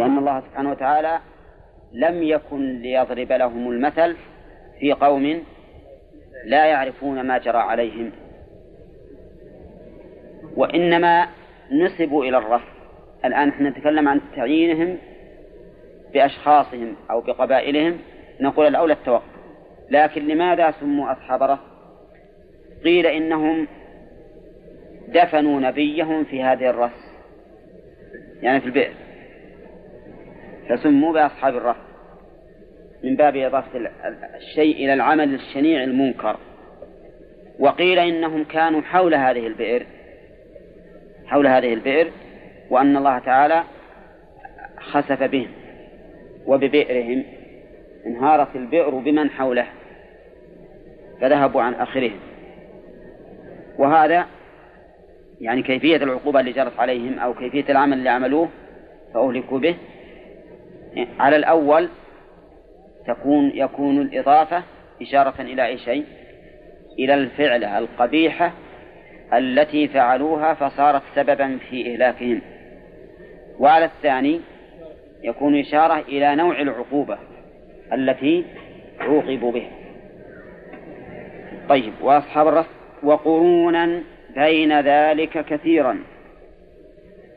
[0.00, 1.18] لأن الله سبحانه وتعالى
[1.92, 4.16] لم يكن ليضرب لهم المثل
[4.80, 5.42] في قوم
[6.44, 8.12] لا يعرفون ما جرى عليهم.
[10.56, 11.26] وإنما
[11.72, 12.68] نسبوا إلى الرفض
[13.24, 14.98] الآن نحن نتكلم عن تعيينهم
[16.14, 17.98] بأشخاصهم أو بقبائلهم.
[18.40, 19.30] نقول الأولى التوقف.
[19.90, 21.70] لكن لماذا سموا أصحاب رفض
[22.84, 23.66] قيل إنهم
[25.08, 27.10] دفنوا نبيهم في هذه الرس.
[28.42, 28.92] يعني في البئر.
[30.70, 31.90] فسموا بأصحاب الرفض.
[33.04, 33.90] من باب إضافة
[34.36, 36.36] الشيء إلى العمل الشنيع المنكر.
[37.58, 39.86] وقيل إنهم كانوا حول هذه البئر
[41.26, 42.10] حول هذه البئر
[42.70, 43.64] وأن الله تعالى
[44.80, 45.48] خسف بهم
[46.46, 47.24] وببئرهم
[48.06, 49.66] انهارت البئر بمن حوله
[51.20, 52.18] فذهبوا عن آخرهم.
[53.78, 54.26] وهذا
[55.40, 58.48] يعني كيفية العقوبة اللي جرت عليهم أو كيفية العمل اللي عملوه
[59.14, 59.76] فأهلكوا به.
[61.18, 61.88] على الأول
[63.06, 64.62] تكون يكون الإضافة
[65.02, 66.04] إشارة إلى أي شيء؟
[66.98, 68.52] إلى الفعلة القبيحة
[69.32, 72.42] التي فعلوها فصارت سببا في إهلاكهم.
[73.58, 74.40] وعلى الثاني
[75.22, 77.18] يكون إشارة إلى نوع العقوبة
[77.92, 78.44] التي
[79.00, 79.70] عوقبوا بها.
[81.68, 82.66] طيب وأصحاب الرس
[83.02, 84.02] وقرونا
[84.34, 85.98] بين ذلك كثيرا.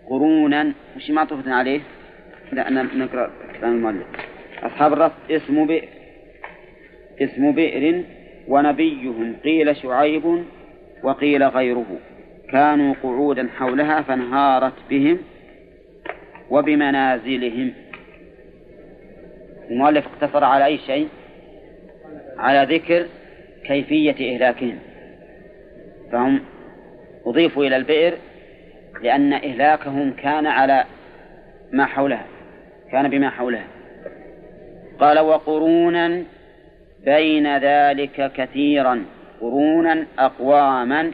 [0.10, 1.82] قرونا وش معطوفة عليه؟
[2.52, 3.43] لا نقرأ.
[3.64, 4.08] كلام المؤلف.
[4.64, 5.88] أصحاب الرس اسم بئر
[7.22, 8.04] اسم بئر
[8.48, 10.44] ونبيهم قيل شعيب
[11.04, 12.00] وقيل غيره.
[12.52, 15.20] كانوا قعودا حولها فانهارت بهم
[16.50, 17.74] وبمنازلهم.
[19.70, 21.08] المؤلف اقتصر على أي شيء؟
[22.38, 23.06] على ذكر
[23.66, 24.80] كيفية إهلاكهم.
[26.12, 26.42] فهم
[27.26, 28.14] أضيفوا إلى البئر
[29.02, 30.86] لأن إهلاكهم كان على
[31.72, 32.33] ما حولها.
[32.94, 33.68] كان بما حولها
[35.00, 36.24] قال وقرونا
[37.06, 39.06] بين ذلك كثيرا
[39.42, 41.12] قرونا أقواما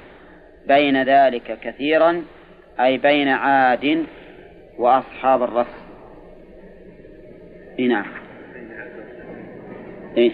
[0.68, 2.24] بين ذلك كثيرا
[2.80, 4.06] أي بين عاد
[4.78, 5.68] وأصحاب الرس.
[7.80, 8.06] نعم.
[10.18, 10.32] إيه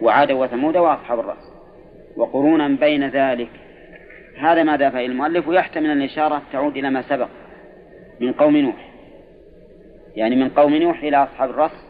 [0.00, 1.52] وعاد وثمود وأصحاب الرس.
[2.16, 3.50] وقرونا بين ذلك.
[4.38, 7.28] هذا ما ذهب المؤلف؟ ويحتمل الإشارة تعود إلى ما سبق
[8.20, 8.91] من قوم نوح.
[10.16, 11.86] يعني من قوم نوح إلى أصحاب الرس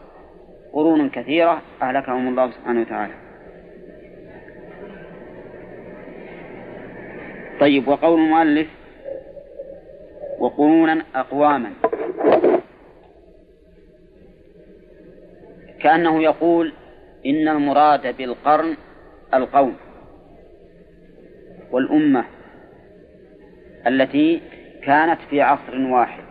[0.73, 3.13] قرون كثيرة أهلكهم الله سبحانه وتعالى.
[7.59, 8.67] طيب وقول المؤلف
[10.39, 11.73] وقرونا أقواما
[15.81, 16.73] كأنه يقول
[17.25, 18.77] إن المراد بالقرن
[19.33, 19.75] القوم
[21.71, 22.25] والأمة
[23.87, 24.41] التي
[24.83, 26.22] كانت في عصر واحد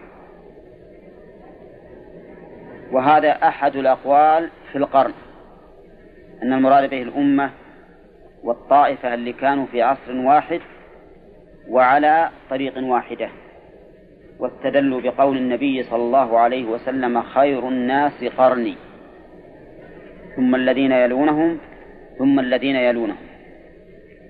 [2.92, 5.12] وهذا أحد الأقوال في القرن
[6.42, 7.50] أن المراد به الأمة
[8.44, 10.60] والطائفة اللي كانوا في عصر واحد
[11.68, 13.28] وعلى طريق واحدة
[14.38, 18.76] واستدلوا بقول النبي صلى الله عليه وسلم خير الناس قرني.
[20.36, 21.58] ثم الذين يلونهم
[22.18, 23.26] ثم الذين يلونهم.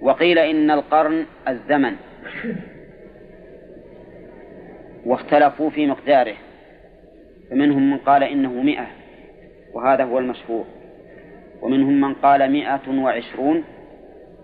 [0.02, 1.96] وقيل إن القرن الزمن
[5.06, 6.36] واختلفوا في مقداره.
[7.52, 8.86] فمنهم من قال إنه مئة
[9.74, 10.64] وهذا هو المشهور.
[11.62, 13.64] ومنهم من قال مئة وعشرون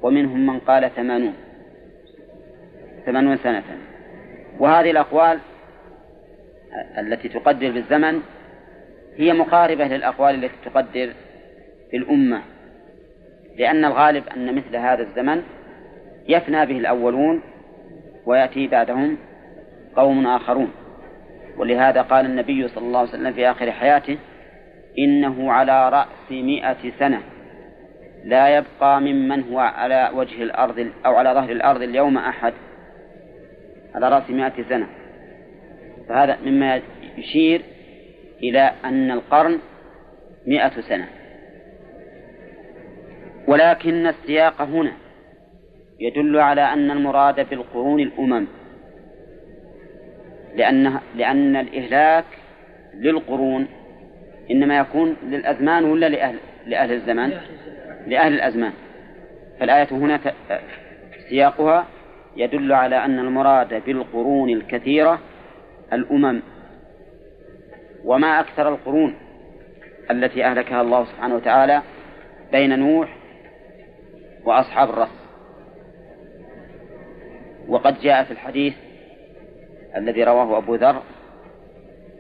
[0.03, 1.35] ومنهم من قال ثمانون.
[3.07, 3.63] ثمانون سنة.
[4.59, 5.39] وهذه الأقوال
[6.99, 8.21] التي تقدر بالزمن
[9.17, 11.13] هي مقاربة للأقوال التي تقدر
[11.91, 12.43] في الأمة
[13.59, 15.43] لأن الغالب أن مثل هذا الزمن
[16.29, 17.41] يفنى به الأولون
[18.27, 19.17] ويأتي بعدهم
[19.97, 20.71] قوم آخرون.
[21.59, 24.19] ولهذا قال النبي صلى الله عليه وسلم في آخر حياته
[24.99, 27.23] إنه على رأس مئة سنة.
[28.25, 32.53] لا يبقى ممن هو على وجه الأرض أو على ظهر الأرض اليوم أحد.
[33.95, 34.87] على رأس مئة سنة.
[36.09, 36.81] فهذا مما
[37.17, 37.63] يشير
[38.43, 39.59] إلى أن القرن
[40.47, 41.07] مئة سنة.
[43.49, 44.93] ولكن السياق هنا
[46.01, 48.47] يدل على أن المراد بالقرون الأمم.
[50.59, 52.25] لأن لأن الإهلاك
[52.95, 53.67] للقرون
[54.51, 57.33] إنما يكون للأزمان ولا لأهل لأهل الزمان؟
[58.07, 58.73] لأهل الأزمان
[59.61, 60.21] فالآية هنا
[61.29, 61.87] سياقها
[62.37, 65.19] يدل على أن المراد بالقرون الكثيرة
[65.93, 66.43] الأمم
[68.05, 69.15] وما أكثر القرون
[70.11, 71.83] التي أهلكها الله سبحانه وتعالى
[72.53, 73.17] بين نوح
[74.45, 75.19] وأصحاب الرس
[77.69, 78.75] وقد جاء في الحديث
[79.97, 81.03] الذي رواه أبو ذر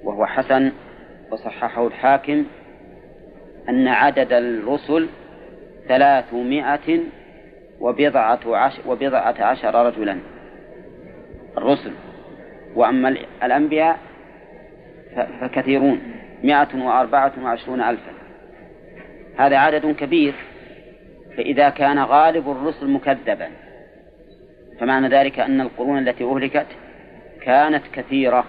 [0.05, 0.73] وهو حسن
[1.31, 2.45] وصححه الحاكم
[3.69, 5.09] أن عدد الرسل
[5.89, 7.01] ثلاثمائة
[7.81, 10.19] وبضعة عشر, وبضعة عشر رجلا
[11.59, 11.93] الرسل.
[12.75, 13.99] وأما الأنبياء
[15.41, 16.01] فكثيرون
[16.45, 18.13] مائة وأربعة وعشرون ألفا.
[19.37, 20.35] هذا عدد كبير
[21.37, 23.49] فإذا كان غالب الرسل مكذبا.
[24.81, 26.67] فمعنى ذلك أن القرون التي أهلكت
[27.49, 28.45] كانت كثيرة.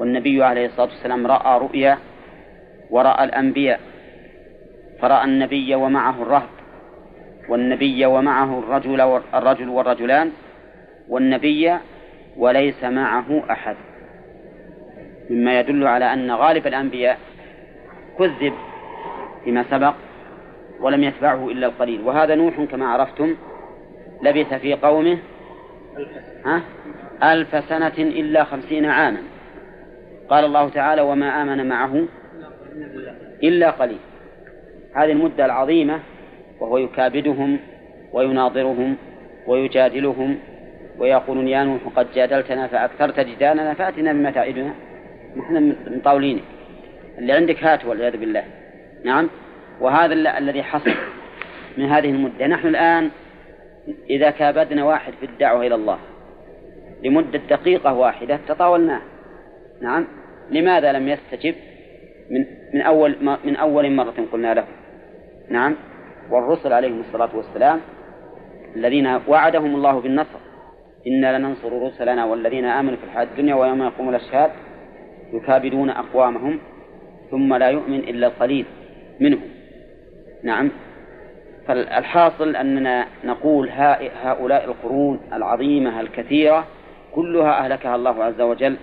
[0.00, 1.98] والنبي عليه الصلاة والسلام رأى رؤيا
[2.90, 3.80] ورأى الأنبياء
[5.00, 6.48] فرأى النبي ومعه الرهط
[7.48, 9.00] والنبي ومعه الرجل
[9.34, 10.32] الرجل والرجلان
[11.08, 11.76] والنبي
[12.36, 13.76] وليس معه أحد.
[15.30, 17.18] مما يدل على أن غالب الأنبياء
[18.18, 18.54] كذب
[19.44, 19.94] فيما سبق
[20.80, 22.00] ولم يتبعه إلا القليل.
[22.00, 23.36] وهذا نوح كما عرفتم
[24.22, 25.18] لبث في قومه
[26.44, 26.62] ها؟
[27.32, 29.22] ألف سنة إلا خمسين عاما.
[30.28, 32.04] قال الله تعالى وما آمن معه
[33.42, 33.98] إلا قليل.
[34.94, 36.00] هذه المدة العظيمة
[36.60, 37.58] وهو يكابدهم
[38.12, 38.96] ويناظرهم
[39.46, 40.38] ويجادلهم
[40.98, 44.74] ويقولون يا نوح قد جادلتنا فأكثرت جدالنا فأتنا بما تعدنا.
[45.36, 46.42] نحن مطاولينك
[47.18, 48.44] اللي عندك هات والعياذ بالله.
[49.04, 49.28] نعم؟
[49.80, 50.94] وهذا الذي حصل
[51.78, 52.46] من هذه المدة.
[52.46, 53.10] نحن الآن
[54.10, 55.98] إذا كابدنا واحد في الدعوة إلى الله
[57.04, 59.00] لمدة دقيقة واحدة تطاولناه.
[59.82, 60.06] نعم.
[60.50, 61.54] لماذا لم يستجب؟
[62.30, 62.44] من
[62.74, 64.64] من أول من أول مرة قلنا له.
[65.48, 65.76] نعم.
[66.30, 67.80] والرسل عليهم الصلاة والسلام
[68.76, 70.38] الذين وعدهم الله بالنصر.
[71.06, 74.50] إنا لننصر رسلنا والذين آمنوا في الحياة الدنيا ويوم يقوم الأشهاد
[75.32, 76.58] يكابدون أقوامهم
[77.30, 78.66] ثم لا يؤمن إلا القليل
[79.20, 79.48] منهم.
[80.42, 80.70] نعم.
[81.68, 83.70] فالحاصل أننا نقول
[84.22, 86.66] هؤلاء القرون العظيمة الكثيرة
[87.14, 88.76] كلها أهلكها الله عز وجل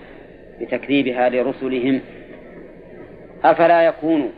[0.61, 2.01] بتكذيبها لرسلهم
[3.43, 4.31] أفلا يكون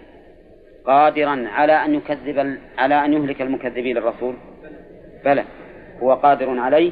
[0.86, 4.36] قادرا على أن يكذب على أن يهلك المكذبين للرسول
[5.26, 5.44] بلى
[6.04, 6.92] هو قادر عليه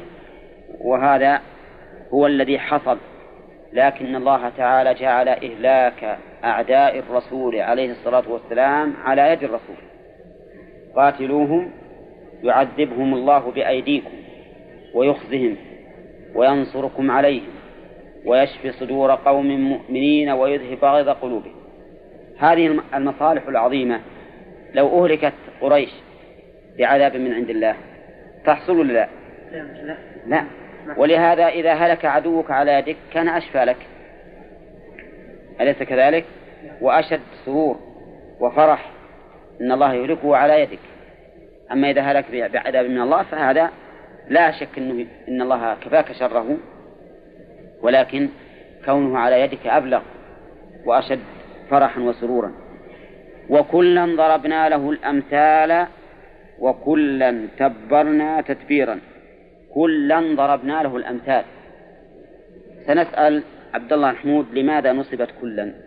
[0.80, 1.40] وهذا
[2.14, 2.98] هو الذي حصل.
[3.72, 9.76] لكن الله تعالى جعل إهلاك أعداء الرسول عليه الصلاة والسلام على يد الرسول.
[10.96, 11.70] قاتلوهم
[12.42, 14.10] يعذبهم الله بأيديكم
[14.94, 15.56] ويخزهم
[16.34, 17.56] وينصركم عليهم
[18.24, 21.54] ويشفي صدور قوم مؤمنين ويذهب غيظ قلوبهم
[22.38, 24.00] هذه المصالح العظيمة
[24.74, 25.90] لو أهلكت قريش
[26.78, 27.76] بعذاب من عند الله
[28.44, 29.08] تحصل ولا لا؟
[30.26, 30.44] لا
[30.86, 33.76] لا ولهذا إذا هلك عدوك على يدك كان أشفى لك
[35.60, 36.24] أليس كذلك؟
[36.80, 37.76] وأشد سرور
[38.40, 38.95] وفرح
[39.60, 40.78] أن الله يهلكه على يدك.
[41.72, 43.70] أما إذا هلك بعذاب من الله فهذا
[44.28, 46.56] لا شك أنه إن الله كفاك شره
[47.82, 48.28] ولكن
[48.84, 50.02] كونه على يدك أبلغ
[50.84, 51.20] وأشد
[51.70, 52.52] فرحا وسرورا.
[53.50, 55.86] وكلا ضربنا له الأمثال
[56.58, 59.00] وكلا تبرنا تتبيرا.
[59.74, 61.44] كلا ضربنا له الأمثال.
[62.86, 63.42] سنسأل
[63.74, 65.85] عبد الله محمود لماذا نصبت كلا؟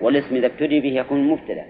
[0.00, 1.64] والاسم إذا ابتدي به يكون مبتدأ.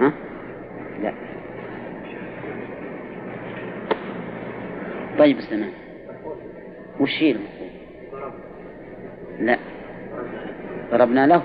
[0.00, 0.12] ها؟
[1.02, 1.12] لا.
[5.18, 5.66] طيب استمع.
[7.00, 7.36] وش هي
[9.40, 9.58] لا.
[10.90, 11.42] ضربنا له.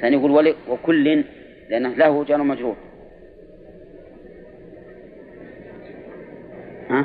[0.00, 1.24] ثاني يقول ولي وكل
[1.70, 2.76] لأنه له جار مجرور
[6.90, 7.04] ها؟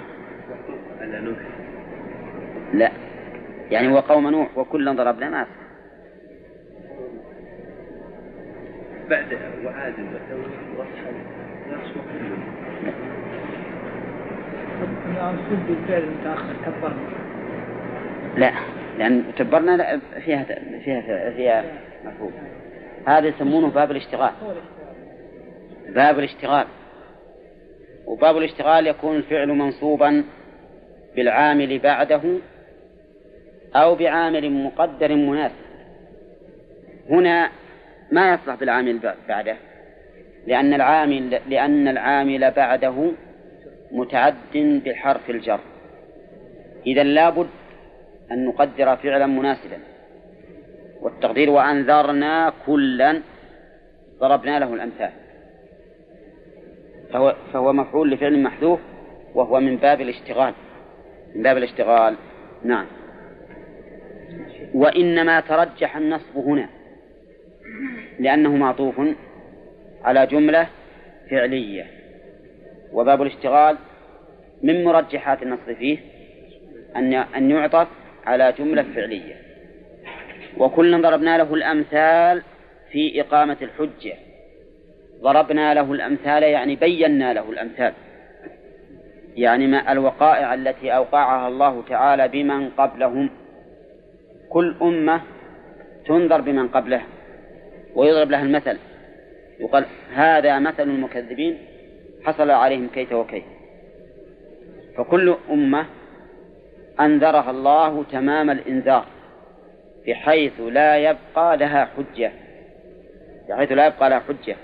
[2.73, 2.91] لا.
[3.71, 5.45] يعني وقوم نوح وكلا ضربنا ما
[9.09, 9.93] بعد وعاد
[18.37, 18.53] لا.
[18.97, 20.43] لأن تبرنا لا فيها
[20.83, 21.63] فيها فيها
[22.05, 22.31] مفهوم.
[23.07, 24.31] هذا يسمونه باب الاشتغال.
[25.89, 26.65] باب الاشتغال.
[28.05, 30.23] وباب الاشتغال يكون الفعل منصوبا
[31.15, 32.21] بالعامل بعده
[33.75, 35.55] أو بعامل مقدر مناسب.
[37.09, 37.49] هنا
[38.11, 39.57] ما يصلح بالعامل بعده
[40.47, 43.11] لأن العامل لأن العامل بعده
[43.91, 45.59] متعد بحرف الجر.
[46.87, 47.49] إذا لابد
[48.31, 49.77] أن نقدر فعلا مناسبا.
[51.01, 53.21] والتقدير وأنذرنا كلا
[54.19, 55.11] ضربنا له الأمثال.
[57.13, 58.79] فهو, فهو مفعول لفعل محذوف
[59.35, 60.53] وهو من باب الاشتغال.
[61.35, 62.15] من باب الاشتغال.
[62.63, 62.85] نعم.
[64.73, 66.69] وإنما ترجح النصب هنا
[68.19, 69.01] لأنه معطوف
[70.03, 70.67] على جملة
[71.29, 71.85] فعلية.
[72.93, 73.77] وباب الاشتغال
[74.63, 75.97] من مرجحات النص فيه
[76.95, 77.87] أن أن يعطف
[78.25, 79.35] على جملة فعلية.
[80.57, 82.41] وكلا ضربنا له الأمثال
[82.91, 84.13] في إقامة الحجة.
[85.21, 87.93] ضربنا له الأمثال يعني بينا له الأمثال.
[89.35, 93.29] يعني ما الوقائع التي أوقعها الله تعالى بمن قبلهم.
[94.53, 95.21] كل أمة
[96.05, 97.01] تنظر بمن قبله
[97.95, 98.77] ويضرب لها المثل.
[99.59, 101.57] يقال هذا مثل المكذبين
[102.23, 103.43] حصل عليهم كيت وكيت
[104.97, 105.85] فكل أمة
[106.99, 109.05] أنذرها الله تمام الإنذار
[110.07, 112.31] بحيث لا يبقى لها حجة.
[113.49, 114.55] بحيث لا يبقى لها حجة.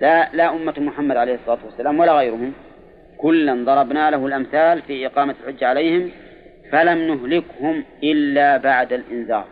[0.00, 2.52] لا لا أمة محمد عليه الصلاة والسلام ولا غيرهم.
[3.18, 6.10] كلا ضربنا له الأمثال في إقامة الحجة عليهم
[6.70, 9.46] فلم نهلكهم إلا بعد الإنذار.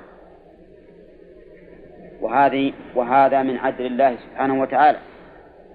[2.23, 4.99] وهذه وهذا من عدل الله سبحانه وتعالى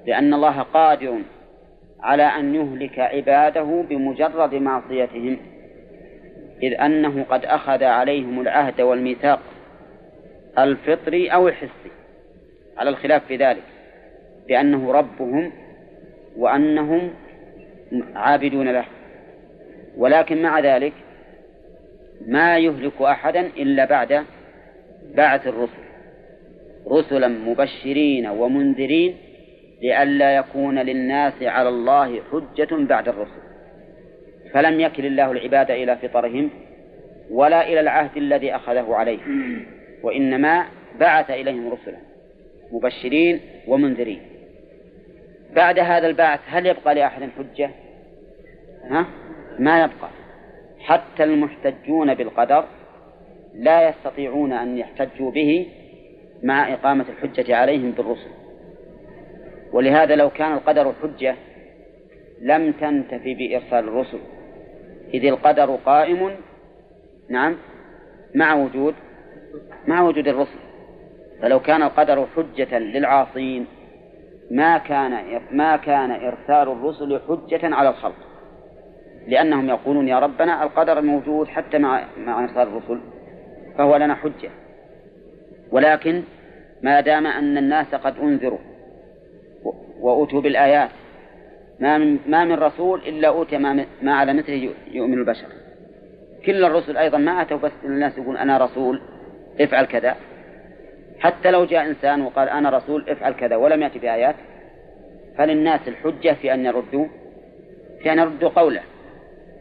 [0.05, 1.21] لأن الله قادر
[1.99, 5.37] على أن يهلك عباده بمجرد معصيتهم
[6.63, 9.39] إذ أنه قد أخذ عليهم العهد والميثاق
[10.59, 11.91] الفطري أو الحسي
[12.77, 13.63] على الخلاف في ذلك
[14.47, 15.51] بأنه ربهم
[16.37, 17.09] وأنهم
[18.15, 18.85] عابدون له.
[19.97, 20.93] ولكن مع ذلك
[22.27, 24.25] ما يهلك أحدا إلا بعد
[25.15, 25.87] بعث الرسل.
[26.87, 29.17] رسلا مبشرين ومنذرين
[29.81, 33.41] لئلا يكون للناس على الله حجة بعد الرسل.
[34.53, 36.49] فلم يكل الله العباد إلى فطرهم
[37.31, 39.65] ولا إلى العهد الذي أخذه عليهم
[40.03, 40.65] وإنما
[40.99, 41.97] بعث إليهم رسلا
[42.71, 44.21] مبشرين ومنذرين.
[45.55, 47.69] بعد هذا البعث هل يبقى لأحد حجة؟
[48.83, 49.05] ها؟
[49.59, 50.09] ما يبقى.
[50.87, 52.65] حتى المحتجون بالقدر
[53.53, 55.67] لا يستطيعون أن يحتجوا به
[56.43, 58.29] مع إقامة الحجة عليهم بالرسل.
[59.73, 61.35] ولهذا لو كان القدر حجة
[62.41, 64.19] لم تنتفي بإرسال الرسل.
[65.13, 66.35] إذ القدر قائم
[67.29, 67.57] نعم
[68.35, 68.95] مع وجود
[69.87, 70.59] مع وجود الرسل.
[71.41, 73.65] فلو كان القدر حجة للعاصين
[74.51, 78.26] ما كان ما كان إرسال الرسل حجة على الخلق.
[79.27, 82.99] لأنهم يقولون يا ربنا القدر موجود حتى مع مع إرسال الرسل
[83.77, 84.49] فهو لنا حجة.
[85.71, 86.23] ولكن
[86.81, 88.59] ما دام أن الناس قد أنذروا
[89.99, 90.89] وأوتوا بالآيات
[91.79, 95.47] ما من ما من رسول إلا أوتي ما, ما على مثله يؤمن البشر.
[96.45, 99.01] كل الرسل أيضا ما أتوا بس الناس يقول أنا رسول
[99.61, 100.15] افعل كذا.
[101.19, 104.35] حتى لو جاء إنسان وقال أنا رسول افعل كذا ولم يأتي بآيات
[105.37, 107.05] فللناس الحجة في أن يردوا
[108.03, 108.81] في أن يردوا قوله.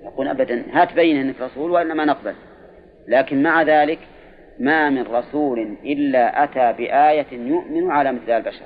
[0.06, 2.34] يقول أبدا هات بين أنك رسول وإلا ما نقبل.
[3.08, 3.98] لكن مع ذلك
[4.58, 8.64] ما من رسول إلا أتى بآية يؤمن على مثل البشر.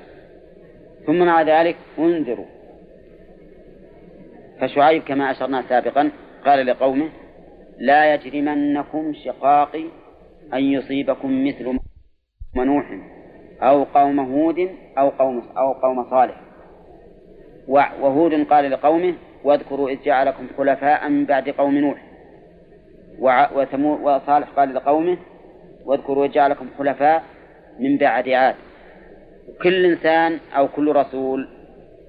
[1.05, 2.45] ثم مع ذلك انذروا
[4.59, 6.11] فشعيب كما أشرنا سابقا
[6.45, 7.09] قال لقومه
[7.79, 9.85] لا يجرمنكم شقاقي
[10.53, 11.79] أن يصيبكم مثل
[12.55, 12.85] نوح
[13.61, 16.41] أو قوم هود أو قوم أو قوم صالح.
[17.67, 22.01] وهود قال لقومه واذكروا إذ جعلكم خلفاء من بعد قوم نوح.
[24.01, 25.17] وصالح قال لقومه
[25.85, 27.23] واذكروا جعلكم خلفاء
[27.79, 28.55] من بعد عاد.
[29.63, 31.47] كل إنسان أو كل رسول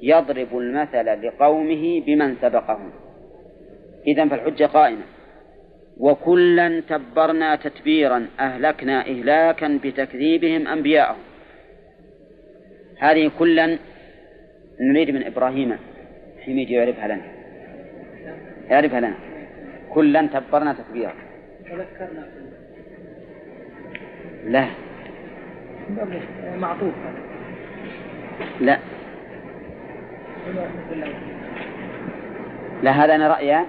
[0.02, 2.90] يضرب المثل لقومه بمن سبقهم.
[4.06, 5.02] إذا فالحجة قائمة.
[5.98, 11.22] وكلا تبرنا تتبيرا أهلكنا إهلاكا بتكذيبهم أنبياءهم.
[12.98, 13.78] هذه كلا
[14.80, 15.76] نريد من إبراهيم.
[16.46, 17.22] حميد يعرفها لنا.
[18.70, 19.14] يعرفها لنا.
[19.90, 21.12] كلا تبرنا تتبيرا
[24.46, 24.66] لا.
[26.56, 26.94] معطوف
[28.60, 28.78] لا.
[32.82, 33.66] لا هذا أنا رأيان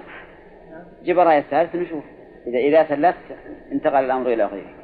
[1.04, 2.04] جيب الرأي الثالث نشوف
[2.46, 3.36] إذا إذا ثلثت
[3.72, 4.74] انتقل الأمر إلى غيره.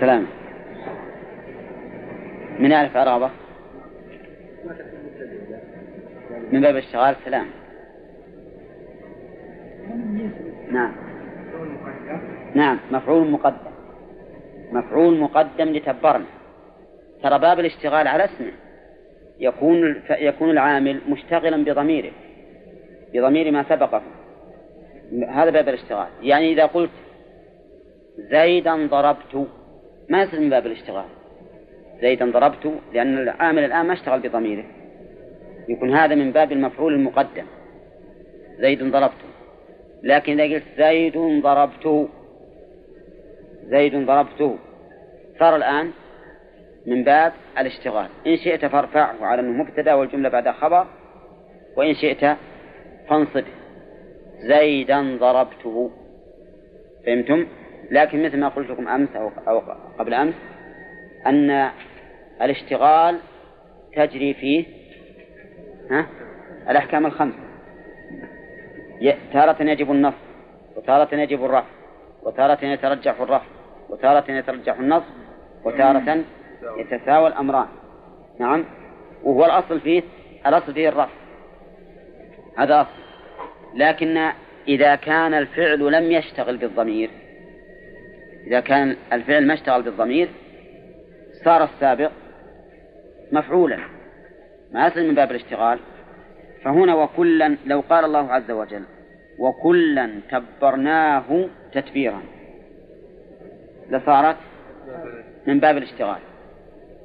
[0.00, 0.39] سلام.
[2.58, 3.30] من يعرف عرابة
[6.52, 7.46] من باب الشغال سلام.
[10.70, 10.92] نعم.
[12.54, 13.70] نعم مفعول مقدم.
[14.72, 16.24] مفعول مقدم لتبرنا.
[17.22, 18.52] ترى باب الاشتغال على اسمه.
[19.38, 22.12] يكون يكون العامل مشتغلا بضميره.
[23.14, 24.02] بضمير ما سبقه.
[25.28, 26.08] هذا باب الاشتغال.
[26.22, 26.90] يعني إذا قلت
[28.18, 29.48] زيدا ضربت
[30.08, 31.19] ما يصير من باب الاشتغال؟
[32.00, 34.64] زيدا ضربت لأن العامل الآن ما اشتغل بضميره.
[35.68, 37.46] يكون هذا من باب المفعول المقدم.
[38.58, 39.30] زيد ضربته.
[40.02, 42.08] لكن إذا قلت زيد ضربته
[43.64, 44.58] زيد ضربته
[45.38, 45.90] صار الآن
[46.86, 48.08] من باب الاشتغال.
[48.26, 50.86] إن شئت فارفعه على أنه مبتدأ والجملة بعد خبر
[51.76, 52.36] وإن شئت
[53.08, 53.44] فانصبه
[54.48, 55.90] زيدا ضربته.
[57.06, 57.46] فهمتم؟
[57.90, 59.62] لكن مثل ما قلت لكم أمس أو, أو
[59.98, 60.34] قبل أمس
[61.26, 61.70] أن
[62.42, 63.18] الاشتغال
[63.96, 64.64] تجري فيه
[65.90, 66.06] ها؟
[66.70, 67.38] الأحكام الخمسة
[69.32, 70.16] تارة يجب النصب
[70.76, 71.68] وتارة يجب الرفع
[72.22, 73.46] وتارة يترجح الرفع
[73.88, 75.12] وتارة يترجح النصب
[75.64, 76.24] وتارة
[76.78, 77.66] يتساوى الأمران.
[78.38, 78.64] نعم؟
[79.22, 80.02] وهو الأصل فيه
[80.46, 81.14] الأصل فيه الرفع.
[82.58, 83.00] هذا أصل.
[83.74, 84.30] لكن
[84.68, 87.10] إذا كان الفعل لم يشتغل بالضمير
[88.46, 90.28] إذا كان الفعل ما اشتغل بالضمير
[91.44, 92.10] صار السابق
[93.32, 93.78] مفعولا
[94.72, 95.78] ما يصل من باب الاشتغال.
[96.62, 98.82] فهنا وكلا لو قال الله عز وجل
[99.38, 102.22] وكلا تبرناه تتبيرا.
[103.90, 104.36] لصارت
[105.46, 106.18] من باب الاشتغال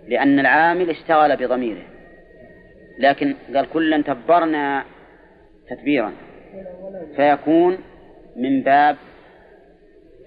[0.08, 1.84] لأن العامل اشتغل بضميره.
[3.00, 4.86] لكن قال كلا تبرنا
[5.70, 6.12] تتبيرا
[7.16, 7.78] فيكون
[8.36, 8.98] من باب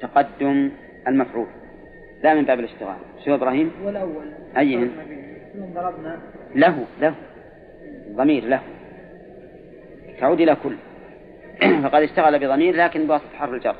[0.00, 0.70] تقدم
[1.08, 1.46] المفعول
[2.22, 2.98] لا من باب الاشتغال.
[3.24, 4.26] شو إبراهيم؟ والأول.
[4.56, 4.90] أيهن؟
[5.74, 6.18] ضربنا.
[6.54, 7.14] له له.
[8.12, 8.60] ضمير له.
[10.20, 10.76] تعود إلى كل.
[11.82, 13.76] فقد اشتغل بضمير لكن بواسطة حرف الجر.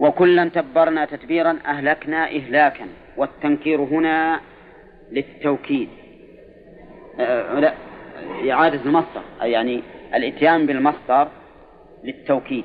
[0.00, 2.86] وكلا تبرنا تتبيرا أهلكنا إهلاكا.
[3.16, 4.40] والتنكير هنا
[5.12, 5.88] للتوكيد.
[7.20, 7.74] آه لا
[8.50, 9.22] إعادة المصدر.
[9.42, 9.82] أي يعني
[10.14, 11.28] الإتيان بالمصدر
[12.04, 12.64] للتوكيد.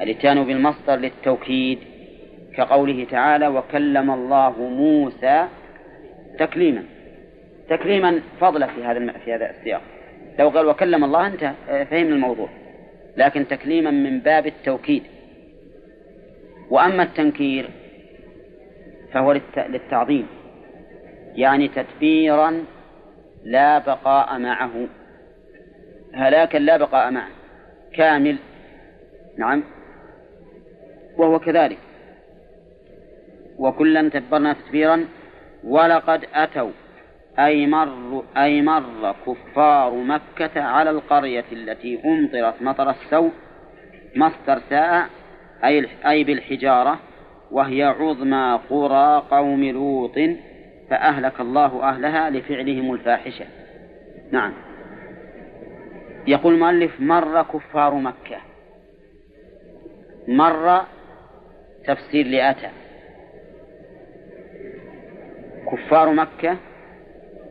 [0.00, 1.78] الإتيان بالمصدر للتوكيد
[2.56, 5.48] كقوله تعالى وكلم الله موسى
[6.38, 6.84] تكليما.
[7.68, 9.82] تكليما فضلا في هذا في هذا السياق.
[10.38, 12.48] لو قال وكلم الله انتهى فهمنا الموضوع.
[13.16, 15.02] لكن تكليما من باب التوكيد.
[16.70, 17.70] وأما التنكير
[19.12, 20.26] فهو للتعظيم.
[21.34, 22.64] يعني تدبيرا
[23.44, 24.70] لا بقاء معه.
[26.14, 27.28] هلاكا لا بقاء معه.
[27.92, 28.36] كامل.
[29.38, 29.62] نعم.
[31.16, 31.78] وهو كذلك.
[33.58, 35.06] وكلا تبرنا تتبيرا
[35.64, 36.70] ولقد أتوا
[37.38, 43.32] أي مر أي مر كفار مكة على القرية التي أمطرت مطر السوء
[44.16, 45.08] مصدر ساء
[45.64, 47.00] أي أي بالحجارة
[47.50, 50.18] وهي عظمى قرى قوم لوط
[50.90, 53.44] فأهلك الله أهلها لفعلهم الفاحشة.
[54.30, 54.52] نعم.
[56.26, 58.36] يقول المؤلف مر كفار مكة.
[60.28, 60.82] مر
[61.86, 62.70] تفسير لأتى.
[65.70, 66.56] كفار مكة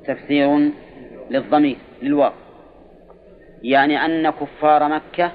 [0.06, 0.71] تفسير
[1.30, 2.32] للضمير للواو.
[3.63, 5.32] يعني أن كفار مكة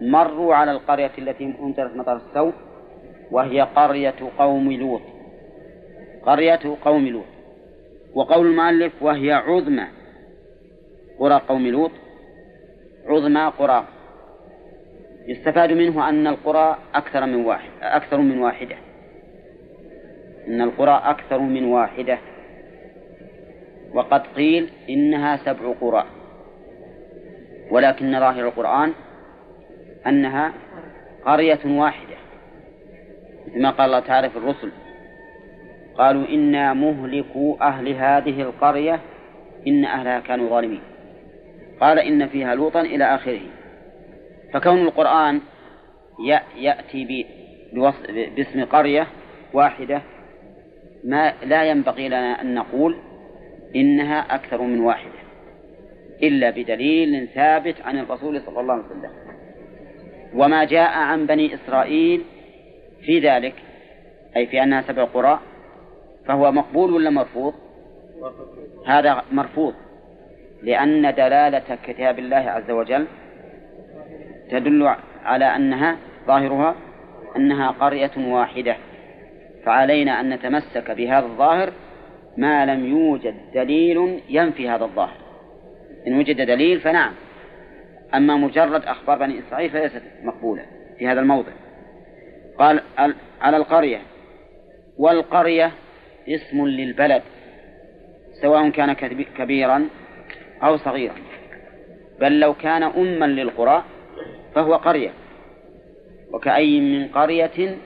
[0.00, 2.52] مروا على القرية التي أمطرت مطر السوء
[3.30, 5.02] وهي قرية قوم لوط.
[6.22, 7.24] قرية قوم لوط.
[8.14, 9.86] وقول المؤلف وهي عظمى
[11.18, 11.90] قرى قوم لوط.
[13.06, 13.84] عظمى قرى.
[15.26, 18.76] يستفاد منه أن القرى أكثر من واحد أكثر من واحدة.
[20.48, 22.18] إن القرى أكثر من واحدة.
[23.94, 26.04] وقد قيل إنها سبع قرى.
[27.70, 28.92] ولكن ظاهر القرآن
[30.06, 30.52] أنها
[31.24, 32.16] قرية واحدة.
[33.46, 34.72] مثل ما قال الله تعالى في الرسل
[35.98, 39.00] قالوا إنا مهلكوا أهل هذه القرية
[39.66, 40.82] إن أهلها كانوا ظالمين.
[41.80, 43.40] قال إن فيها لوطا إلى آخره.
[44.52, 45.40] فكون القرآن
[46.56, 47.26] يأتي
[48.36, 49.06] باسم قرية
[49.52, 50.02] واحدة
[51.04, 52.96] ما لا ينبغي لنا أن نقول
[53.76, 55.22] إنها أكثر من واحدة
[56.22, 59.10] إلا بدليل ثابت عن الرسول صلى الله عليه وسلم.
[60.34, 62.24] وما جاء عن بني إسرائيل
[63.04, 63.54] في ذلك
[64.36, 65.40] أي في أنها سبع قرى
[66.26, 67.54] فهو مقبول ولا مرفوض؟
[68.86, 69.74] هذا مرفوض
[70.62, 73.06] لأن دلالة كتاب الله عز وجل
[74.50, 76.74] تدل على أنها ظاهرها
[77.36, 78.76] أنها قرية واحدة.
[79.64, 81.72] فعلينا أن نتمسك بهذا الظاهر
[82.36, 85.16] ما لم يوجد دليل ينفي هذا الظاهر.
[86.06, 87.12] إن وجد دليل فنعم.
[88.14, 90.62] أما مجرد أخبار بني إسرائيل فليست مقبولة
[90.98, 91.52] في هذا الموضع.
[92.58, 92.80] قال
[93.40, 93.98] على القرية.
[94.98, 95.72] والقرية
[96.28, 97.22] اسم للبلد
[98.42, 98.92] سواء كان
[99.38, 99.88] كبيرا
[100.62, 101.14] أو صغيرا.
[102.20, 103.84] بل لو كان أما للقرى
[104.54, 105.10] فهو قرية.
[106.32, 107.76] وكأي من قرية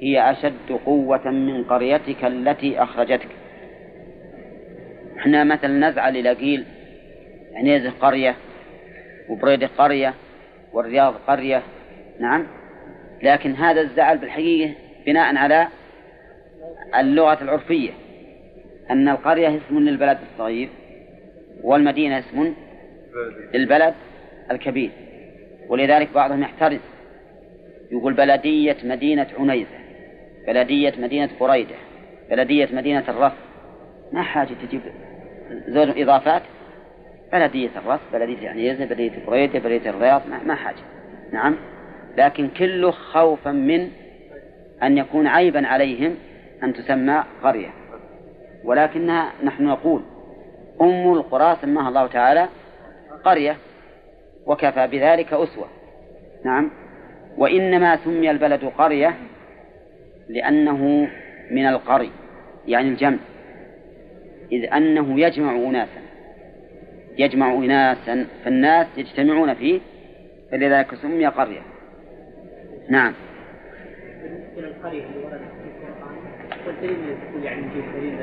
[0.00, 3.28] هي أشد قوة من قريتك التي أخرجتك.
[5.18, 6.64] إحنا مثلا نزعل إلى قيل
[7.54, 8.36] عنيزة قرية
[9.28, 10.14] وبريدة قرية
[10.72, 11.62] والرياض قرية
[12.20, 12.46] نعم؟
[13.22, 14.74] لكن هذا الزعل بالحقيقة
[15.06, 15.68] بناء على
[16.98, 17.90] اللغة العرفية
[18.90, 20.68] أن القرية اسم للبلد الصغير
[21.62, 22.54] والمدينة اسم
[23.54, 23.94] للبلد
[24.50, 24.90] الكبير.
[25.68, 26.80] ولذلك بعضهم يحترز
[27.92, 29.79] يقول بلدية مدينة عنيزة.
[30.46, 31.74] بلدية مدينة قريدة
[32.30, 33.32] بلدية مدينة الرف
[34.12, 34.80] ما حاجة تجيب
[35.68, 36.42] زوج إضافات؟
[37.32, 40.82] بلدية الرف بلدية عنيزة بلدية قريدة بلدية الرياض ما, ما حاجة.
[41.32, 41.56] نعم.
[42.16, 43.90] لكن كله خوفا من
[44.82, 46.14] أن يكون عيبا عليهم
[46.62, 47.70] أن تسمى قرية.
[48.64, 50.02] ولكنها نحن نقول
[50.80, 52.48] أم القرى سماها الله تعالى
[53.24, 53.56] قرية
[54.46, 55.68] وكفى بذلك أسوة.
[56.44, 56.70] نعم.
[57.38, 59.14] وإنما سمي البلد قرية
[60.30, 61.08] لأنه
[61.50, 62.10] من القري
[62.66, 63.18] يعني الجمع.
[64.52, 66.00] إذ أنه يجمع أناسا
[67.18, 69.80] يجمع أناسا فالناس يجتمعون فيه
[70.50, 71.60] فلذلك سمي قرية.
[72.88, 73.12] نعم.
[74.56, 76.16] للقرية اللي وردت في القرآن
[76.66, 77.62] والدليل يعني
[77.96, 78.14] دليل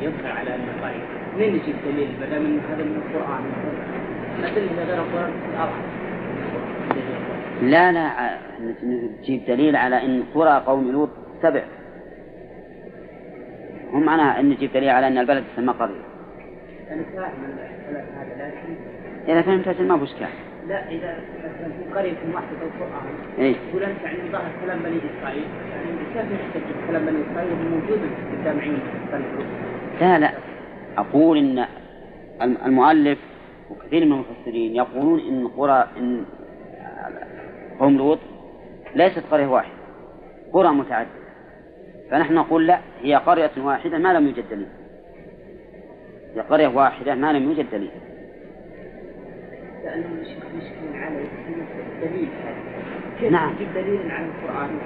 [0.00, 1.06] يظهر على أن قرية.
[1.36, 3.44] منين نجيب دليل؟ بدل من هذا من القرآن.
[4.38, 5.32] الأدلة غير القرآن
[7.62, 8.38] لا لا
[8.82, 11.10] نجيب دليل على أن قرى قوم لوط
[11.42, 11.62] سبع.
[13.92, 16.02] هم معناها أن نجيب دليل على أن البلد تسمى قرية.
[16.90, 17.02] أنا
[19.28, 20.08] إذا فهمت ما بوش
[20.68, 23.06] لا إذا في قرية واحدة القرآن
[23.38, 25.44] إيه؟ يقول أنت يعني ظهر كلام بني إسرائيل.
[25.70, 28.78] يعني كيف يحتج كلام بني إسرائيل موجود في الجامعين؟
[30.00, 30.32] لا لا.
[30.98, 31.66] أقول إن
[32.42, 33.18] المؤلف
[33.70, 36.24] وكثير من المفسرين يقولون إن قرى إن
[37.78, 38.18] قوم لوط
[38.94, 39.76] ليست قرية واحدة
[40.52, 41.10] قرى متعددة.
[42.10, 44.68] فنحن نقول لا هي قرية واحدة ما لم يوجد دليل.
[46.34, 47.90] هي قرية واحدة ما لم يوجد دليل.
[49.84, 51.28] لأنهم يشكلون عليه
[52.02, 52.28] دليل.
[53.20, 53.54] كيف نعم.
[53.74, 54.78] دليل على القرآن؟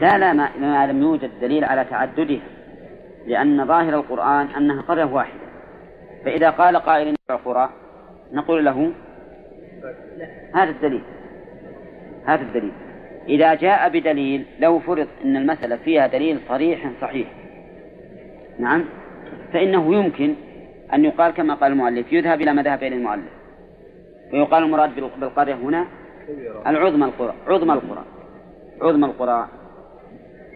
[0.00, 2.42] لا لا ما, ما لم يوجد دليل على تعددها
[3.26, 5.42] لأن ظاهر القرآن أنها قرية واحدة.
[6.24, 7.70] فإذا قال قائل قرى
[8.32, 8.92] نقول له
[10.54, 11.02] هذا الدليل.
[12.26, 12.72] هذا الدليل.
[13.28, 17.28] إذا جاء بدليل لو فرض أن المسألة فيها دليل صريح صحيح.
[18.58, 18.84] نعم؟
[19.52, 20.34] فإنه يمكن
[20.94, 23.32] أن يقال كما قال المؤلف يذهب إلى ما ذهب إليه المؤلف.
[24.32, 25.86] ويقال المراد بالقرية هنا
[26.66, 28.04] العظمى القرى عظمى القرى
[28.82, 29.48] عظمى القرى.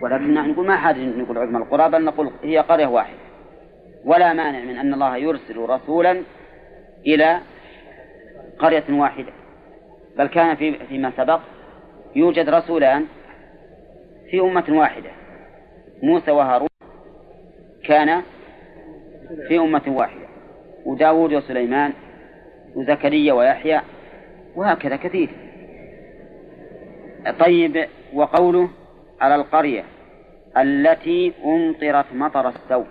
[0.02, 3.18] ولكن نقول ما حاجة نقول عظمى القرى بل نقول هي قرية واحدة.
[4.04, 6.22] ولا مانع من أن الله يرسل رسولا
[7.06, 7.40] إلى
[8.58, 9.32] قرية واحدة.
[10.18, 11.40] بل كان في فيما سبق
[12.16, 13.06] يوجد رسولان
[14.30, 15.10] في أمة واحدة
[16.02, 16.68] موسى وهارون
[17.84, 18.22] كان
[19.48, 20.26] في أمة واحدة
[20.84, 21.92] وداود وسليمان
[22.74, 23.80] وزكريا ويحيى
[24.56, 25.28] وهكذا كثير.
[27.38, 28.70] طيب وقوله
[29.20, 29.84] على القرية
[30.56, 32.86] التي أمطرت مطر السوء.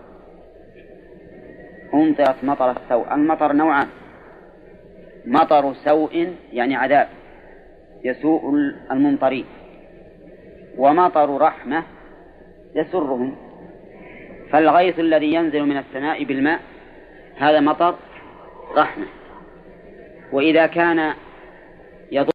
[1.93, 3.87] أمطرت مطر السوء المطر نوعان
[5.25, 7.07] مطر سوء يعني عذاب.
[8.05, 8.41] يسوء
[8.91, 9.45] الممطرين
[10.77, 11.83] ومطر رحمة
[12.75, 13.35] يسرهم.
[14.51, 16.59] فالغيث الذي ينزل من السماء بالماء
[17.37, 17.95] هذا مطر
[18.75, 19.05] رحمة.
[20.31, 21.13] وإذا كان
[22.11, 22.31] يضر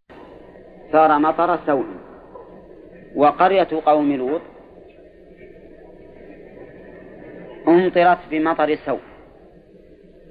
[0.92, 1.86] صار مطر سوء.
[3.16, 4.42] وقرية قوم لوط
[7.68, 9.00] أمطرت بمطر سوء.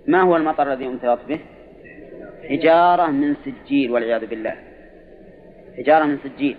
[0.07, 1.39] ما هو المطر الذي أمطرت به؟
[2.49, 4.68] حجارة من سجيل والعياذ بالله.
[5.79, 6.57] حجارة من سجيل.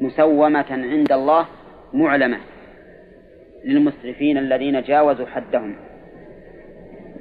[0.00, 1.46] مسومة عند الله
[1.92, 2.38] معلمة
[3.64, 5.76] للمسرفين الذين جاوزوا حدهم.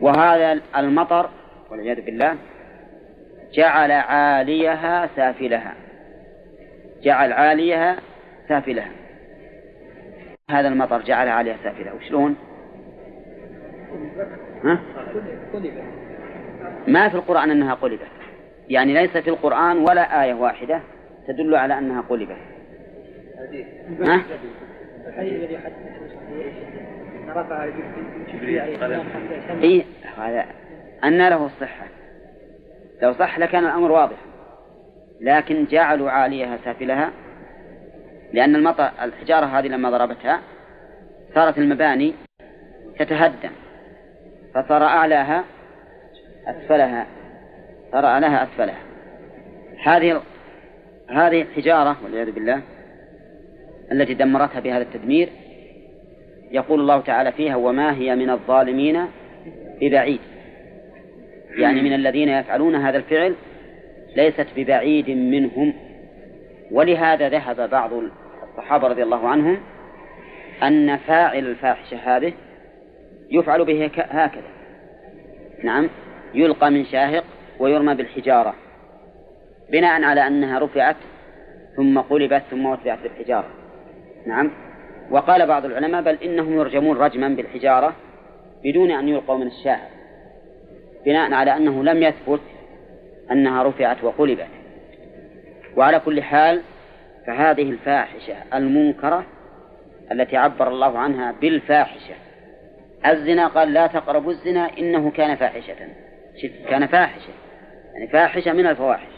[0.02, 1.30] وهذا المطر
[1.72, 2.36] والعياذ بالله
[3.54, 5.74] جعل عاليها سافلها.
[7.04, 7.98] جعل عاليها
[8.48, 8.92] سافلها.
[10.50, 11.94] هذا المطر جعل عاليها سافلها.
[11.94, 12.36] وشلون؟
[14.64, 14.80] ها؟
[16.88, 18.17] ما في القرآن أنها قلبت.
[18.70, 20.82] يعني ليس في القرآن ولا آية واحدة
[21.28, 22.38] تدل على أنها قلبت.
[24.02, 24.24] ها؟
[29.64, 29.84] إيه
[30.18, 30.46] هذا
[31.04, 31.88] أن له الصحة.
[33.02, 34.18] لو صح لكان الأمر واضح.
[35.22, 37.12] لكن جعلوا عاليها سافلها
[38.34, 40.40] لأن المطر الحجارة هذه لما ضربتها
[41.36, 42.14] صارت المباني
[43.00, 43.52] تتهدم
[44.54, 45.44] فصار أعلاها
[46.48, 47.08] أسفلها.
[47.92, 48.80] صار أعلاها أسفلها.
[49.84, 50.22] هذه
[51.10, 52.62] هذه الحجارة والعياذ بالله
[53.92, 55.30] التي دمرتها بهذا التدمير
[56.52, 59.06] يقول الله تعالى فيها وما هي من الظالمين
[59.82, 60.20] ببعيد.
[61.58, 63.36] يعني من الذين يفعلون هذا الفعل
[64.16, 65.74] ليست ببعيد منهم.
[66.72, 67.92] ولهذا ذهب بعض
[68.44, 69.58] الصحابة رضي الله عنهم
[70.64, 72.34] أن فاعل الفاحشة هذه
[73.32, 74.48] يفعل به هكذا.
[75.64, 75.90] نعم
[76.34, 77.24] يلقى من شاهق
[77.60, 78.54] ويرمى بالحجارة.
[79.72, 80.96] بناء على أنها رفعت
[81.76, 83.48] ثم قلبت ثم وضعت بالحجارة
[84.26, 84.52] نعم.
[85.12, 87.96] وقال بعض العلماء بل إنهم يرجمون رجما بالحجارة
[88.64, 89.90] بدون أن يلقوا من الشاهق
[91.06, 92.42] بناء على أنه لم يثبت
[93.32, 94.48] أنها رفعت وقلبت.
[95.76, 96.62] وعلى كل حال
[97.28, 99.26] فهذه الفاحشة المنكرة
[100.12, 102.16] التي عبر الله عنها بالفاحشة.
[103.08, 105.76] الزنا قال لا تقربوا الزنا إنه كان فاحشة.
[106.70, 107.34] كان فاحشة.
[107.98, 109.12] يعني فاحشة من الفواحش.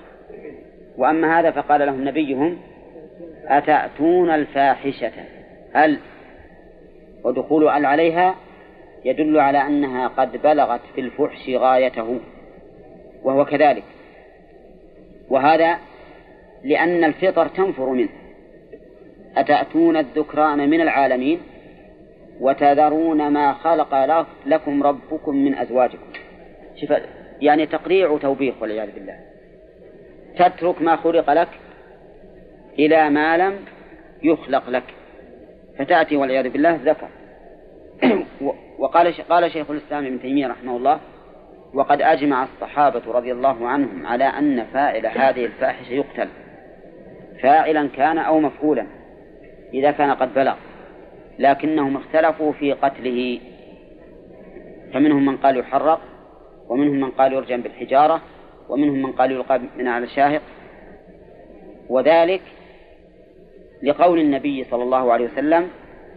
[0.97, 2.57] وأما هذا فقال لهم نبيهم
[3.45, 5.11] أتأتون الفاحشة؟
[5.73, 5.99] هل
[7.23, 8.35] ودخول ال عليها
[9.05, 12.19] يدل على أنها قد بلغت في الفحش غايته؟
[13.23, 13.83] وهو كذلك.
[15.29, 15.77] وهذا
[16.63, 18.09] لأن الفطر تنفر منه.
[19.37, 21.39] أتأتون الذكران من العالمين؟
[22.39, 23.95] وتذرون ما خلق
[24.45, 26.07] لكم ربكم من أزواجكم.
[26.81, 26.91] شوف
[27.41, 29.19] يعني تقريع وتوبيخ والعياذ بالله.
[30.37, 31.49] تترك ما خلق لك
[32.79, 33.59] إلى ما لم
[34.23, 34.83] يخلق لك.
[35.77, 37.07] فتأتي والعياذ بالله ذكر.
[38.79, 40.99] وقال قال شيخ الإسلام ابن تيمية رحمه الله
[41.73, 46.27] وقد أجمع الصحابة رضي الله عنهم على أن فاعل هذه الفاحشة يقتل.
[47.41, 48.85] فاعلا كان أو مفعولا
[49.73, 50.55] إذا كان قد بلغ.
[51.39, 53.39] لكنهم اختلفوا في قتله.
[54.93, 56.01] فمنهم من قال يحرق
[56.69, 58.21] ومنهم من قال يرجم بالحجارة
[58.69, 60.41] ومنهم من قال يلقى من على الشاهق.
[61.89, 62.41] وذلك
[63.83, 65.67] لقول النبي صلى الله عليه وسلم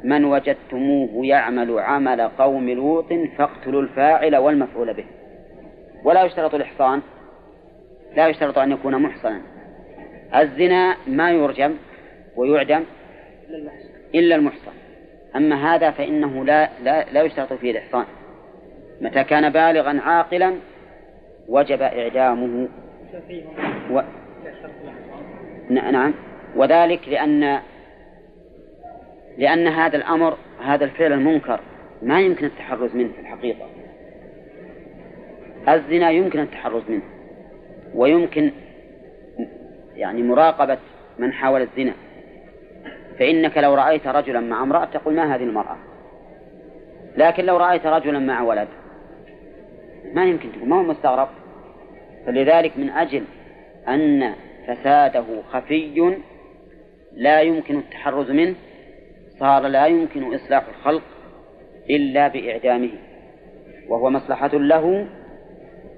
[0.04, 5.04] من وجدتموه يعمل عمل قوم لوط فاقتلوا الفاعل والمفعول به.
[6.04, 7.00] ولا يشترط الإحصان
[8.16, 9.40] لا يشترط أن يكون محصنا.
[10.34, 11.74] الزنا ما يرجم
[12.36, 12.84] ويعدم
[14.14, 14.72] إلا المحصن.
[15.36, 18.04] أما هذا فإنه لا لا لا يشترط فيه الإحصان.
[19.02, 20.54] متى كان بالغا عاقلا
[21.48, 22.68] وجب إعدامه.
[23.90, 24.00] و...
[25.70, 26.14] نعم.
[26.56, 27.60] وذلك لأن
[29.38, 31.60] لأن هذا الأمر هذا الفعل المنكر
[32.02, 33.66] ما يمكن التحرز منه في الحقيقة.
[35.68, 37.02] الزنا يمكن التحرز منه
[37.94, 38.52] ويمكن
[39.94, 40.78] يعني مراقبة
[41.18, 41.92] من حاول الزنا.
[43.18, 45.76] فإنك لو رأيت رجلا مع امرأة تقول ما هذه المرأة؟
[47.16, 48.68] لكن لو رأيت رجلا مع ولد
[50.14, 51.28] ما يمكن تقول ما هو مستغرب.
[52.26, 53.24] فلذلك من أجل
[53.88, 54.34] أن
[54.66, 56.16] فساده خفي
[57.12, 58.54] لا يمكن التحرز منه
[59.38, 61.02] صار لا يمكن إصلاح الخلق
[61.90, 62.90] إلا بإعدامه
[63.88, 65.06] وهو مصلحة له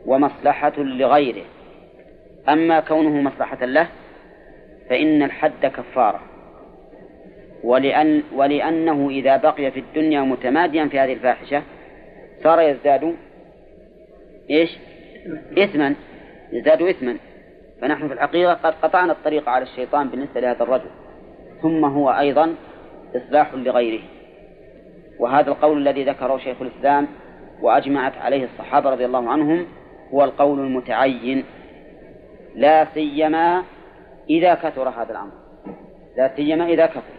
[0.06, 1.44] ومصلحة لغيره.
[2.48, 3.88] أما كونه مصلحة له
[4.90, 6.20] فإن الحد كفارة.
[7.64, 11.62] ولأن ولأنه إذا بقي في الدنيا متماديا في هذه الفاحشة
[12.42, 13.14] صار يزداد
[14.50, 14.78] إيش؟
[15.58, 15.94] إثما.
[16.52, 17.16] يزداد إثما.
[17.80, 20.90] فنحن في الحقيقة قد قطعنا الطريق على الشيطان بالنسبة لهذا الرجل.
[21.62, 22.54] ثم هو أيضا
[23.16, 24.02] إصلاح لغيره.
[25.18, 27.08] وهذا القول الذي ذكره شيخ الإسلام
[27.62, 29.66] وأجمعت عليه الصحابة رضي الله عنهم
[30.14, 31.44] هو القول المتعين.
[32.54, 33.62] لا سيما
[34.30, 35.32] إذا كثر هذا الأمر.
[36.16, 37.14] لا سيما إذا كثر.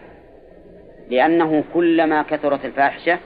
[1.10, 3.18] لأنه كلما كثرت الفاحشة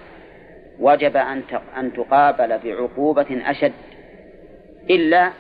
[0.81, 1.43] وجب أن
[1.77, 3.73] أن تقابل بعقوبة أشد.
[4.91, 5.31] إلا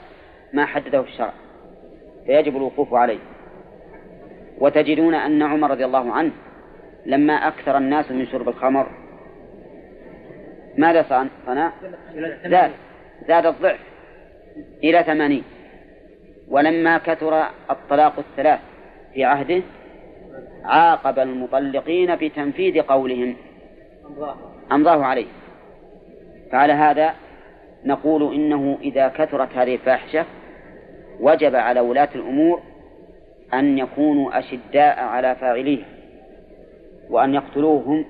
[0.52, 1.32] ما حدده الشرع
[2.26, 3.18] فيجب الوقوف عليه.
[4.58, 6.32] وتجدون أن عمر رضي الله عنه
[7.06, 8.86] لما أكثر الناس من شرب الخمر
[10.78, 11.72] ماذا صنع؟
[12.46, 12.70] زاد
[13.28, 13.80] زاد الضعف
[14.84, 15.44] إلى ثمانين.
[16.48, 18.60] ولما كثر الطلاق الثلاث
[19.14, 19.62] في عهده
[20.64, 23.36] عاقب المطلقين بتنفيذ قولهم.
[24.72, 25.26] أمضاه عليه.
[26.52, 27.14] فعلى هذا
[27.84, 30.26] نقول إنه إذا كثرت هذه الفاحشة
[31.20, 32.60] وجب على ولاة الأمور
[33.54, 35.86] أن يكونوا أشداء على فاعليها
[37.10, 38.04] وأن يقتلوهم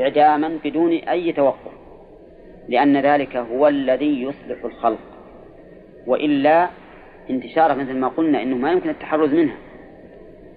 [0.00, 1.72] إعداما بدون أي توقف
[2.68, 4.98] لأن ذلك هو الذي يصلح الخلق.
[6.06, 6.68] وإلا
[7.30, 9.56] انتشاره مثل ما قلنا إنه ما يمكن التحرز منها.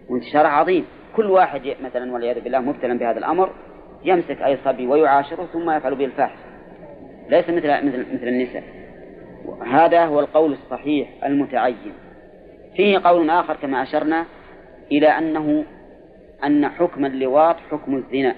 [0.09, 0.85] وانتشاره عظيم.
[1.15, 3.49] كل واحد مثلا والعياذ بالله مبتلا بهذا الأمر
[4.05, 6.42] يمسك أي صبي ويعاشره ثم يفعل به الفاحشة.
[7.29, 8.63] ليس مثل مثل مثل النساء.
[9.65, 11.93] هذا هو القول الصحيح المتعين.
[12.75, 14.25] فيه قول آخر كما أشرنا
[14.91, 15.63] إلى أنه
[16.43, 18.35] أن حكم اللواط حكم الزنا.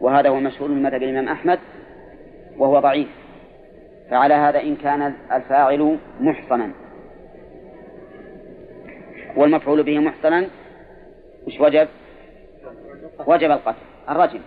[0.00, 1.58] وهذا هو مشهور من مذهب الإمام أحمد
[2.58, 3.08] وهو ضعيف.
[4.10, 6.70] فعلى هذا إن كان الفاعل محصنا.
[9.36, 10.46] والمفعول به محصنا.
[11.46, 11.88] وش وجب؟
[13.26, 13.78] وجب القتل.
[14.10, 14.40] الرجل.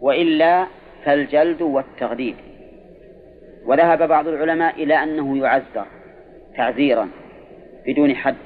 [0.00, 0.66] وإلا
[1.04, 2.36] فالجلد والتغليب
[3.70, 5.86] وذهب بعض العلماء إلى أنه يعذر
[6.56, 7.08] تعذيرا
[7.86, 8.36] بدون حد.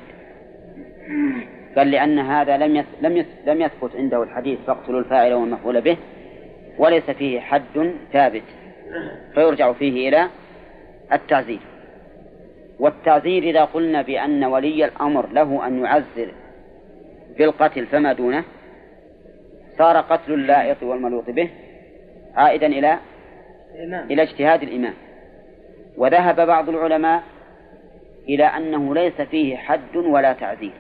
[1.77, 5.97] قال لأن هذا لم لم لم يثبت عنده الحديث فاقتلوا الفاعل والمفعول به
[6.79, 8.43] وليس فيه حد ثابت
[9.35, 10.29] فيرجع فيه إلى
[11.13, 11.61] التعزير
[12.79, 16.33] والتعزير إذا قلنا بأن ولي الأمر له أن يعزر
[17.39, 18.45] بالقتل فما دونه
[19.79, 21.51] صار قتل اللائط والملوط به
[22.35, 22.99] عائدا إلى
[24.11, 24.95] إلى اجتهاد الإمام.
[25.97, 27.23] وذهب بعض العلماء
[28.29, 30.73] إلى أنه ليس فيه حد ولا تعزير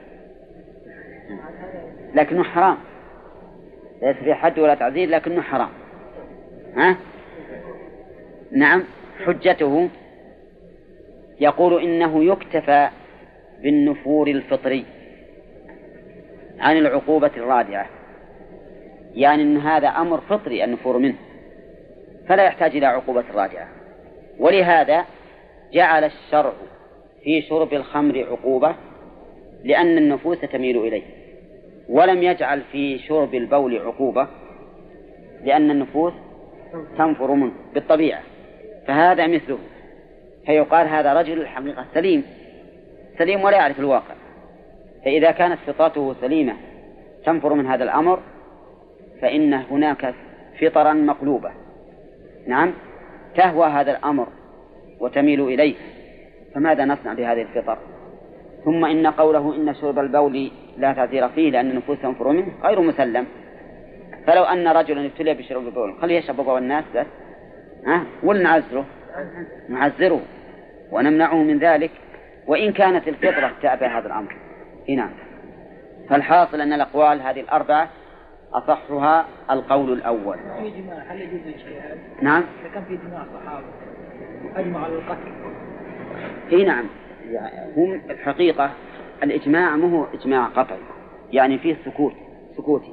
[2.14, 2.77] لكنه حرام.
[4.03, 5.68] ليس فيه حد ولا تعزير لكنه حرام.
[6.77, 6.96] ها؟
[8.53, 8.85] نعم
[9.27, 9.88] حجته
[11.40, 12.88] يقول إنه يكتفى
[13.62, 14.85] بالنفور الفطري
[16.59, 17.87] عن العقوبة الرادعة.
[19.14, 21.16] يعني أن هذا أمر فطري النفور منه
[22.29, 23.84] فلا يحتاج إلى عقوبة رادعة.
[24.38, 25.05] ولهذا
[25.73, 26.53] جعل الشرع
[27.23, 28.75] في شرب الخمر عقوبة
[29.64, 31.03] لأن النفوس تميل إليه
[31.88, 34.29] ولم يجعل في شرب البول عقوبة
[35.44, 36.12] لأن النفوس
[36.99, 38.23] تنفر منه بالطبيعة
[38.87, 39.59] فهذا مثله.
[40.47, 42.25] فيقال هذا رجل الحقيقة سليم
[43.18, 44.14] سليم ولا يعرف الواقع.
[45.05, 46.57] فإذا كانت فطرته سليمة
[47.25, 48.20] تنفر من هذا الأمر
[49.23, 50.14] فإن هناك
[50.61, 51.51] فطرا مقلوبة.
[52.47, 52.73] نعم؟
[53.37, 54.27] تهوى هذا الأمر
[55.01, 55.75] وتميل إليه
[56.55, 57.79] فماذا نصنع بهذه الفطر؟
[58.64, 63.27] ثم إن قوله إن شرب البول لا تأثير فيه لأن النفوس تنفر منه غير مسلم.
[64.27, 67.07] فلو أن رجلا ابتلي بشرب البول خليه يشرب بول الناس بس؟
[67.87, 68.85] ها؟ ولا نعزره
[69.68, 70.20] نعزره
[70.92, 71.90] ونمنعه من ذلك.
[72.47, 74.37] وإن كانت الفطرة تأبى هذا الأمر.
[74.88, 75.11] هنا.
[76.11, 77.88] فالحاصل أن الأقوال هذه الأربعة
[78.54, 80.36] أصحها القول الأول.
[80.36, 82.44] في إجماع هل يجوز الاجتهاد؟ نعم.
[82.74, 83.64] كان في إجماع الصحابة
[84.56, 85.32] أجمع على القتل.
[86.52, 86.84] إي نعم.
[87.76, 88.70] هم الحقيقة
[89.22, 90.78] الإجماع مو هو إجماع قطعي.
[91.32, 92.12] يعني فيه سكوت
[92.56, 92.92] سكوتي.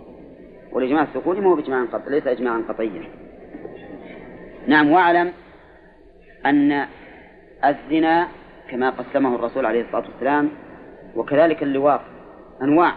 [0.72, 3.04] والإجماع السكوتي مو بإجماع قطعي ليس إجماعا قطعيا.
[4.68, 5.32] نعم واعلم
[6.46, 6.86] أن
[7.66, 8.28] الزنا
[8.70, 10.50] كما قسمه الرسول عليه الصلاة والسلام
[11.16, 12.02] وكذلك اللواط
[12.62, 12.94] أنواع.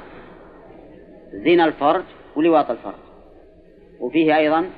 [1.33, 2.05] زنا الفرج
[2.37, 2.94] ولواط الفرج.
[4.01, 4.70] وفيه أيضا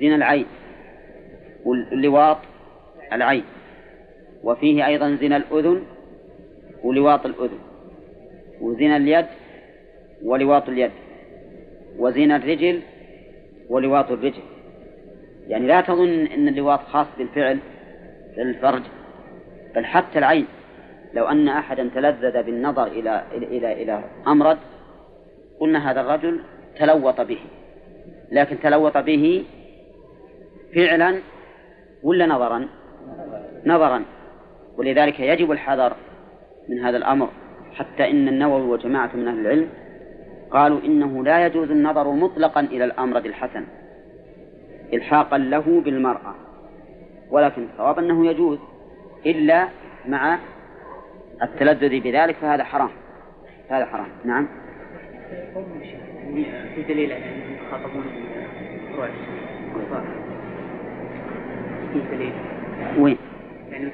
[0.00, 0.46] زنا العين
[1.64, 2.38] واللواط
[3.12, 3.44] العين.
[4.44, 5.82] وفيه أيضا زنا الأذن
[6.84, 7.58] ولواط الأذن.
[8.60, 9.26] وزنا اليد
[10.22, 10.90] ولواط اليد.
[11.98, 12.80] وزنا الرجل
[13.68, 14.42] ولواط الرجل.
[15.48, 17.58] يعني لا تظن أن اللواط خاص بالفعل
[18.38, 18.82] الفرج
[19.74, 20.46] بل حتى العين.
[21.14, 24.58] لو أن أحدا تلذذ بالنظر إلى إلى إلى, إلى أمرد
[25.60, 26.40] قلنا هذا الرجل
[26.78, 27.38] تلوط به.
[28.32, 29.44] لكن تلوط به
[30.74, 31.18] فعلا
[32.02, 32.68] ولا نظرا؟
[33.66, 34.02] نظرا.
[34.76, 35.92] ولذلك يجب الحذر
[36.68, 37.28] من هذا الأمر.
[37.74, 39.68] حتى إن النووي وجماعة من أهل العلم
[40.50, 43.64] قالوا إنه لا يجوز النظر مطلقا إلى الأمرد الحسن
[44.92, 46.34] إلحاقا له بالمرأة.
[47.30, 48.58] ولكن الصواب أنه يجوز
[49.26, 49.68] إلا
[50.06, 50.38] مع
[51.42, 52.90] التلذذ بذلك فهذا حرام.
[53.68, 54.08] هذا حرام.
[54.24, 54.48] نعم.
[56.74, 57.12] في دليل
[57.66, 58.04] يخاطبون
[61.92, 62.32] في دليل.
[62.98, 63.18] وين؟
[63.70, 63.90] يعني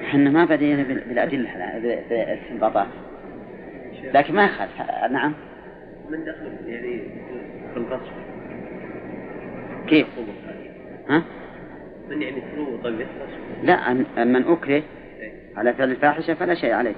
[0.00, 1.78] إحنا ما بدينا بالأدلة
[2.08, 2.86] بالاستنباطات
[4.14, 4.80] لكن ما يخالف
[5.10, 5.32] نعم.
[6.10, 7.00] من دخل يعني
[7.74, 8.12] في القصر.
[9.86, 10.06] كيف؟
[11.08, 11.22] ها؟
[12.08, 12.42] من يعني
[12.84, 13.06] طيب
[13.62, 13.92] لا
[14.24, 14.82] من أكره
[15.56, 16.94] على فعل الفاحشة فلا شيء عليه.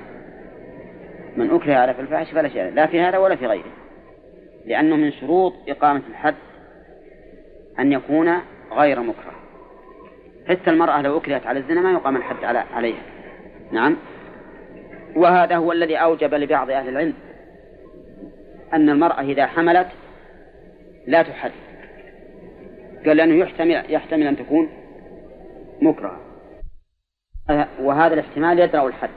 [1.39, 3.73] من أكره على فعل الفاحشة فلا شيء لا في هذا ولا في غيره.
[4.67, 6.35] لأنه من شروط إقامة الحد
[7.79, 8.33] أن يكون
[8.73, 9.35] غير مكره.
[10.49, 13.03] حتى المرأة لو أكرهت على الزنا ما يقام الحد على عليها.
[13.73, 13.97] نعم؟
[15.17, 17.15] وهذا هو الذي أوجب لبعض أهل العلم
[18.73, 19.89] أن المرأة إذا حملت
[21.07, 21.53] لا تحد.
[23.07, 24.69] قال لأنه يحتمل يحتمل أن تكون
[25.83, 26.21] مكرهة.
[27.81, 29.11] وهذا الاحتمال يدرأ الحد.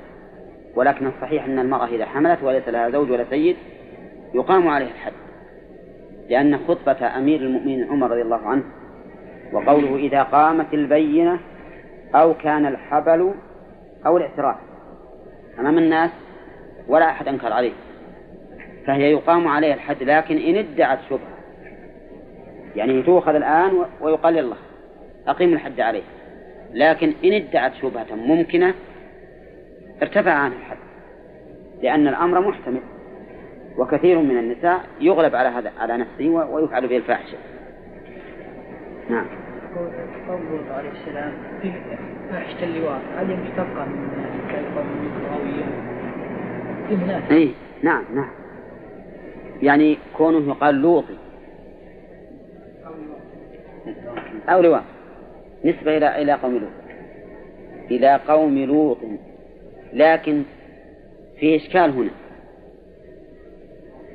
[0.76, 3.56] ولكن الصحيح أن المرأة إذا حملت وليس لها زوج ولا سيد
[4.34, 5.14] يقام عليها الحد
[6.30, 8.64] لأن خطبة أمير المؤمنين عمر رضي الله عنه
[9.54, 11.40] وقوله إذا قامت البينة
[12.16, 13.34] أو كان الحبل
[14.06, 14.56] أو الاعتراف
[15.60, 16.12] أمام الناس
[16.88, 17.72] ولا أحد أنكر عليه
[18.88, 21.38] فهي يقام عليها الحد لكن إن ادعت شبهة
[22.76, 24.58] يعني تؤخذ الآن ويقال الله
[25.28, 26.04] أقيم الحد عليه
[26.74, 28.74] لكن إن ادعت شبهة ممكنة
[30.02, 30.78] ارتفع عنها الحد
[31.82, 32.82] لأن الأمر محتمل
[33.78, 37.38] وكثير من النساء يغلب على هذا على نفسه ويفعل به الفاحشة.
[39.10, 39.26] نعم.
[40.28, 41.34] قوله عليه السلام
[42.32, 44.40] فاحشة اللواء هذه مشتقة من
[46.90, 47.52] كلمة اي
[47.84, 48.30] نعم نعم.
[49.62, 51.18] يعني كونه يقال لوطي.
[54.50, 54.84] أو لواء.
[55.66, 56.72] نسبة إلى إلى قوم لوط.
[57.92, 58.98] إلى قوم لوط.
[59.94, 60.44] لكن
[61.40, 62.12] في إشكال هنا.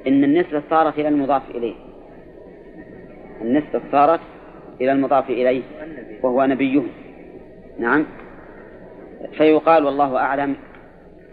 [0.07, 1.75] إن النسبة صارت إلى المضاف إليه.
[3.43, 4.21] النسبة صارت
[4.81, 5.63] إلى المضاف إليه
[6.23, 6.89] وهو نبيهم
[7.79, 8.07] نعم.
[9.37, 10.57] فيقال والله أعلم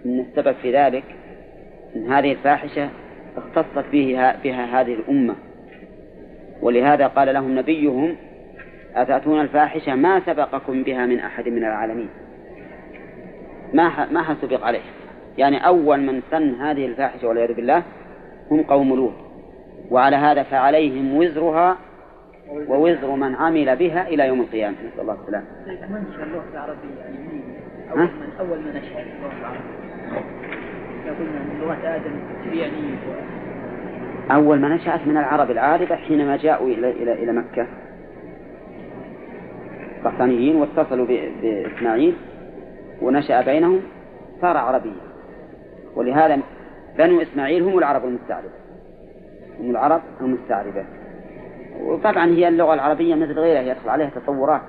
[0.05, 1.03] أن السبب في ذلك
[1.95, 2.89] أن هذه الفاحشة
[3.37, 5.35] اختصت به بها هذه الأمة.
[6.61, 8.15] ولهذا قال لهم نبيهم
[8.95, 12.09] أتأتون الفاحشة ما سبقكم بها من أحد من العالمين؟
[13.73, 14.81] ما ما سبق عليه.
[15.37, 17.83] يعني أول من سن هذه الفاحشة والعياذ بالله
[18.51, 19.13] هم قوم لوط.
[19.91, 21.77] وعلى هذا فعليهم وزرها
[22.67, 24.75] ووزر من عمل بها إلى يوم القيامة.
[24.87, 25.45] نسأل الله السلامة.
[25.89, 27.17] من اللغة العربية يعني
[27.91, 29.83] أول من أول من نشأ اللغة العربية؟
[31.19, 32.11] قلنا من لغة آدم
[34.31, 37.67] أول ما نشأت من العرب العاربة حينما جاءوا إلى إلى إلى مكة.
[40.05, 41.07] قحطانيين واتصلوا
[41.41, 42.15] بإسماعيل.
[43.01, 43.81] ونشأ بينهم
[44.41, 45.13] صار عربيا.
[45.95, 46.39] ولهذا
[46.97, 48.53] بنو إسماعيل هم العرب المستعربة.
[49.59, 50.85] هم العرب المستعربة.
[51.79, 54.61] وطبعا هي اللغة العربية مثل غيرها يدخل عليها تطورات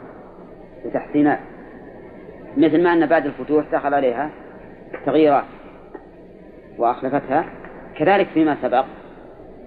[0.84, 1.38] وتحسينات.
[2.56, 4.30] مثل ما أن بعد الفتوح دخل عليها
[5.06, 5.44] تغييرات
[6.78, 7.44] وأخلفتها.
[7.98, 8.84] كذلك فيما سبق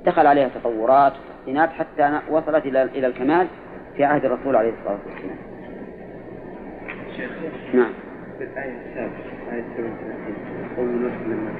[0.06, 1.14] دخل عليها تطورات
[1.48, 3.48] وتحسينات حتى وصلت إلى إلى الكمال
[3.96, 5.38] في عهد الرسول عليه الصلاة والسلام.
[7.74, 8.07] نعم.
[8.38, 10.88] في الآية السابقة آية 37 قول
[11.28, 11.52] لما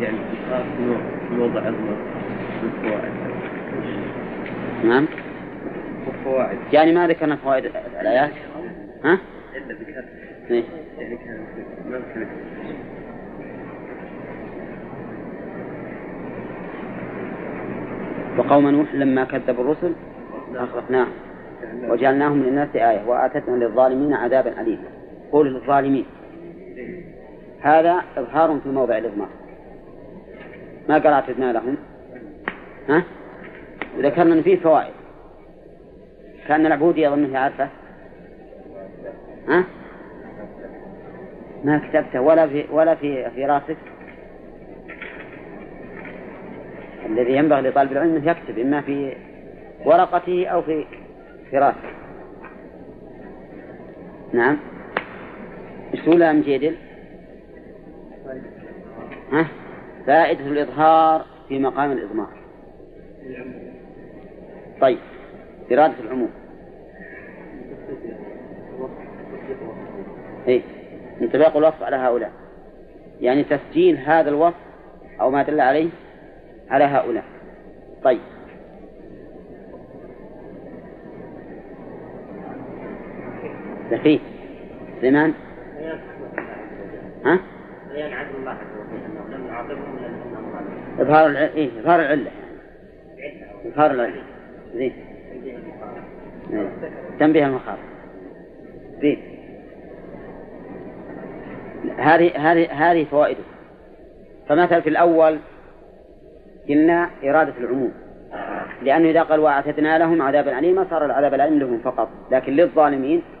[0.00, 0.16] يعني
[2.62, 3.12] الفوائد
[4.84, 5.06] نعم.
[6.08, 7.64] وفوائد يعني ما ذكرنا فوائد
[8.00, 8.32] الآيات؟
[9.04, 9.18] ها؟
[9.56, 10.04] إلا ذكرت
[10.50, 10.64] إيه؟
[10.98, 11.46] يعني كان
[11.90, 12.00] ما
[18.38, 19.92] وقوم نوح لما كذبوا الرسل
[20.56, 21.27] أغرقناهم
[21.88, 24.88] وجعلناهم للناس آية وآتتنا للظالمين عذابا أليما.
[25.32, 26.06] قول للظالمين.
[27.60, 29.28] هذا إظهار في موضع الإضمار.
[30.88, 31.76] ما قال أعتدنا لهم؟
[32.88, 33.02] ها؟
[33.98, 34.92] وذكرنا أن فيه فوائد.
[36.48, 37.68] كان العبود يظن أنه عارفة.
[39.48, 39.64] ها؟
[41.64, 42.20] ما كتبته.
[42.20, 43.76] ولا في ولا في في راسك.
[47.06, 49.12] الذي ينبغي لطالب العلم أن يكتب إما في
[49.84, 50.84] ورقته أو في
[51.52, 51.98] فراسه
[54.32, 54.58] نعم.
[55.94, 56.76] إيش تقول يا مجيدل؟
[59.32, 59.48] ها؟
[60.06, 62.28] فائدة الإظهار في مقام الإضمار.
[64.80, 64.98] طيب.
[65.72, 66.30] إرادة العموم.
[70.48, 70.62] إيه.
[71.20, 72.32] انطباق الوصف على هؤلاء.
[73.20, 74.56] يعني تسجيل هذا الوصف
[75.20, 75.88] أو ما دل عليه
[76.70, 77.24] على هؤلاء.
[78.04, 78.20] طيب.
[83.92, 84.18] الا
[85.02, 85.34] لانهم ظالمون
[90.98, 91.40] إظهار الع...
[91.40, 92.30] إيه إظهار العلة.
[93.66, 94.22] إظهار العلة.
[94.74, 94.92] زين.
[97.20, 97.78] تنبيه المخاطر؟
[99.00, 99.18] زين.
[101.98, 103.42] هذه هذه هذه فوائده.
[104.48, 105.38] فمثل في الأول
[106.68, 107.92] قلنا إرادة العموم.
[108.82, 112.08] لأنه إذا قال وأعتدنا لهم عذابا أليما صار العذاب الأليم لهم فقط.
[112.30, 113.37] لكن للظالمين ها؟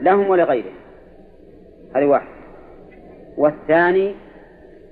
[0.00, 0.74] لهم ولغيرهم.
[1.96, 2.28] هذه واحد.
[3.36, 4.14] والثاني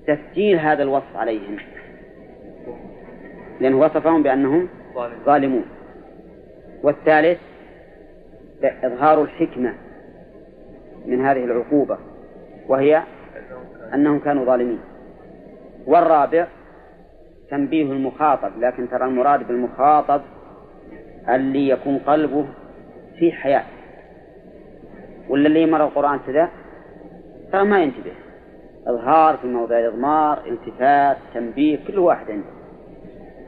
[0.07, 1.57] تسجيل هذا الوصف عليهم.
[3.61, 4.69] لأنه وصفهم بأنهم
[5.27, 5.65] ظالمون.
[6.83, 7.39] والثالث
[8.65, 9.75] إظهار الحكمة
[11.07, 11.99] من هذه العقوبة
[12.69, 13.03] وهي
[13.95, 14.81] أنهم كانوا ظالمين.
[15.87, 16.47] والرابع
[17.51, 20.21] تنبيه المخاطب لكن ترى المراد بالمخاطب
[21.29, 22.47] اللي يكون قلبه
[23.19, 23.65] في حياة.
[25.29, 26.51] ولا اللي يمر القرآن كذا
[27.53, 28.13] ترى ما ينتبه.
[28.87, 32.49] إظهار في موضع الإضمار التفات تنبيه كل واحد عنده.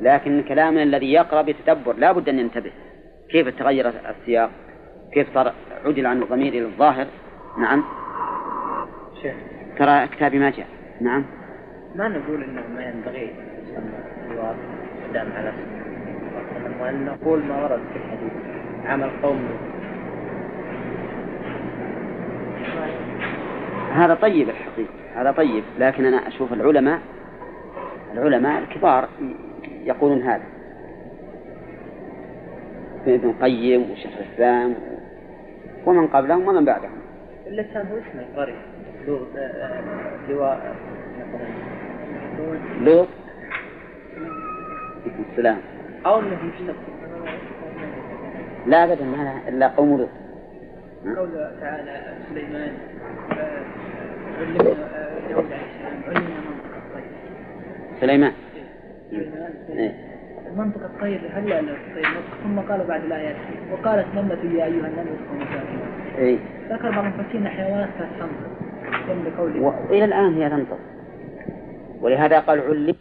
[0.00, 2.72] لكن كلامنا الذي يقرأ بتدبر لا بد أن ينتبه.
[3.30, 4.50] كيف تغير السياق؟
[5.12, 5.52] كيف صار
[5.84, 7.06] عدل عن الضمير إلى الظاهر؟
[7.58, 7.84] نعم.
[9.22, 9.34] شيخ.
[9.78, 10.66] ترى كتابي ما جاء.
[11.00, 11.24] نعم.
[11.94, 13.30] ما نقول إنه ما ينبغي
[15.10, 15.52] قدام على
[16.80, 18.32] وان نقول ما ورد في الحديث.
[18.86, 19.48] عمل قوم
[23.92, 27.00] هذا طيب الحقيقة هذا طيب لكن أنا أشوف العلماء
[28.12, 29.08] العلماء الكبار
[29.84, 30.42] يقولون هذا.
[33.06, 34.74] ابن القيم وشيخ الإسلام
[35.86, 36.98] ومن قبلهم ومن بعدهم.
[37.46, 38.62] اللسان هو اسم القرية.
[39.06, 39.82] لغة آه،
[40.28, 40.76] لواء
[41.18, 42.84] مثلا.
[42.84, 43.08] لوط.
[45.30, 45.58] السلام.
[46.06, 46.76] أو أنه مشتق.
[48.66, 50.08] لا أبدا ما إلا قوم لوط.
[51.16, 52.72] قوله تعالى سليمان
[53.32, 53.64] آه،
[54.38, 57.10] علمنا آه، داود عليه السلام علمنا منطق الطير.
[58.00, 58.32] سليمان.
[59.10, 60.08] سليمان إيه.
[60.56, 61.62] منطق الطير هل لا
[62.42, 63.36] ثم قال بعد الآيات
[63.72, 66.38] وقالت نملة يا أيها النمل ادخلوا مساكنكم إيه.
[66.70, 68.28] ذكر بعض المفسرين حيوانات تنطق.
[69.08, 70.78] جنب قوله وإلى الآن هي تنطق.
[72.00, 72.94] ولهذا قال علم.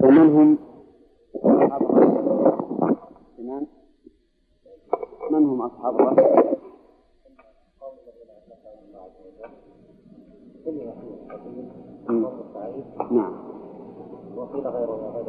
[0.00, 0.58] ومنهم
[3.42, 3.66] تمام
[5.30, 6.56] من هم أصحاب الرحمة.
[13.10, 13.34] نعم
[14.36, 15.28] وقيل غير ذلك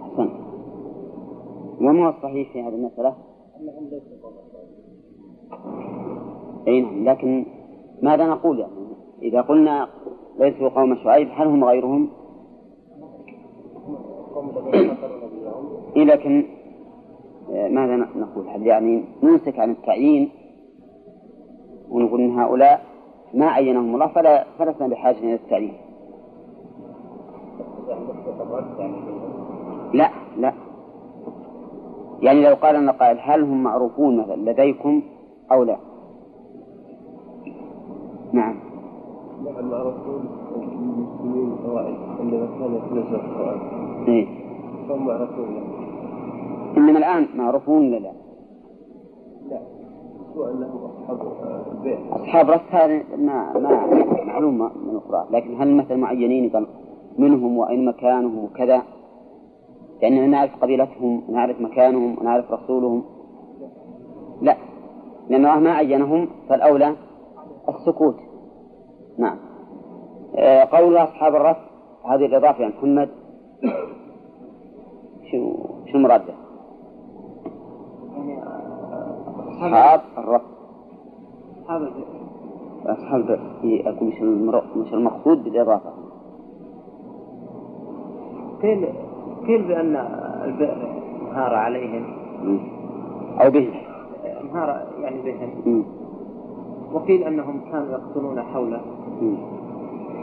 [0.00, 0.32] أحسنت
[2.08, 3.16] الصحيح في هذه المسألة؟
[3.60, 4.30] انهم ليسوا
[6.68, 7.46] أي نعم لكن
[8.02, 8.72] ماذا نقول يعني
[9.22, 9.88] إذا قلنا
[10.38, 12.10] ليسوا قوم شعيب هل هم غيرهم؟
[15.96, 16.59] إيه لكن
[17.50, 20.28] ماذا ن- نقول؟ هل يعني نمسك عن التعيين؟
[21.90, 22.84] ونقول إن هؤلاء
[23.34, 25.72] ما عينهم الله فلا فلسنا بحاجة إلى التعيين.
[29.94, 30.52] لا لا.
[32.22, 35.02] يعني لو قال لنا قائل هل هم معروفون مثلا لديكم
[35.52, 35.76] أو لا؟
[38.32, 38.56] نعم.
[39.44, 40.24] نعم معروفون
[40.56, 43.58] المسلمين القواعد عندما كانت تنزل القواعد
[44.08, 44.26] إيه.
[44.88, 45.46] فهم معروفون
[46.80, 48.12] لهم إنما الآن معروفون ولا لا؟
[49.50, 49.60] لا.
[51.08, 53.86] آه، أصحاب رأس هذا ما ما
[54.24, 55.26] معلومة من القرآن.
[55.30, 56.66] لكن هل مثل معينين قال
[57.18, 58.82] منهم وأين مكانهم وكذا
[60.02, 63.02] لأننا نعرف قبيلتهم ونعرف مكانهم ونعرف رسولهم.
[64.42, 64.56] لا.
[65.28, 66.96] لأن الله ما عينهم فالأولى
[67.68, 68.16] السكوت.
[69.18, 69.36] نعم.
[70.36, 71.56] آه، قول أصحاب الرأس
[72.04, 73.08] هذه الإضافة يا محمد.
[75.30, 75.56] شو
[75.92, 76.34] شو مراده؟
[78.12, 80.40] يعني آه، أصحاب الرأس
[81.62, 82.06] اصحاب البيت
[82.86, 84.22] أصحاب البئر أقول مش
[84.76, 85.90] مش المقصود بالإضافة
[88.62, 88.86] قيل
[89.46, 89.96] قيل بأن
[90.44, 90.76] البئر
[91.30, 92.04] انهار عليهم.
[93.40, 93.70] أو بهم
[94.42, 95.84] انهار يعني بهم.
[96.92, 98.80] وقيل أنهم كانوا يقتلون حوله.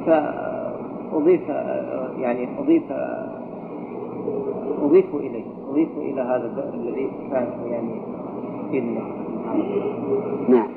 [0.06, 1.50] فأضيف
[2.18, 2.84] يعني أضيف
[4.84, 8.02] أضيفوا إليه أضيفوا إلى هذا البئر الذي كان يعني
[8.72, 9.27] في النهر.
[10.50, 10.68] نعم.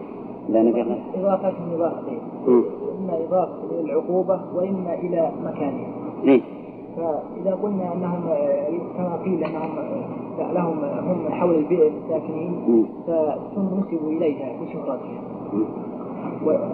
[0.48, 2.64] لا نبي إضافة إضافتين مم.
[2.98, 5.86] إما إضافة إلى العقوبة وإما إلى مكانها
[6.24, 6.40] إيه
[6.96, 8.20] فإذا قلنا أنهم
[8.96, 9.70] كما قيل أنهم
[10.38, 12.86] لهم هم حول البئر ساكنين مم.
[13.06, 15.20] فنسبوا إليها بشهرتها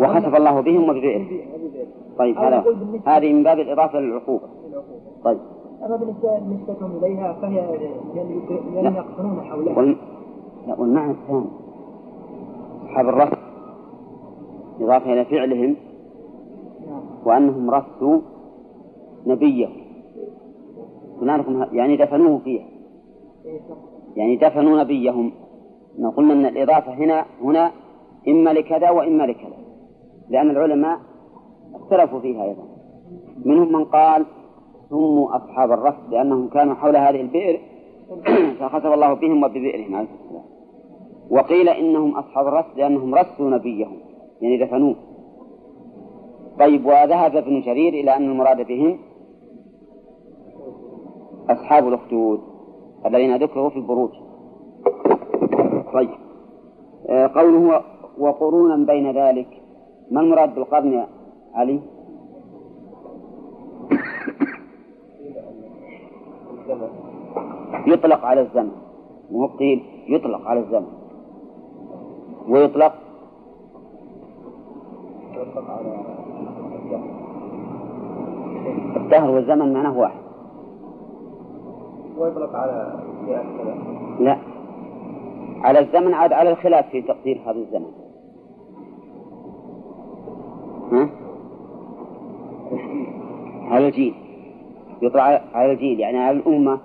[0.00, 1.26] وخسف الله بهم وببئر.
[2.18, 2.64] طيب هذا
[3.06, 4.42] هذه من باب الإضافة للعقوبة.
[5.24, 5.38] طيب.
[5.86, 7.66] أما بالنسبة نسبتهم إليها فهي
[8.74, 9.78] لأن يقتنون حولها.
[9.78, 9.96] وال...
[10.66, 11.46] لا والمعنى الثاني
[12.86, 13.38] أصحاب الرس
[14.80, 15.76] إضافة إلى فعلهم.
[17.24, 18.20] وأنهم رسوا
[19.26, 19.70] نبيهم
[21.72, 22.66] يعني دفنوه فيها.
[24.16, 25.32] يعني دفنوا نبيهم
[26.16, 27.72] قلنا أن الإضافة هنا هنا
[28.28, 29.56] إما لكذا وإما لكذا
[30.28, 30.98] لأن العلماء
[31.74, 32.64] اختلفوا فيها أيضا
[33.44, 34.26] منهم من قال
[34.90, 37.60] سموا أصحاب الرس لأنهم كانوا حول هذه البئر
[38.60, 40.06] فخسف الله بهم وببئرهم
[41.30, 43.98] وقيل إنهم أصحاب الرس لأنهم رسوا نبيهم
[44.40, 44.96] يعني دفنوه.
[46.58, 48.98] طيب وذهب ابن جرير إلى أن المراد بهم
[51.50, 52.40] أصحاب الأخدود
[53.06, 54.10] الذين ذكروا في البروج.
[55.92, 56.10] طيب
[57.08, 57.82] آه، قوله
[58.18, 59.62] وقرونا بين ذلك
[60.10, 61.08] ما المراد بالقرن يا
[61.54, 61.80] علي؟
[67.86, 68.72] يطلق على الزمن.
[69.30, 70.95] مو قيل يطلق على الزمن.
[72.48, 72.94] ويطلق.
[78.96, 80.20] الدهر والزمن معناه واحد.
[82.18, 83.00] ويطلق على
[84.20, 84.38] لا.
[85.62, 87.90] على الزمن عاد على الخلاف في تقدير هذا الزمن.
[90.92, 91.08] ها؟
[93.70, 94.14] على الجيل.
[95.02, 96.78] يطلع على الجيل يعني على الأمة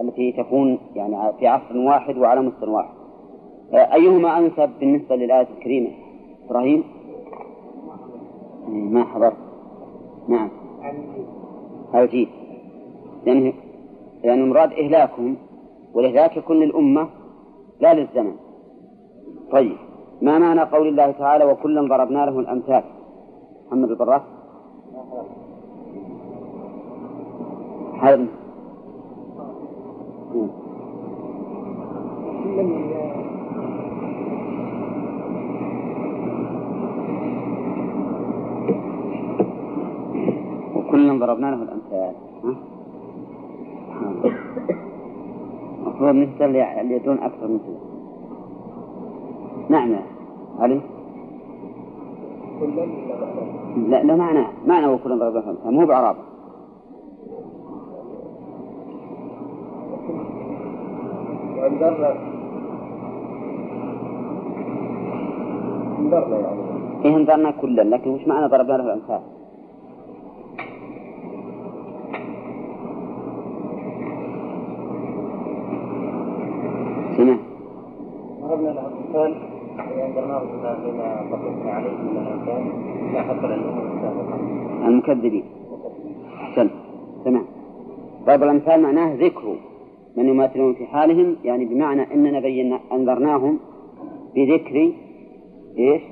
[0.00, 2.99] التي تكون يعني في عصر واحد وعلى مستوى واحد.
[3.72, 5.90] أيهما أنسب بالنسبة للآية الكريمة؟
[6.46, 6.84] إبراهيم؟
[8.68, 9.32] ما حضر
[10.28, 10.48] نعم.
[11.94, 12.28] الجيل
[13.26, 13.52] لأنه
[14.24, 15.36] يعني المراد إهلاكهم
[15.94, 17.08] والإهلاك يكون للأمة
[17.80, 18.34] لا للزمن.
[19.52, 19.76] طيب.
[20.22, 22.82] ما معنى قول الله تعالى وكلا ضربنا له الأمثال؟
[23.66, 24.22] محمد البراك
[28.02, 28.26] هذا
[40.74, 42.14] وكلا ضربنا له الأمثال.
[45.80, 47.80] المفروض مثل اللي يدون أكثر من كذا
[49.68, 49.96] نعم.
[50.58, 50.80] علي؟
[53.88, 56.18] لا لا معنى معنى وكلا ضربنا له الأمثال مو بعرابة
[66.00, 66.60] انذرنا يعني
[67.04, 69.20] إيه انذرنا كلا لكن وش معنى ضربنا له الأمثال؟
[77.16, 77.36] سمع
[78.42, 78.90] ضربنا
[79.20, 80.42] وأنذرناه
[80.84, 84.34] بما عليه من حق للأمم السابقة
[84.88, 85.44] المكذبين
[86.40, 86.70] أحسنت
[87.24, 87.42] سمع
[88.26, 89.56] ضرب الأمثال معناه ذكر.
[90.16, 93.58] من يماثلون في حالهم؟ يعني بمعنى أننا بينا أنذرناهم
[94.34, 94.92] بذكر
[95.78, 96.02] إيش؟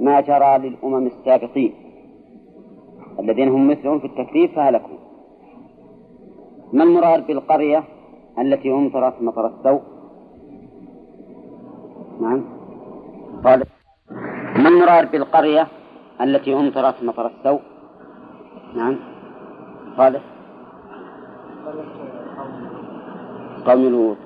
[0.00, 1.72] ما جرى للأمم السابقين.
[3.20, 4.96] الذين هم مثلهم في التكذيب فهلكوا.
[6.72, 7.84] ما المراد بالقرية
[8.38, 9.93] التي أمطرت مطر السوء؟
[12.20, 12.44] نعم.
[13.44, 13.62] قال
[14.56, 15.66] ما المراد بالقرية
[16.20, 17.60] التي أمطرت مطر السوء؟
[18.74, 18.96] نعم.
[19.98, 20.20] قال
[23.66, 24.16] قوم لوط.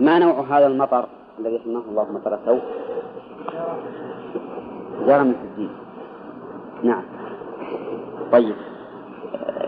[0.00, 2.62] ما نوع هذا المطر الذي سماه الله مطر سوء
[5.06, 5.70] جرى من الدين
[6.82, 7.02] نعم.
[8.32, 8.56] طيب.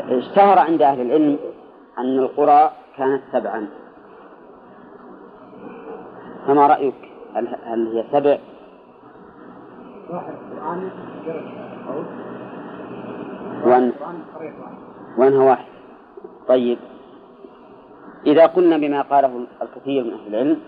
[0.09, 1.39] اشتهر عند أهل العلم
[1.99, 3.68] أن القرى كانت سبعا.
[6.47, 8.39] فما رأيك؟ هل, هل هي سبع؟
[13.64, 13.93] وأن
[15.18, 15.64] وأنها واحد.
[16.49, 16.78] طيب.
[18.26, 20.61] إذا قلنا بما قاله الكثير من أهل العلم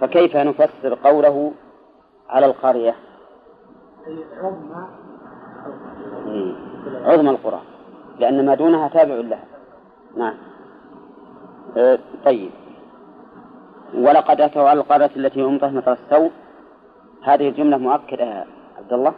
[0.00, 1.52] فكيف نفسر قوله
[2.28, 2.94] على القرية؟
[6.26, 6.54] إيه،
[7.04, 7.60] عظمى القرى
[8.18, 9.44] لأن ما دونها تابع لها.
[10.16, 10.34] نعم.
[11.76, 12.50] آه، طيب.
[13.94, 16.30] ولقد أتوا على القرية التي أمطرت مطر السوء
[17.22, 18.46] هذه الجملة مؤكدة يا
[18.78, 19.14] عبد الله؟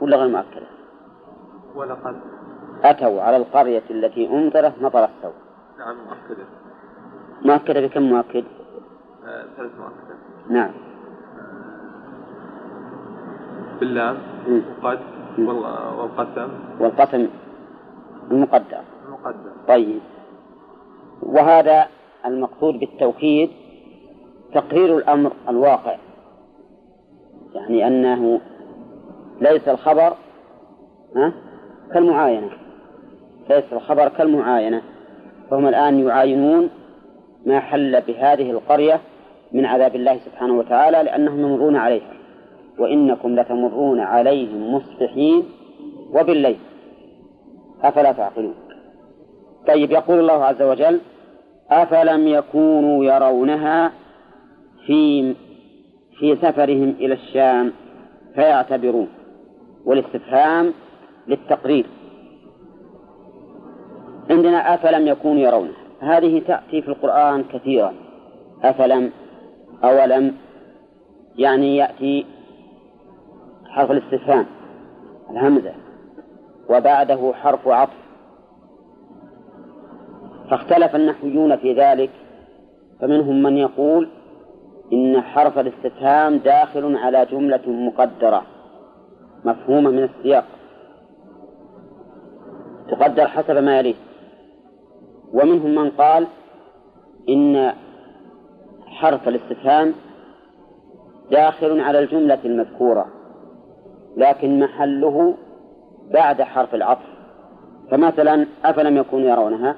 [0.00, 0.66] ولا غير مؤكدة؟
[1.74, 2.16] ولقد
[2.84, 5.34] أتوا على القرية التي أمطرت مطر السوء
[5.78, 6.44] نعم مؤكدة.
[7.42, 8.44] مؤكدة بكم مؤكد؟
[9.26, 10.16] آه، ثلاث مؤكدة.
[10.48, 10.70] نعم.
[13.80, 14.16] باللام.
[14.82, 14.98] وقد
[15.38, 16.48] والقسم.
[16.80, 17.28] والقسم
[18.30, 18.80] المقدر.
[19.06, 20.00] المقدم طيب.
[21.22, 21.86] وهذا
[22.26, 23.50] المقصود بالتوكيد
[24.60, 25.96] تقرير الأمر الواقع.
[27.54, 28.40] يعني أنه
[29.40, 30.12] ليس الخبر
[31.16, 31.32] ها
[31.94, 32.50] كالمعاينة.
[33.50, 34.82] ليس الخبر كالمعاينة.
[35.50, 36.70] فهم الآن يعاينون
[37.46, 39.00] ما حل بهذه القرية
[39.52, 42.12] من عذاب الله سبحانه وتعالى لأنهم يمرون عليها.
[42.78, 45.44] وإنكم لتمرون عليهم مصبحين
[46.12, 46.58] وبالليل.
[47.82, 48.54] أفلا تعقلون؟
[49.66, 51.00] طيب يقول الله عز وجل
[51.70, 53.92] أفلم يكونوا يرونها
[54.86, 55.34] في
[56.18, 57.72] في سفرهم إلى الشام
[58.34, 59.08] فيعتبرون
[59.84, 60.72] والاستفهام
[61.28, 61.86] للتقرير
[64.30, 67.94] عندنا أفلم يكونوا يرونها هذه تأتي في القرآن كثيرا.
[68.62, 69.12] أفلم
[69.84, 70.34] أولم
[71.36, 72.26] يعني يأتي
[73.66, 74.46] حرف الاستفهام
[75.30, 75.74] الهمزة
[76.68, 78.06] وبعده حرف عطف.
[80.50, 82.10] فاختلف النحويون في ذلك
[83.00, 84.08] فمنهم من يقول
[84.92, 88.42] إن حرف الاستفهام داخل على جملة مقدرة
[89.44, 90.44] مفهومة من السياق.
[92.90, 93.94] تقدر حسب ما يليه.
[95.32, 96.26] ومنهم من قال
[97.28, 97.72] إن
[98.86, 99.94] حرف الاستفهام
[101.30, 103.06] داخل على الجملة المذكورة
[104.16, 105.34] لكن محله
[106.10, 107.16] بعد حرف العطف.
[107.90, 109.76] فمثلا أفلم يكونوا يرونها؟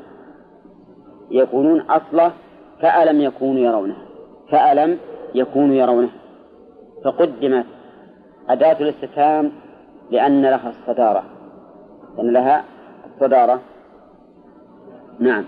[1.31, 2.33] يكونون أصله
[2.81, 4.08] فألم يكونوا يرونها.
[4.51, 4.99] فألم
[5.35, 6.11] يكونوا يرونها
[7.05, 7.67] فقدمت
[8.49, 9.53] أداة الاستفهام
[10.11, 11.25] لأن لها الصدارة.
[12.17, 12.65] لأن لها
[13.07, 13.61] الصدارة.
[15.19, 15.45] نعم.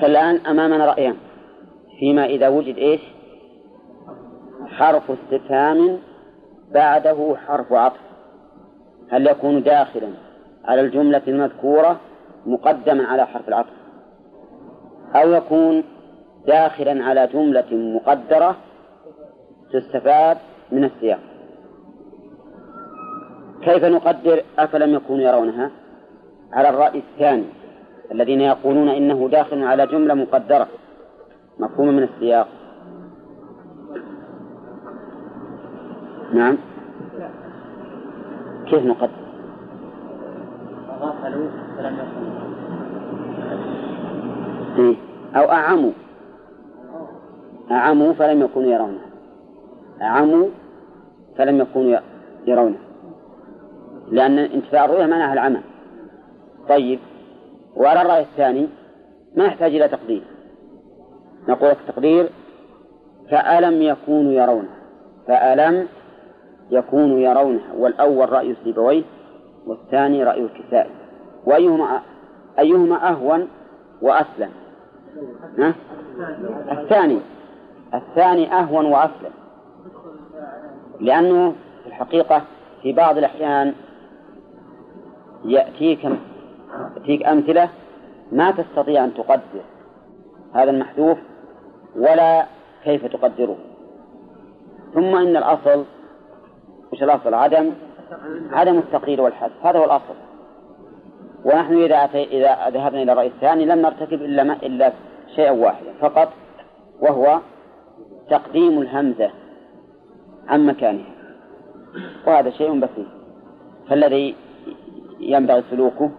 [0.00, 1.16] فالآن أمامنا رأيان.
[1.98, 3.00] فيما إذا وجد إيش؟
[4.66, 5.98] حرف استفهام
[6.72, 8.00] بعده حرف عطف.
[9.10, 10.08] هل يكون داخلا
[10.64, 12.00] على الجملة المذكورة
[12.46, 13.72] مقدما على حرف العطف؟
[15.14, 15.84] أو يكون
[16.46, 18.56] داخلا على جملة مقدرة
[19.72, 20.36] تستفاد
[20.72, 21.20] من السياق.
[23.62, 25.70] كيف نقدر أفلم يكونوا يرونها؟
[26.52, 27.44] على الرأي الثاني
[28.12, 30.68] الذين يقولون إنه داخل على جملة مقدرة.
[31.58, 32.48] مفهومة من السياق.
[36.34, 36.58] نعم.
[38.66, 39.10] كيف نقدر؟
[44.78, 44.96] إيه؟
[45.36, 45.92] أو أعموا.
[47.70, 49.06] أعموا فلم يكونوا يرونها
[50.02, 50.48] أعموا
[51.38, 51.98] فلم يكونوا
[52.46, 52.80] يرونها
[54.10, 55.60] لأن انتفاع الرؤية معناها العمى
[56.68, 56.98] طيب
[57.76, 58.68] وعلى الرأي الثاني
[59.36, 60.22] ما يحتاج إلى تقدير.
[61.48, 62.28] نقول لك تقدير
[63.30, 64.76] فألم يكونوا يرونها
[65.26, 65.88] فألم
[66.70, 69.02] يكونوا يرونها والأول رأي سيبويه
[69.66, 70.90] والثاني رأي الكسائي.
[71.46, 72.00] وأيهما
[72.58, 73.48] أيهما أهون
[74.02, 74.50] وأسلم.
[75.58, 75.74] ها؟
[76.72, 77.18] الثاني.
[77.94, 79.32] الثاني أهون وأسلم
[81.00, 82.42] لأنه في الحقيقة
[82.82, 83.74] في بعض الأحيان
[85.44, 86.08] يأتيك
[86.96, 87.68] يأتيك أمثلة
[88.32, 89.64] ما تستطيع أن تقدر
[90.54, 91.18] هذا المحذوف
[91.96, 92.46] ولا
[92.84, 93.56] كيف تقدره.
[94.94, 95.84] ثم إن الأصل
[96.92, 97.72] وش الأصل؟ عدم
[98.52, 99.66] عدم التقدير والحذف.
[99.66, 100.14] هذا هو الأصل.
[101.44, 104.92] ونحن إذا إذا ذهبنا إلى الرأي الثاني لم نرتكب إلا ما إلا
[105.36, 105.92] شيئا واحدا.
[106.00, 106.28] فقط
[107.00, 107.40] وهو
[108.30, 109.30] تقديم الهمزة
[110.48, 111.14] عن مكانها.
[112.26, 113.06] وهذا شيء بسيط.
[113.88, 114.34] فالذي
[115.20, 116.10] ينبغي سلوكه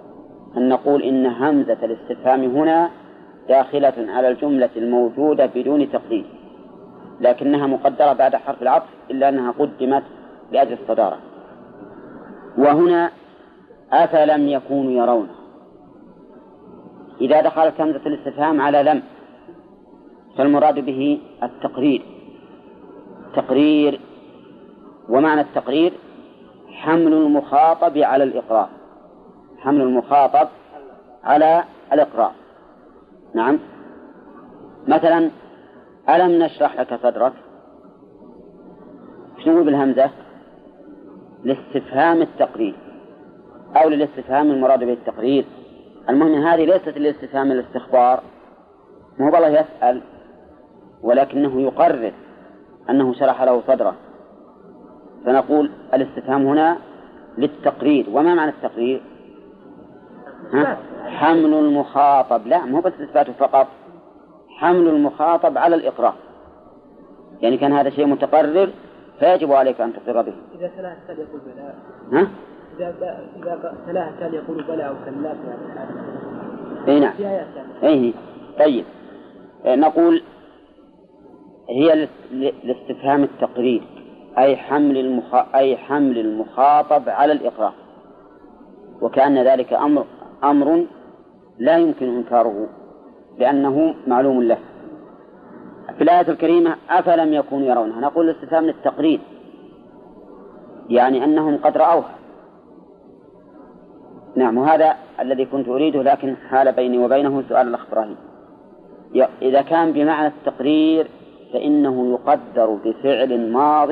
[0.57, 2.89] أن نقول إن همزة الاستفهام هنا
[3.49, 6.25] داخلة على الجملة الموجودة بدون تقدير
[7.21, 10.03] لكنها مقدرة بعد حرف العطف إلا أنها قدمت
[10.51, 11.17] لأجل الصدارة.
[12.57, 13.11] وهنا
[13.91, 15.27] أفلم يكونوا يرون
[17.21, 19.01] إذا دخلت همزة الاستفهام على لم
[20.37, 22.01] فالمراد به التقرير.
[23.35, 23.99] تقرير
[25.09, 25.93] ومعنى التقرير
[26.69, 28.69] حمل المخاطب على الإقرار.
[29.59, 30.47] حمل المخاطب
[31.23, 31.63] على
[31.93, 32.31] الإقرار.
[33.33, 33.59] نعم.
[34.87, 35.31] مثلا
[36.09, 37.33] ألم نشرح لك صدرك؟
[39.45, 40.09] شنو بالهمزة؟
[41.43, 42.75] لاستفهام التقرير
[43.75, 45.45] أو للاستفهام المراد به التقرير.
[46.09, 48.23] المهم هذه ليست لاستفهام الاستخبار.
[49.19, 50.01] مو والله يسأل؟
[51.03, 52.13] ولكنه يقرر
[52.89, 53.95] أنه شرح له صدره.
[55.25, 56.77] فنقول الاستفهام هنا
[57.37, 58.05] للتقرير.
[58.11, 59.01] وما معنى التقرير؟
[60.53, 62.47] ها؟ حمل المخاطب.
[62.47, 63.67] لا مو بس إثباته فقط.
[64.49, 66.13] حمل المخاطب على الإقرار.
[67.41, 68.69] يعني كان هذا شيء متقرر
[69.19, 70.33] فيجب عليك أن تقر به.
[70.55, 71.73] إذا تلاه التالي يقول بلى.
[72.19, 72.27] ها؟
[72.77, 72.95] إذا
[73.37, 75.87] إذا تلاه التالي يقول بلى أو كلا في هذا الحال
[76.87, 77.13] اي نعم.
[77.83, 78.13] اي
[78.59, 78.85] طيب
[79.65, 80.23] نقول
[81.69, 82.07] هي
[82.63, 83.81] لاستفهام التقرير
[84.37, 85.35] أي حمل المخ...
[85.55, 87.73] أي حمل المخاطب على الإقرار.
[89.01, 90.05] وكأن ذلك أمر
[90.43, 90.85] أمر
[91.59, 92.67] لا يمكن إنكاره
[93.37, 94.57] لأنه معلوم له.
[95.97, 99.19] في الآية الكريمة أفلم يكونوا يرونها؟ نقول الاستفهام للتقرير
[100.89, 102.15] يعني أنهم قد رأوها.
[104.35, 108.17] نعم وهذا الذي كنت أريده لكن حال بيني وبينه سؤال الأخ إبراهيم.
[109.41, 111.07] إذا كان بمعنى التقرير
[111.55, 113.89] فإنه يقدر بفعل ماض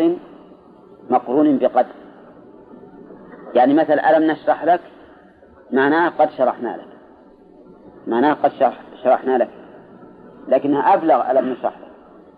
[1.10, 1.96] مقرون بقدر.
[3.54, 4.80] يعني مثل ألم نشرح لك؟
[5.72, 6.88] معناه قد شرحنا لك.
[8.08, 9.50] معناه قد شرح شرحنا لك.
[10.48, 11.92] لكنها أبلغ ألم نشرح لك.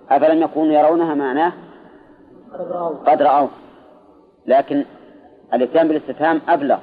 [0.10, 1.54] أفلم يكونوا يرونها معناه؟
[3.08, 3.50] قد رأوه.
[4.48, 4.86] لكن
[5.54, 6.80] الإتيان بالاستفهام أبلغ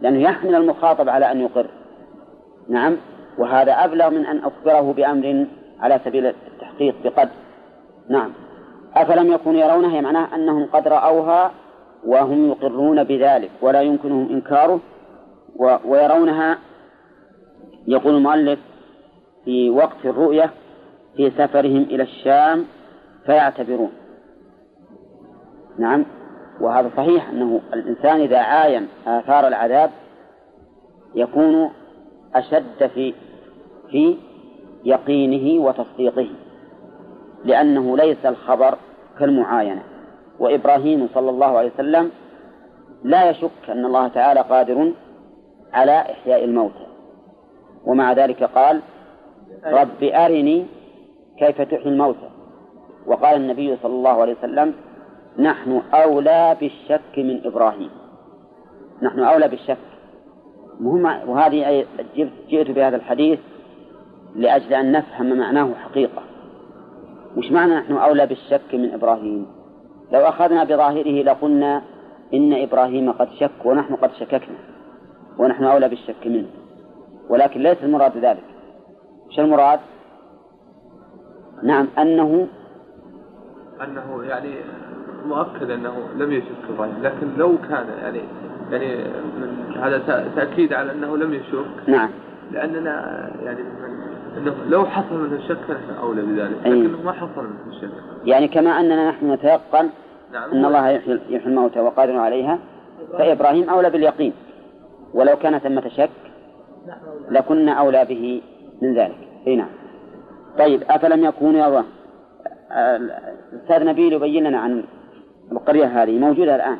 [0.00, 1.66] لأنه يحمل المخاطب على أن يقر.
[2.68, 2.96] نعم
[3.38, 5.46] وهذا أبلغ من أن أخبره بأمر
[5.80, 7.28] على سبيل التحقيق بقد
[8.10, 8.32] نعم.
[8.94, 11.50] أفلم يكونوا يرونها هي معناه أنهم قد رأوها
[12.06, 14.80] وهم يقرون بذلك ولا يمكنهم إنكاره
[15.56, 16.58] و ويرونها
[17.88, 18.58] يقول المؤلف
[19.44, 20.50] في وقت الرؤية
[21.16, 22.64] في سفرهم إلى الشام
[23.26, 23.92] فيعتبرون.
[25.78, 26.04] نعم.
[26.60, 29.90] وهذا صحيح أنه الإنسان إذا عاين آثار العذاب
[31.14, 31.70] يكون
[32.34, 33.14] أشد في
[33.90, 34.16] في
[34.84, 36.28] يقينه وتصديقه.
[37.44, 38.74] لأنه ليس الخبر
[39.18, 39.82] كالمعاينة.
[40.38, 42.10] وإبراهيم صلى الله عليه وسلم
[43.04, 44.92] لا يشك أن الله تعالى قادر
[45.72, 46.86] على إحياء الموتى
[47.86, 48.80] ومع ذلك قال
[49.64, 50.66] رب أرني
[51.38, 52.30] كيف تحيي الموتى.
[53.06, 54.74] وقال النبي صلى الله عليه وسلم
[55.38, 57.90] نحن أولى بالشك من إبراهيم.
[59.02, 59.76] نحن أولى بالشك.
[60.80, 61.86] مهم وهذه
[62.48, 63.38] جئت بهذا الحديث
[64.34, 66.19] لأجل أن نفهم معناه حقيقة.
[67.36, 69.46] وش معنى نحن أولى بالشك من إبراهيم؟
[70.12, 71.82] لو أخذنا بظاهره لقلنا
[72.34, 74.56] إن إبراهيم قد شك ونحن قد شككنا
[75.38, 76.48] ونحن أولى بالشك منه.
[77.28, 78.44] ولكن ليس المراد ذلك.
[79.28, 79.80] وش المراد؟
[81.62, 82.48] نعم أنه
[83.84, 84.54] أنه يعني
[85.26, 88.20] مؤكد أنه لم يشك إبراهيم لكن لو كان يعني
[88.70, 89.04] يعني
[89.40, 89.98] من هذا
[90.36, 91.88] تأكيد على أنه لم يشك.
[91.88, 92.10] نعم.
[92.52, 94.09] لأننا يعني من
[94.68, 96.66] لو حصل منه الشك فنحن أولى بذلك.
[96.66, 97.90] لكنه ما حصل منه الشك
[98.24, 99.88] يعني كما أننا نحن نتيقن
[100.32, 102.58] نعم أن الله يحيي الموتى وقادر عليها
[103.12, 104.32] فإبراهيم أولى باليقين.
[105.14, 106.10] ولو كان ثمة شك
[107.30, 108.42] لكنا أولى به
[108.82, 109.28] من ذلك.
[109.46, 109.70] أي نعم.
[110.58, 111.84] طيب أفلم يكونوا يرون
[112.72, 114.84] الأستاذ نبيل يبين لنا عن
[115.52, 116.78] القرية هذه موجودة الآن.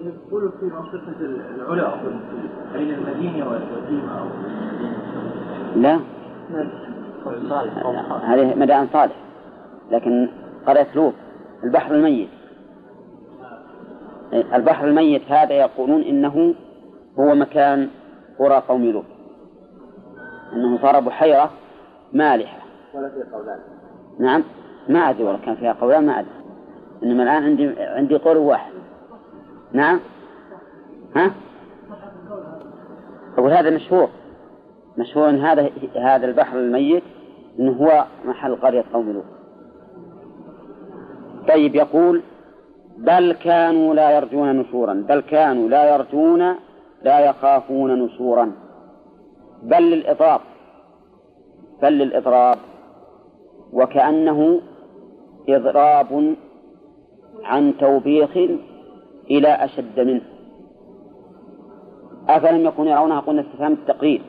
[0.00, 1.94] يقول في منطقة العلا
[2.72, 4.26] بين المدينة والمدينة أو
[5.76, 6.00] لا.
[8.22, 9.16] هذه مدائن صالح.
[9.90, 10.28] لكن
[10.66, 11.14] قرية لوط
[11.64, 12.28] البحر الميت.
[14.32, 16.54] البحر الميت هذا يقولون إنه
[17.18, 17.88] هو مكان
[18.38, 19.04] قرى قوم لوط.
[20.52, 21.50] أنه صار بحيرة
[22.12, 22.58] مالحة.
[22.94, 23.58] ولا في قولان
[24.18, 24.42] نعم.
[24.88, 26.30] ما أدري والله كان فيها قولان ما أدري.
[27.02, 28.72] إنما الآن عندي عندي قول واحد.
[29.72, 30.00] نعم.
[31.16, 31.30] ها؟
[33.38, 34.08] أقول هذا مشهور.
[34.98, 37.02] مشهور أن هذا هذا البحر الميت
[37.58, 39.24] أنه هو محل قرية قوم لوط.
[41.48, 42.22] طيب يقول
[42.98, 46.54] بل كانوا لا يرجون نشورا بل كانوا لا يرجون
[47.02, 48.52] لا يخافون نشورا.
[49.62, 50.40] بل للإضراب
[51.82, 52.58] بل للإضراب
[53.72, 54.60] وكأنه
[55.48, 56.34] إضراب
[57.44, 58.30] عن توبيخ
[59.30, 60.22] إلى أشد منه.
[62.28, 64.22] أفلم يكونوا يرونها؟ قلنا استفهام التقرير.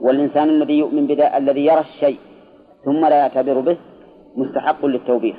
[0.00, 2.18] والإنسان الذي يؤمن بذا الذي يرى الشيء
[2.84, 3.76] ثم لا يعتبر به
[4.36, 5.36] مستحق للتوبيخ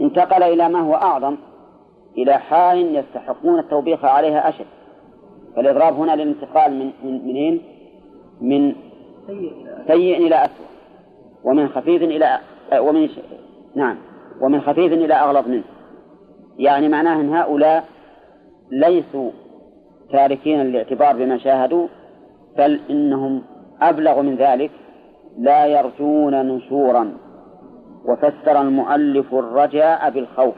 [0.00, 1.36] انتقل إلى ما هو أعظم
[2.18, 4.66] إلى حال يستحقون التوبيخ عليها أشد
[5.56, 7.62] فالإضراب هنا للانتقال من من منين؟
[8.40, 8.74] من
[9.86, 10.66] سيء إلى أسوأ
[11.44, 12.38] ومن خفيف إلى
[12.78, 13.08] ومن.
[13.74, 13.96] نعم
[14.40, 15.64] ومن خفيف إلى أغلظ منه
[16.58, 17.84] يعني معناه أن هؤلاء
[18.70, 19.30] ليسوا
[20.12, 21.88] تاركين الاعتبار بما شاهدوا
[22.58, 23.42] بل إنهم
[23.82, 24.70] أبلغ من ذلك
[25.38, 27.14] لا يرجون نشورا
[28.04, 30.54] وفسر المؤلف الرجاء بالخوف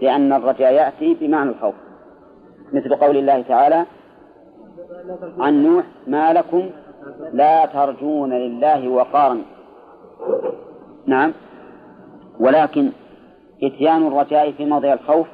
[0.00, 1.74] لأن الرجاء يأتي بمعنى الخوف.
[2.72, 3.86] مثل قول الله تعالى
[5.38, 6.70] عن نوح ما لكم
[7.32, 9.42] لا ترجون لله وقارا.
[11.06, 11.32] نعم.
[12.40, 12.90] ولكن
[13.62, 15.26] إتيان الرجاء في موضع الخوف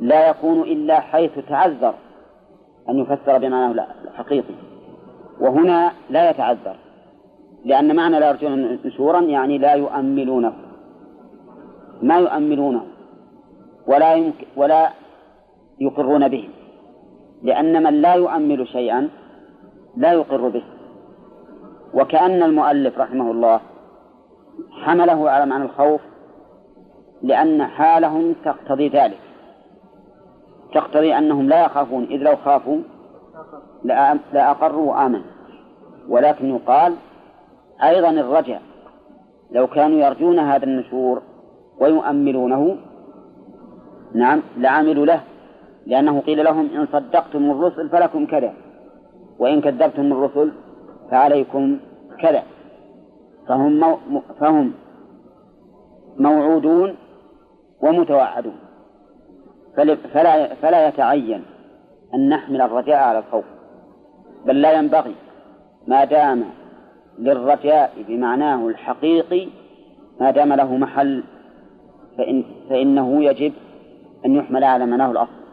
[0.00, 1.94] لا يكون إلا حيث تعذر.
[2.88, 4.54] أن يفسر بمعناه الحقيقي
[5.40, 6.76] وهنا لا يتعذر
[7.64, 10.52] لأن معنى لا يرجون نشورا يعني لا يؤملونه.
[12.02, 12.82] ما يؤملونه
[13.86, 14.90] ولا يمكن ولا
[15.80, 16.48] يقرون به.
[17.42, 19.08] لأن من لا يؤمل شيئا
[19.96, 20.62] لا يقر به.
[21.94, 23.60] وكأن المؤلف رحمه الله
[24.84, 26.00] حمله على معنى الخوف
[27.22, 29.20] لأن حالهم تقتضي ذلك.
[30.74, 32.78] تقتضي أنهم لا يخافون إذ لو خافوا
[34.32, 35.34] لأقروا وآمنوا.
[36.08, 36.94] ولكن يقال
[37.82, 38.62] أيضا الرجاء
[39.50, 41.22] لو كانوا يرجون هذا النشور
[41.80, 42.76] ويؤملونه
[44.14, 45.20] نعم لعملوا له
[45.86, 48.52] لأنه قيل لهم إن صدقتم الرسل فلكم كذا
[49.38, 50.52] وإن كذبتم الرسل
[51.10, 51.78] فعليكم
[52.20, 52.42] كذا.
[53.48, 54.72] فهم مو فهم
[56.18, 56.96] موعودون
[57.82, 58.56] ومتوعدون.
[59.76, 61.42] فلا فلا يتعين
[62.14, 63.44] أن نحمل الرجاء على الخوف
[64.46, 65.14] بل لا ينبغي
[65.86, 66.44] ما دام
[67.18, 69.48] للرجاء بمعناه الحقيقي
[70.20, 71.24] ما دام له محل
[72.18, 73.52] فإن فإنه يجب
[74.26, 75.44] أن يحمل على معناه الأصل.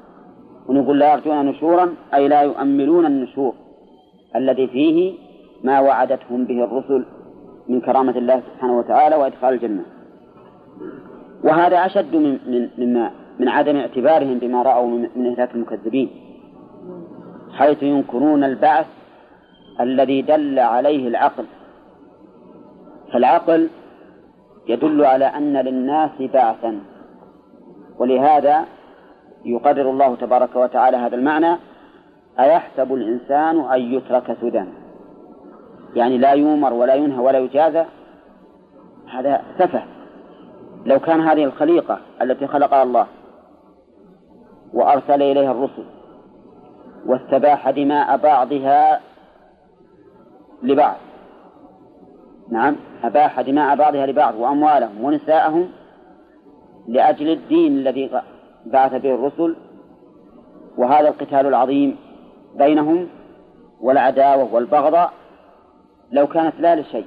[0.67, 3.53] ونقول لا يرجون نشورا أي لا يؤملون النشور
[4.35, 5.13] الذي فيه
[5.63, 7.05] ما وعدتهم به الرسل
[7.69, 9.83] من كرامة الله سبحانه وتعالى وإدخال الجنة.
[11.43, 16.09] وهذا أشد من من مما من عدم اعتبارهم بما رأوا من إهلاك المكذبين
[17.53, 18.85] حيث ينكرون البعث
[19.79, 21.45] الذي دل عليه العقل.
[23.13, 23.69] فالعقل
[24.67, 26.79] يدل على أن للناس بعثا
[27.99, 28.65] ولهذا
[29.45, 31.55] يقرر الله تبارك وتعالى هذا المعنى
[32.39, 34.63] أيحسب الإنسان أن يترك سدى؟
[35.95, 37.85] يعني لا يؤمر ولا ينهى ولا يجازى؟
[39.11, 39.83] هذا سفه.
[40.85, 43.07] لو كان هذه الخليقة التي خلقها الله
[44.73, 45.85] وأرسل إليها الرسل
[47.05, 49.01] واستباح دماء بعضها
[50.63, 50.95] لبعض
[52.49, 55.69] نعم أباح دماء بعضها لبعض وأموالهم ونساءهم
[56.87, 58.21] لأجل الدين الذي
[58.65, 59.55] بعث به الرسل
[60.77, 61.97] وهذا القتال العظيم
[62.57, 63.07] بينهم
[63.81, 65.13] والعداوة والبغضاء
[66.11, 67.05] لو كانت لا لشيء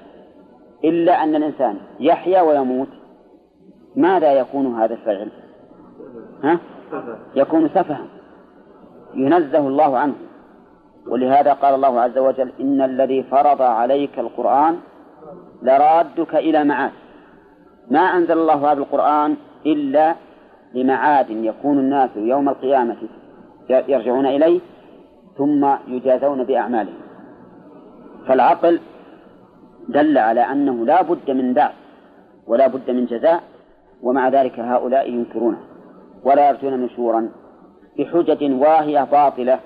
[0.85, 2.89] إلا أن الإنسان يحيا ويموت
[3.97, 5.31] ماذا يكون هذا الفعل؟
[6.45, 6.59] ها؟
[7.35, 8.07] يكون سفها.
[9.15, 10.15] ينزه الله عنه.
[11.07, 14.77] ولهذا قال الله عز وجل إن الذي فرض عليك القرآن
[15.63, 16.91] لرادك إلى معاد
[17.91, 19.37] ما أنزل الله هذا القرآن
[19.67, 20.15] إلا
[20.75, 22.97] لمعاد يكون الناس يوم القيامة
[23.71, 24.61] يرجعون إليه
[25.39, 27.01] ثم يجازون بأعمالهم.
[28.27, 28.81] فالعقل
[29.89, 31.75] دل على أنه لا بد من بعث
[32.47, 33.43] ولا بد من جزاء
[34.03, 35.59] ومع ذلك هؤلاء ينكرونه.
[36.25, 37.31] ولا يرجون نشورا
[37.99, 39.61] بحجج واهية باطلة.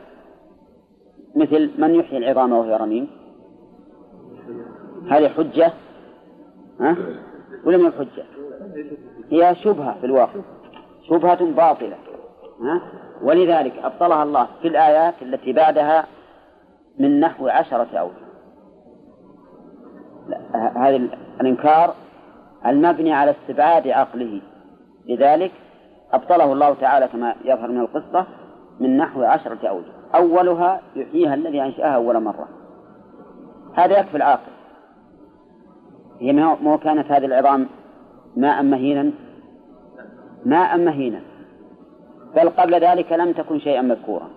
[1.36, 3.08] مثل من يحيي العظام وهي رميم؟
[5.10, 5.72] هذه حجة؟
[6.80, 6.96] ها؟
[7.64, 8.24] ولا من حجة؟
[9.30, 10.40] هي شبهة في الواقع.
[11.08, 11.96] شبهة باطلة.
[12.60, 12.82] ها؟
[13.22, 16.06] ولذلك أبطلها الله في الآيات التي بعدها
[16.98, 18.28] من نحو عشرة أوجه
[20.76, 20.96] هذا
[21.40, 21.94] الإنكار
[22.66, 24.40] المبني على استبعاد عقله.
[25.06, 25.52] لذلك
[26.12, 28.26] أبطله الله تعالى كما يظهر من القصة
[28.80, 29.92] من نحو عشرة أوجه.
[30.14, 32.48] أولها يحييها الذي أنشأها أول مرة.
[33.74, 34.52] هذا يكفي العاقل.
[36.20, 37.66] هي ما كانت هذه العظام
[38.36, 39.12] ماء مهينا؟
[40.44, 41.20] ماء مهينا.
[42.36, 44.28] بل قبل ذلك لم تكن شيئا مذكورا.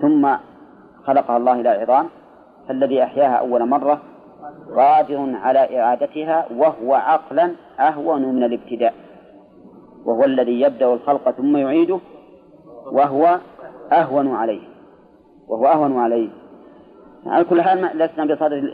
[0.00, 0.36] ثم
[1.04, 2.06] خلقها الله إلى عظام.
[2.68, 4.00] فالذي أحياها أول مرة
[4.76, 8.94] قادر على إعادتها وهو عقلا أهون من الابتداء.
[10.04, 11.98] وهو الذي يبدأ الخلق ثم يعيده
[12.92, 13.38] وهو
[13.92, 14.60] أهون عليه.
[15.48, 16.28] وهو أهون عليه.
[17.26, 18.64] على كل حال لسنا بصدد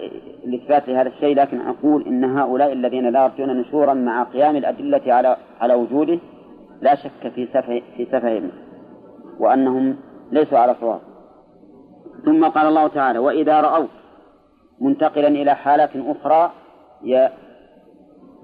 [0.45, 5.37] الإثبات لهذا الشيء لكن أقول إن هؤلاء الذين لا يرجون نشورا مع قيام الأدلة على
[5.61, 6.19] على وجوده
[6.81, 8.51] لا شك في سفه في سفههم
[9.41, 9.97] وأنهم
[10.33, 11.01] ليسوا على صواب.
[12.25, 13.91] ثم قال الله تعالى وإذا رأوك
[14.81, 16.53] منتقلا إلى حالة أخرى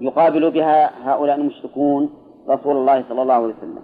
[0.01, 3.81] يقابل بها هؤلاء المشركون رسول الله صلى الله عليه وسلم.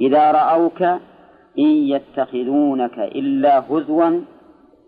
[0.00, 0.82] إذا رأوك
[1.58, 4.20] إن يتخذونك إلا هزوا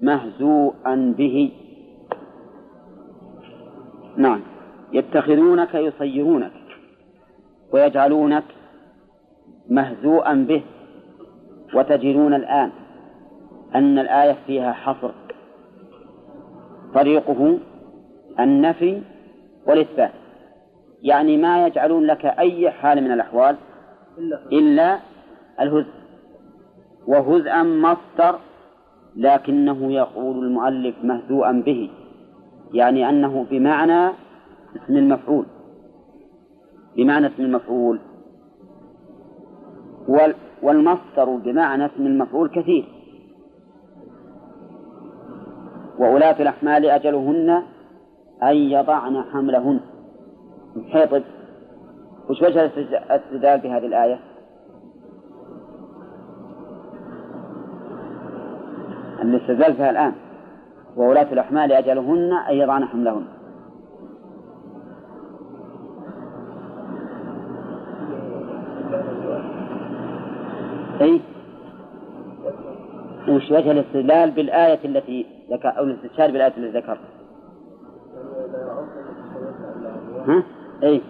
[0.01, 1.53] مهزوءا به.
[4.17, 4.41] نعم.
[4.93, 6.53] يتخذونك يصيرونك
[7.73, 8.45] ويجعلونك
[9.71, 10.63] مهزوءا به.
[11.75, 12.71] وتجدون الآن
[13.75, 15.11] أن الآية فيها حصر.
[16.95, 17.59] طريقه
[18.41, 19.03] النفي
[19.67, 20.20] والإثبات.
[21.03, 23.57] يعني ما يجعلون لك أي حال من الأحوال
[24.53, 24.99] إلا
[25.61, 26.01] الهزء
[27.07, 28.39] وهزءا مصدر
[29.17, 31.91] لكنه يقول المؤلف مهزوءا به
[32.75, 34.13] يعني أنه بمعنى
[34.77, 35.47] اسم المفعول.
[36.97, 38.01] بمعنى اسم المفعول.
[40.63, 42.85] والمصدر بمعنى اسم المفعول كثير.
[45.99, 47.63] وأولاة الأحمال أجلهن
[48.43, 49.81] أن يضعن حملهن.
[50.75, 51.23] طيب
[52.31, 54.21] وش وجه الاستدلال بهذه الآية؟
[59.23, 60.13] الاستدلال فيها الآن.
[60.97, 63.25] وولاة الأحمال أجلهن أن يضعن حملهن
[71.01, 71.21] أي
[73.29, 76.99] وش وجه الاستدلال بالآية التي ذكر أو الاستشهاد بالآية التي ذكر؟
[80.29, 80.43] ها؟
[80.83, 81.03] أي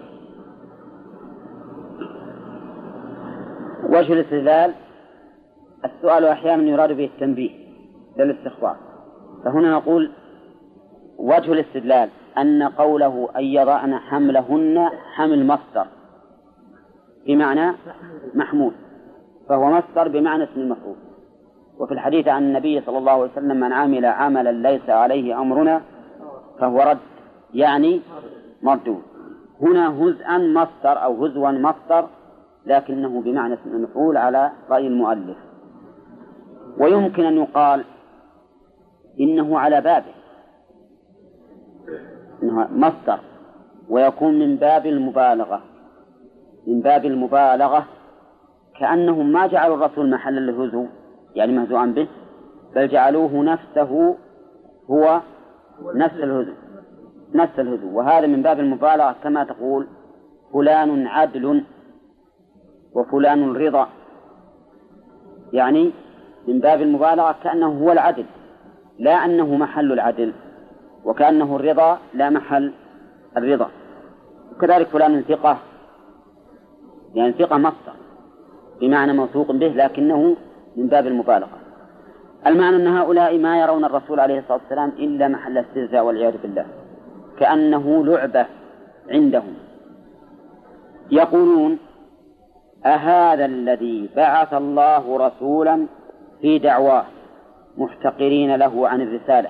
[3.89, 4.73] وجه الاستدلال
[5.85, 7.49] السؤال أحيانا يراد به التنبيه
[8.17, 8.75] للاستخبار.
[9.43, 10.11] فهنا نقول
[11.17, 15.85] وجه الاستدلال أن قوله أن يضعن حملهن حمل مصدر
[17.27, 17.75] بمعنى
[18.35, 18.73] محمول
[19.49, 20.95] فهو مصدر بمعنى اسم المفعول.
[21.79, 25.81] وفي الحديث عن النبي صلى الله عليه وسلم من عمل عملا ليس عليه أمرنا
[26.59, 26.97] فهو رد
[27.53, 28.01] يعني
[28.61, 29.01] مردود.
[29.61, 32.07] هنا هزءا مصدر أو هزوا مصدر
[32.65, 35.37] لكنه بمعنى اسم المفعول على رأي المؤلف.
[36.77, 37.83] ويمكن أن يقال
[39.19, 40.13] إنه على بابه.
[42.43, 43.19] إنه مصدر.
[43.89, 45.61] ويكون من باب المبالغة.
[46.67, 47.85] من باب المبالغة
[48.79, 50.85] كأنهم ما جعلوا الرسول محلا للهزو
[51.35, 52.07] يعني مهزوعا به
[52.75, 54.15] بل جعلوه نفسه
[54.89, 55.21] هو
[55.95, 56.53] نفس الهزو.
[57.37, 59.87] نفس الهزو وهذا من باب المبالغة كما تقول
[60.53, 61.63] فلان عدل
[62.93, 63.87] وفلان رضا.
[65.53, 65.91] يعني
[66.47, 68.25] من باب المبالغة كأنه هو العدل
[68.99, 70.33] لا أنه محل العدل
[71.05, 72.73] وكأنه الرضا لا محل
[73.37, 73.69] الرضا.
[74.51, 75.57] وكذلك فلان ثقة
[77.15, 77.93] يعني ثقة مصدر
[78.81, 80.35] بمعنى موثوق به لكنه
[80.77, 81.57] من باب المبالغة
[82.47, 86.65] المعنى أن هؤلاء ما يرون الرسول عليه الصلاة والسلام إلا محل استهزاء والعياذ بالله.
[87.41, 88.45] كأنه لعبة
[89.09, 89.53] عندهم.
[91.11, 91.77] يقولون
[92.85, 95.87] أهذا الذي بعث الله رسولا
[96.41, 97.05] في دعواه
[97.77, 99.49] محتقرين له عن الرسالة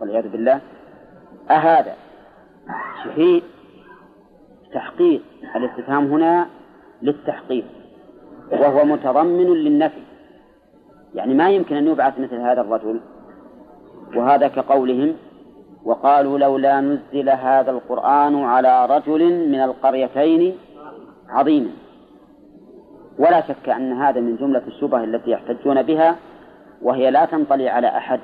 [0.00, 0.60] والعياذ بالله.
[1.50, 1.94] أهذا
[3.04, 3.42] شهيد
[4.74, 5.22] تحقيق.
[5.56, 6.46] الاستفهام هنا
[7.02, 7.64] للتحقيق
[8.52, 10.02] وهو متضمن للنفي.
[11.14, 13.00] يعني ما يمكن أن يبعث مثل هذا الرجل
[14.14, 15.16] وهذا كقولهم
[15.86, 20.56] وقالوا لولا نزل هذا القرآن على رجل من القريتين
[21.28, 21.76] عظيم.
[23.18, 26.16] ولا شك أن هذا من جملة الشبه التي يحتجون بها
[26.82, 28.20] وهي لا تنطلي على أحد.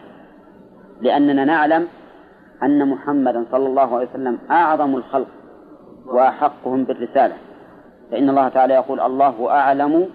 [1.00, 1.88] لأننا نعلم
[2.62, 5.28] أن محمدا صلى الله عليه وسلم أعظم الخلق
[6.06, 7.34] وأحقهم بالرسالة.
[8.10, 10.08] فإن الله تعالى يقول الله أعلم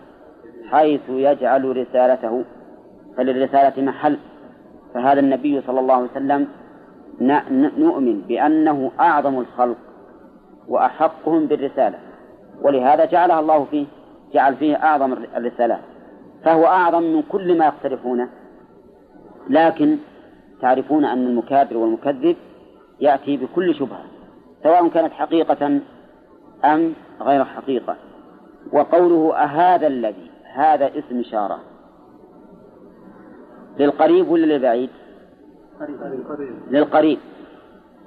[0.72, 2.44] حيث يجعل رسالته
[3.18, 4.18] فللرسالة محل.
[4.94, 6.48] فهذا النبي صلى الله عليه وسلم
[7.78, 9.78] نؤمن بأنه أعظم الخلق
[10.68, 12.00] وأحقهم بالرسالة.
[12.62, 13.86] ولهذا جعلها الله فيه
[14.34, 15.80] جعل فيه أعظم الرسالات
[16.44, 18.30] فهو أعظم من كل ما يقترفونه.
[19.50, 19.98] لكن
[20.62, 22.36] تعرفون أن المكابر والمكذب
[23.00, 24.04] يأتي بكل شبهة
[24.64, 25.80] سواء كانت حقيقة
[26.66, 27.96] أم غير حقيقة.
[28.74, 31.60] وقوله أهذا الذي هذا اسم إشارة.
[33.80, 34.90] للقريب ولا للبعيد؟
[36.70, 37.20] للقريب.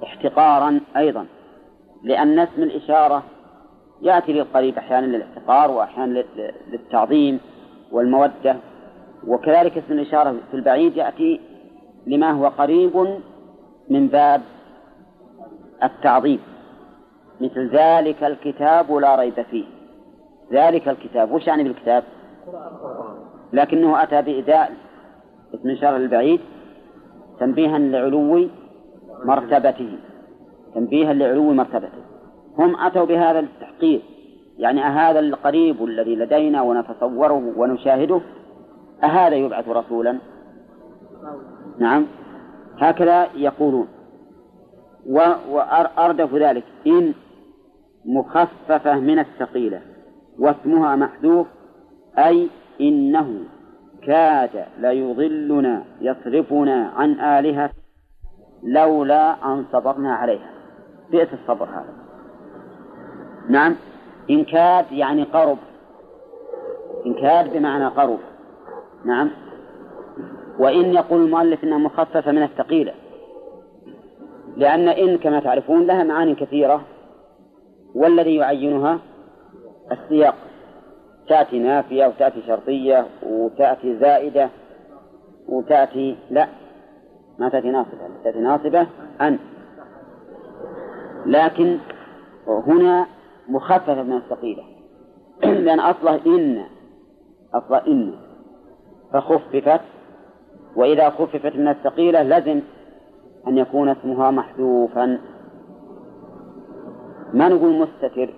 [0.03, 1.25] احتقارا أيضا.
[2.03, 3.23] لأن اسم الإشارة
[4.01, 6.23] يأتي للقريب أحيانا للاحتقار وأحيانا
[6.67, 7.39] للتعظيم
[7.91, 8.55] والمودة.
[9.27, 11.41] وكذلك اسم الإشارة في البعيد يأتي
[12.07, 13.19] لما هو قريب
[13.89, 14.41] من باب
[15.83, 16.39] التعظيم.
[17.41, 19.65] مثل ذلك الكتاب لا ريب فيه.
[20.51, 21.31] ذلك الكتاب.
[21.31, 22.03] وش يعني بالكتاب؟
[23.53, 24.73] لكنه أتى بإداء
[25.55, 26.39] اسم إشارة للبعيد.
[27.41, 28.47] تنبيها لعلو
[29.25, 29.97] مرتبته.
[30.75, 32.01] تنبيها لعلو مرتبته.
[32.57, 34.01] هم أتوا بهذا التحقيق.
[34.57, 38.21] يعني أهذا القريب الذي لدينا ونتصوره ونشاهده
[39.03, 40.17] أهذا يبعث رسولا؟
[41.79, 42.05] نعم.
[42.77, 43.87] هكذا يقولون.
[45.51, 46.63] وأردف ذلك.
[46.87, 47.13] إن
[48.05, 49.81] مخففة من الثقيلة
[50.39, 51.47] واسمها محذوف
[52.17, 52.47] أي
[52.81, 53.39] إنه
[54.05, 57.69] كاد ليضلنا يصرفنا عن آلهة
[58.63, 60.49] لولا أن صبرنا عليها.
[61.11, 61.93] بئس الصبر هذا.
[63.49, 63.75] نعم؟
[64.29, 65.57] إن كاد يعني قرب.
[67.05, 68.19] إن كاد بمعنى قرب.
[69.05, 69.29] نعم؟
[70.59, 72.93] وإن يقول المؤلف إنها مخففة من الثقيلة.
[74.57, 76.81] لأن إن كما تعرفون لها معاني كثيرة
[77.95, 78.99] والذي يعينها
[79.91, 80.35] السياق.
[81.31, 84.49] تأتي نافية وتأتي شرطية وتأتي زائدة
[85.49, 86.47] وتأتي لا
[87.39, 88.87] ما تأتي ناصبة تأتي ناصبة
[89.21, 89.39] أن.
[91.25, 91.77] لكن
[92.47, 93.05] هنا
[93.49, 94.63] مخففة من الثقيلة
[95.65, 96.63] لأن أصله إن
[97.53, 98.13] أصله إن.
[99.13, 99.81] فخففت
[100.75, 102.61] وإذا خففت من الثقيلة لزم
[103.47, 105.19] أن يكون اسمها محذوفا.
[107.33, 108.33] ما نقول مستتر؟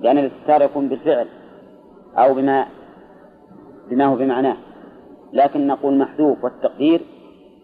[0.00, 1.26] لأن الاستتار يكون بالفعل.
[2.18, 2.66] أو بما
[3.90, 4.56] بما هو بمعناه.
[5.32, 7.00] لكن نقول محذوف والتقدير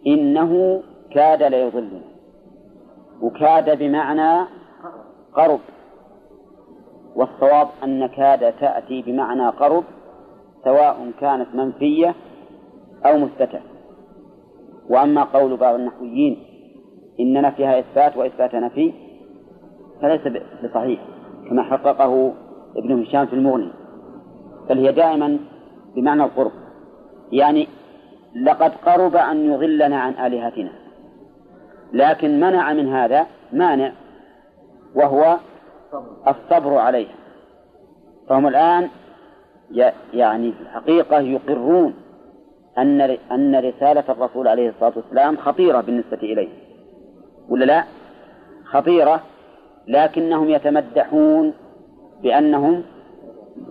[0.06, 0.82] إنه
[1.14, 2.00] كاد ليضلنا
[3.22, 4.46] وكاد بمعنى
[5.34, 5.60] قرب.
[7.16, 9.84] والصواب أن كاد تأتي بمعنى قرب
[10.64, 12.14] سواء كانت منفية
[13.06, 13.60] أو مثبتة
[14.90, 16.36] وأما قول بعض النحويين
[17.20, 18.92] إن نفيها إثبات وإثبات نفي
[20.02, 20.20] فليس
[20.64, 21.00] بصحيح
[21.48, 22.32] كما حققه
[22.76, 23.72] ابن هشام في المغني.
[24.68, 25.38] بل هي دائما
[25.96, 26.52] بمعنى القرب.
[27.32, 27.68] يعني
[28.42, 30.72] لقد قرب أن يضلنا عن آلهتنا.
[31.92, 33.92] لكن منع من هذا مانع
[34.94, 35.36] وهو
[36.28, 37.14] الصبر عليها.
[38.28, 38.88] فهم الآن
[40.14, 41.94] يعني في الحقيقة يقرون
[42.78, 43.00] أن
[43.32, 46.48] أن رسالة الرسول عليه الصلاة والسلام خطيرة بالنسبة إليه.
[47.48, 47.84] ولا لا؟
[48.64, 49.22] خطيرة
[49.88, 51.52] لكنهم يتمدحون
[52.22, 52.82] بأنهم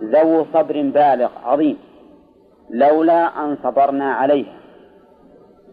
[0.00, 1.78] ذو صبر بالغ عظيم.
[2.70, 4.56] لولا أن صبرنا عليها.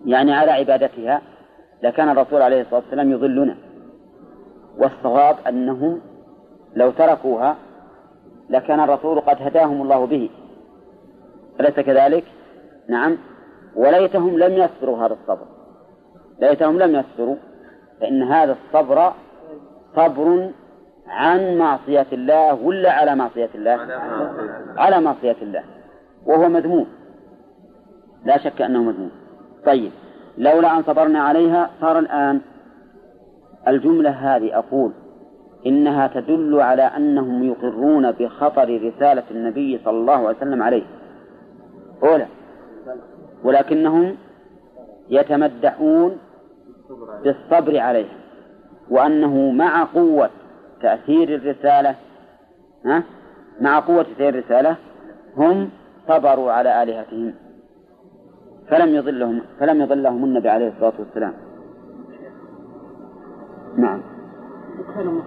[0.06, 1.22] يعني على عبادتها
[1.84, 3.56] لكان الرسول عليه الصلاة والسلام يضلنا.
[4.77, 6.02] والصواب أنهم
[6.76, 7.56] لو تركوها
[8.49, 10.30] لكان الرسول قد هداهم الله به.
[11.60, 12.23] أليس كذلك؟
[12.90, 13.18] نعم.
[13.76, 15.45] وليتهم لم يصبروا هذا الصبر.
[16.40, 17.35] ليتهم لم يصبروا
[18.02, 19.14] فإن هذا الصبر
[19.95, 20.49] صبر
[21.07, 23.80] عن معصية الله ولا على معصية الله؟
[24.77, 25.63] على معصية الله.
[26.25, 26.88] وهو مذموم.
[28.25, 29.11] لا شك أنه مذموم.
[29.65, 29.91] طيب
[30.38, 32.41] لولا أن صبرنا عليها صار الآن.
[33.67, 34.91] الجملة هذه أقول
[35.65, 40.84] إنها تدل على أنهم يقرون بخطر رسالة النبي صلى الله عليه وسلم عليه.
[42.03, 42.27] أولى
[43.43, 44.15] ولكنهم
[45.09, 46.17] يتمدحون
[47.23, 48.15] بالصبر عليها
[48.89, 50.30] وأنه مع قوة
[50.84, 51.95] تأثير الرسالة
[52.85, 53.03] ها؟
[53.61, 54.76] مع قوة تأثير الرسالة
[55.38, 55.69] هم
[56.07, 57.34] صبروا على آلهتهم.
[58.69, 61.34] فلم يضلهم فلم يضلهم النبي عليه الصلاة والسلام.
[63.77, 64.01] نعم.
[64.95, 65.22] كانوا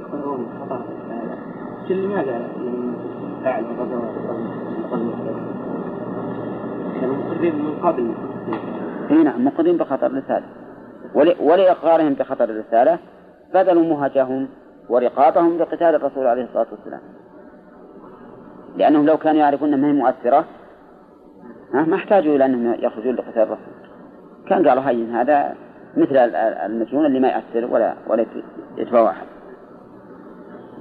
[0.00, 0.84] يقررون خطأ
[1.90, 2.94] لماذا لم
[3.44, 3.64] فعل
[7.00, 8.14] كانوا مقرين من قبل.
[9.10, 10.46] إي نعم مقرين بخطر الرسالة
[11.40, 12.98] ولإقرارهم بخطر الرسالة
[13.54, 14.48] بذلوا مهجهم
[14.88, 17.00] ورقابهم لقتال الرسول عليه الصلاة والسلام.
[18.76, 20.44] لأنهم لو كانوا يعرفون أنها مؤثرة
[21.74, 23.74] ما احتاجوا إلى أنهم يخرجون لقتال الرسول.
[24.46, 25.54] كان قالوا هين هذا
[25.96, 28.26] مثل المجنون اللي ما يأثر ولا ولا
[28.76, 29.26] يتبع أحد.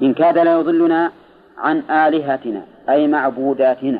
[0.01, 1.11] إن كاد لا يضلنا
[1.57, 3.99] عن آلهتنا أي معبوداتنا.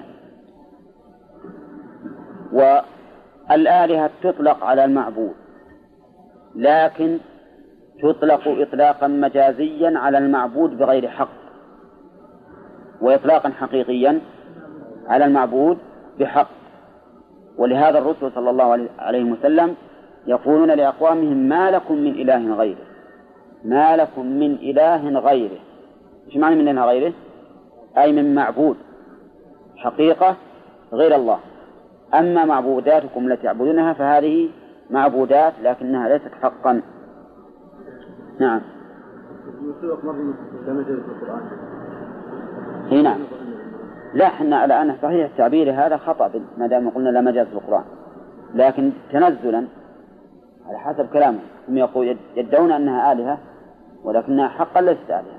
[2.54, 5.36] والآلهة تطلق على المعبود
[6.56, 7.18] لكن
[8.02, 11.30] تطلق إطلاقا مجازيا على المعبود بغير حق
[13.02, 14.20] وإطلاقا حقيقيا
[15.08, 15.78] على المعبود
[16.20, 16.48] بحق.
[17.58, 19.76] ولهذا الرسل صلى الله عليه وسلم
[20.28, 22.86] يقولون لأقوامهم ما لكم من إله غيره؟
[23.64, 25.60] ما لكم من إله غيره.
[26.28, 27.14] إيش معنى من إله غيره؟
[27.98, 28.78] أي من معبود.
[29.78, 30.36] حقيقة
[30.94, 31.40] غير الله.
[32.14, 34.50] أما معبوداتكم التي تعبدونها فهذه
[34.90, 36.82] معبودات لكنها ليست حقا.
[38.40, 38.62] نعم.
[42.92, 43.20] إي نعم.
[44.14, 47.84] لا إحنا الآن صحيح التعبير هذا خطأ ما دام قلنا لا مجاز في القران
[48.56, 49.68] لكن تنزلا
[50.68, 53.38] على حسب كلامهم هم يقول يدعون أنها آلهة
[54.04, 55.38] ولكنها حقا ليست آلهة.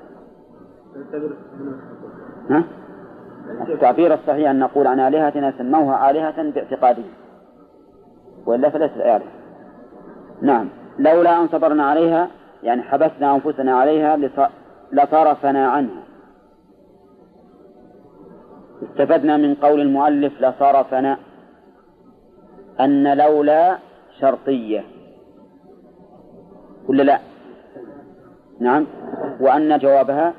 [2.49, 2.63] ها؟
[3.69, 7.11] التعبير الصحيح أن نقول عن آلهتنا سموها آلهة باعتقادهم
[8.45, 9.31] وإلا فليست آلهة.
[10.41, 10.69] نعم.
[10.99, 12.27] لولا أن صبرنا عليها
[12.63, 14.17] يعني حبسنا أنفسنا عليها
[14.91, 16.03] لصرفنا عنها.
[18.83, 21.17] استفدنا من قول المؤلف لصرفنا
[22.79, 23.77] أن لولا
[24.19, 24.83] شرطية.
[26.87, 27.19] ولا لا؟
[28.59, 28.85] نعم.
[29.39, 30.33] وأن جوابها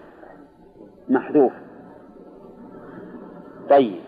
[1.08, 1.52] محذوف.
[3.70, 4.00] طيب.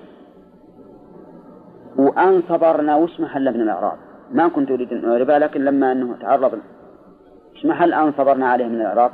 [1.97, 3.99] وأن صبرنا وش محل من الإعراب؟
[4.33, 6.59] ما كنت أريد أن أعربها لكن لما أنه تعرض
[7.55, 9.11] وش محل أن صبرنا عليه من الإعراب؟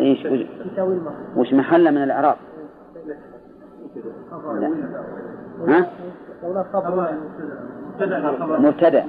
[0.00, 0.26] إيش؟
[1.36, 2.36] وش محل من الإعراب؟
[5.68, 5.86] ها؟
[8.58, 9.06] مبتدأ.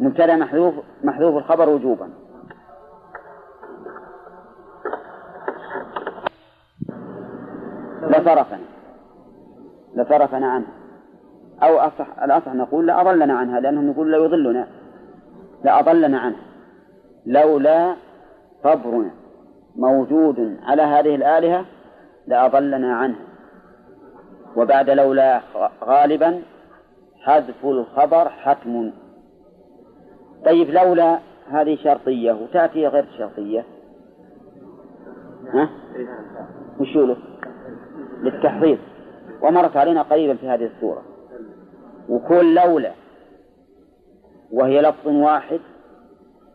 [0.00, 0.74] مبتدأ محذوف
[1.04, 2.08] محذوف الخبر وجوبا.
[8.02, 8.58] لصرفنا.
[9.94, 10.72] لصرفنا عنها
[11.62, 14.66] أو أصح الأصح نقول لأضلنا عنها لأنهم يقول لا يضلنا.
[15.64, 16.42] لأضلنا عنها
[17.26, 17.94] لولا
[18.64, 19.10] صبرنا
[19.76, 21.64] موجود على هذه الآلهة
[22.26, 23.20] لأضلنا عنها
[24.56, 25.40] وبعد لولا
[25.84, 26.42] غالبا
[27.20, 28.92] حذف الخبر حتم.
[30.44, 31.18] طيب لولا
[31.50, 33.64] هذه شرطية وتأتي غير شرطية.
[35.54, 35.68] ها؟
[36.80, 37.16] وش له؟
[38.22, 38.78] للتحضير.
[39.42, 41.02] ومرت علينا قريبا في هذه السورة
[42.08, 42.92] وكل لولا
[44.52, 45.60] وهي لفظ واحد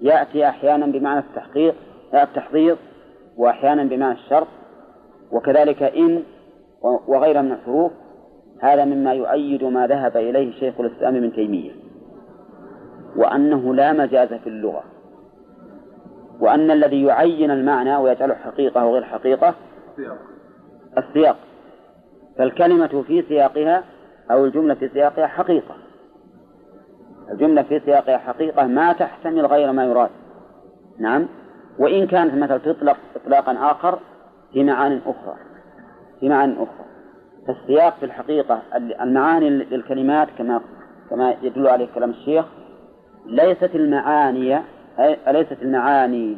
[0.02, 1.76] يأتي أحيانا بمعنى التحقيق
[2.14, 2.78] التحضير
[3.38, 4.48] وأحيانا بمعنى الشرط
[5.32, 6.24] وكذلك إن
[7.08, 7.92] وغيرها من الحروف
[8.62, 11.72] هذا مما يؤيد ما ذهب إليه شيخ الإسلام ابن تيمية
[13.16, 14.84] وأنه لا مجاز في اللغة
[16.40, 19.56] وأن الذي يعين المعنى ويجعله حقيقة وغير حقيقة
[20.98, 21.38] السياق.
[22.38, 23.84] فالكلمة في سياقها
[24.32, 25.76] أو الجملة في سياقها حقيقة.
[27.34, 30.10] الجملة في سياقها حقيقة ما تحتمل غير ما يراد.
[31.00, 31.28] نعم.
[31.80, 34.00] وإن كانت مثلا تطلق إطلاقا آخر
[34.54, 35.36] في معان أخرى.
[36.20, 36.86] في معان أخرى.
[37.48, 40.62] فالسياق في الحقيقة المعاني للكلمات كما
[41.10, 42.46] كما يدل عليه كلام الشيخ
[43.26, 44.60] ليست المعاني
[45.28, 46.38] ليست المعاني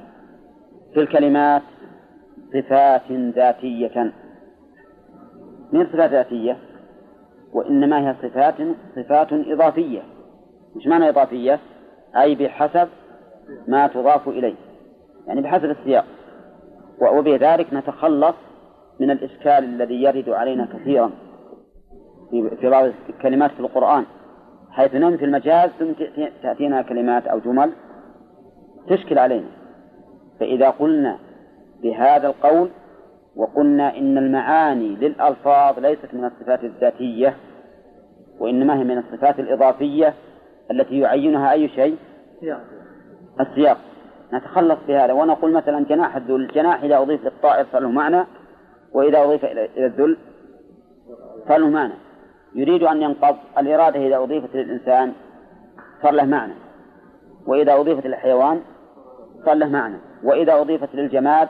[0.94, 1.62] في الكلمات
[2.54, 4.14] صفات ذاتية.
[5.74, 6.58] من صفات ذاتية؟
[7.54, 8.56] وإنما هي صفات
[8.96, 10.02] صفات إضافية.
[10.76, 11.60] مش معنى إضافية؟
[12.18, 12.88] أي بحسب
[13.68, 14.56] ما تضاف إليه.
[15.28, 16.06] يعني بحسب السياق.
[17.02, 18.36] وبذلك نتخلص
[19.00, 21.12] من الإشكال الذي يرد علينا كثيرا
[22.32, 24.06] في بعض الكلمات في القرآن.
[24.72, 25.92] حيث ننفي المجاز ثم
[26.44, 27.72] تأتينا كلمات أو جمل
[28.90, 29.48] تشكل علينا.
[30.40, 31.20] فإذا قلنا
[31.84, 32.70] بهذا القول
[33.36, 37.36] وقلنا إن المعاني للألفاظ ليست من الصفات الذاتية
[38.40, 40.14] وإنما هي من الصفات الإضافية
[40.72, 41.98] التي يعينها أي شيء؟
[43.40, 43.78] السياق.
[44.34, 45.14] نتخلص بهذا.
[45.14, 46.36] ونقول مثلا جناح الذل.
[46.36, 48.26] الجناح إذا أضيف للطائر صار له معنى
[48.94, 50.18] وإذا أضيف إلى الذل
[51.48, 51.94] صار له معنى.
[52.56, 53.36] يريد أن ينقض.
[53.58, 55.14] الإرادة إذا أضيفت للإنسان
[56.04, 56.54] صار له معنى.
[57.48, 58.62] وإذا أضيفت للحيوان
[59.46, 59.98] صار له معنى.
[60.24, 61.50] وإذا أضيفت للجماد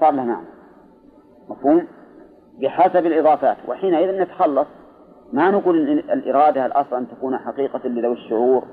[0.00, 0.46] صار له معنى.
[1.48, 1.86] مفهوم؟
[2.60, 3.56] بحسب الإضافات.
[3.68, 4.66] وحينئذ نتخلص
[5.32, 8.64] ما نقول إن الإرادة الأصل أن تكون حقيقة لذوي الشعور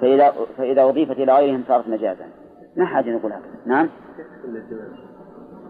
[0.00, 2.24] فإذا فإذا أضيفت إلى غيرهم صارت مجازا.
[2.76, 3.56] ما حاجة نقول هكذا.
[3.66, 3.88] نعم؟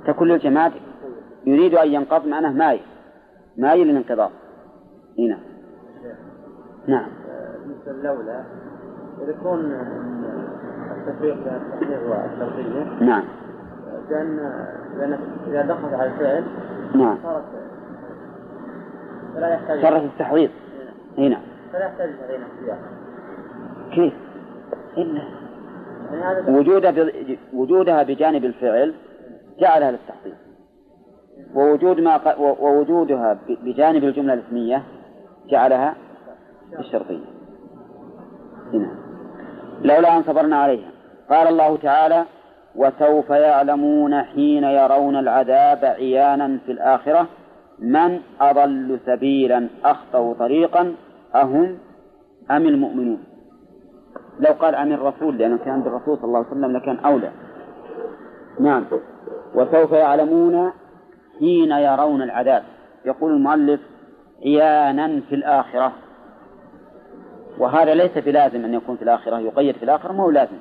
[0.07, 0.73] ككل الجماد
[1.47, 2.81] يريد أن ينقض معناه ماي.
[3.57, 4.31] ماي للانقضاض.
[5.19, 5.39] هنا
[6.87, 7.09] نعم.
[7.66, 8.45] مثل لولا
[9.28, 9.73] يكون
[10.97, 11.35] التفريق
[11.81, 13.24] بين التحقيق نعم.
[14.11, 14.37] لأن
[14.97, 16.45] لأن إذا دخلت على الفعل
[16.95, 17.19] نعم.
[17.23, 17.45] صارت
[19.35, 20.51] فلا يحتاج صارت التحويض.
[21.19, 21.40] هنا.
[21.73, 22.78] فلا يحتاج السياق
[23.94, 24.15] كيف؟
[24.97, 25.23] إلا
[26.11, 27.11] يعني هذا وجودها ب...
[27.52, 28.94] وجودها بجانب الفعل
[29.61, 30.35] جعلها للتحضير
[31.55, 32.40] ووجود ما ق...
[32.40, 33.39] ووجودها.
[33.48, 34.82] بجانب الجملة الاسمية
[35.48, 35.94] جعلها
[36.78, 37.24] الشرطية
[38.73, 38.90] هنا.
[39.82, 40.90] لولا أن صبرنا عليها.
[41.31, 42.24] قال الله تعالى
[42.77, 47.27] وسوف يعلمون حين يرون العذاب عيانا في الآخرة
[47.81, 50.94] من أضل سبيلا أخطأ طريقا
[51.35, 51.78] أهم
[52.51, 53.24] أم المؤمنون؟
[54.40, 57.31] لو قال عن الرسول لأنه كان عند الرسول صلى الله عليه وسلم لكان أولى.
[58.61, 58.85] نعم.
[59.55, 60.73] وسوف يعلمون
[61.39, 62.62] حين يرون العذاب.
[63.05, 63.81] يقول المؤلف
[64.44, 65.93] عيانا في الآخرة.
[67.59, 70.57] وهذا ليس بلازم أن يكون في الآخرة يقيد في الآخرة ما هو لازم.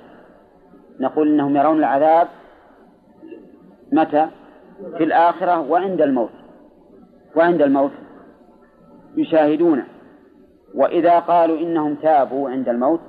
[0.99, 2.27] نقول إنهم يرون العذاب
[3.91, 4.27] متى؟
[4.97, 6.38] في الآخرة وعند الموت.
[7.35, 7.91] وعند الموت
[9.17, 9.85] يشاهدونه.
[10.75, 13.01] وإذا قالوا إنهم تابوا عند الموت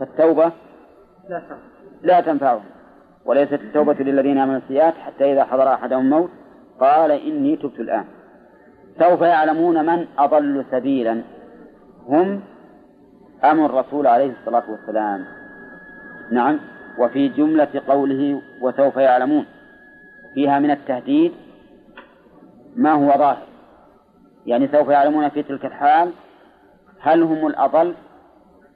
[0.00, 0.52] فالتوبة
[1.28, 1.56] لا تنفع.
[2.02, 2.64] لا تنفعهم.
[3.24, 6.30] وليست التوبة للذين يعملون السيئات حتى إذا حضر أحدهم الموت
[6.80, 8.04] قال إني تبت الآن.
[8.98, 11.22] سوف يعلمون من أضل سبيلا.
[12.08, 12.40] هم
[13.44, 15.24] أم الرسول عليه الصلاة والسلام.
[16.32, 16.60] نعم
[16.98, 19.46] وفي جملة قوله وسوف يعلمون.
[20.34, 21.32] فيها من التهديد
[22.76, 23.46] ما هو ظاهر.
[24.48, 26.12] يعني سوف يعلمون في تلك الحال
[27.00, 27.94] هل هم الأضل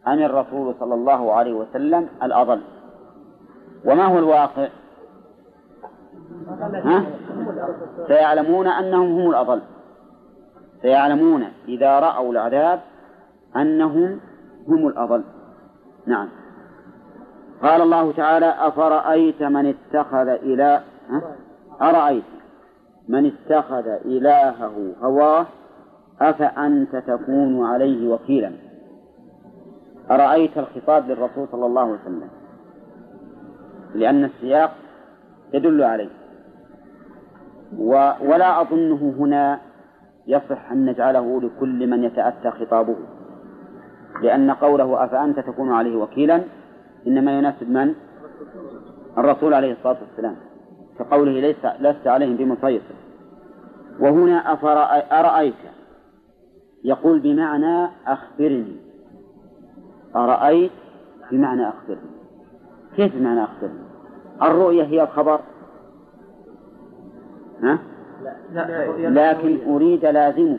[0.07, 2.61] أم الرسول صلى الله عليه وسلم الأضل.
[3.85, 4.69] وما هو الواقع؟
[6.61, 7.07] ها؟
[8.07, 9.63] سيعلمون أنهم هم الأضل.
[10.83, 12.81] سيعلمون إذا رأوا العذاب
[13.57, 14.21] أنهم
[14.69, 15.25] هم الأضل.
[16.07, 16.29] نعم.
[17.63, 20.29] قال الله تعالى أفرأيت من اتخذ
[21.11, 21.23] ها؟
[21.83, 22.25] أرأيت
[23.09, 25.47] من اتخذ إلهه هواه
[26.31, 28.53] أفأنت تكون عليه وكيلا؟
[30.11, 32.29] أرأيت الخطاب للرسول صلى الله عليه وسلم؟
[33.95, 34.75] لأن السياق
[35.55, 36.09] يدل عليه.
[37.79, 39.61] و ولا أظنه هنا
[40.27, 42.97] يصح أن نجعله لكل من يتأتى خطابه.
[44.23, 46.43] لأن قوله أفأنت تكون عليه وكيلا
[47.07, 47.95] إنما يناسب من؟
[49.19, 50.37] الرسول عليه الصلاة والسلام.
[50.99, 52.95] كقوله ليس لست عليهم بمسيطر
[54.01, 54.37] وهنا
[55.21, 55.55] أرأيت
[56.85, 58.77] يقول بمعنى أخبرني.
[60.17, 60.71] أرأيت
[61.31, 62.11] بمعنى أخبرني.
[62.97, 63.79] كيف بمعنى أخبرني؟
[64.43, 65.41] الرؤية هي الخبر؟
[67.63, 67.79] ها؟
[68.99, 70.59] لكن أريد لازمه.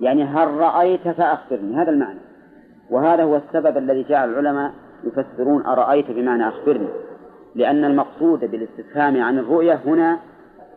[0.00, 1.76] يعني هل رأيت فأخبرني.
[1.76, 2.20] هذا المعنى.
[2.90, 4.72] وهذا هو السبب الذي جعل العلماء
[5.04, 6.88] يفسرون أرأيت بمعنى أخبرني.
[7.54, 10.18] لأن المقصود بالاستفهام عن الرؤية هنا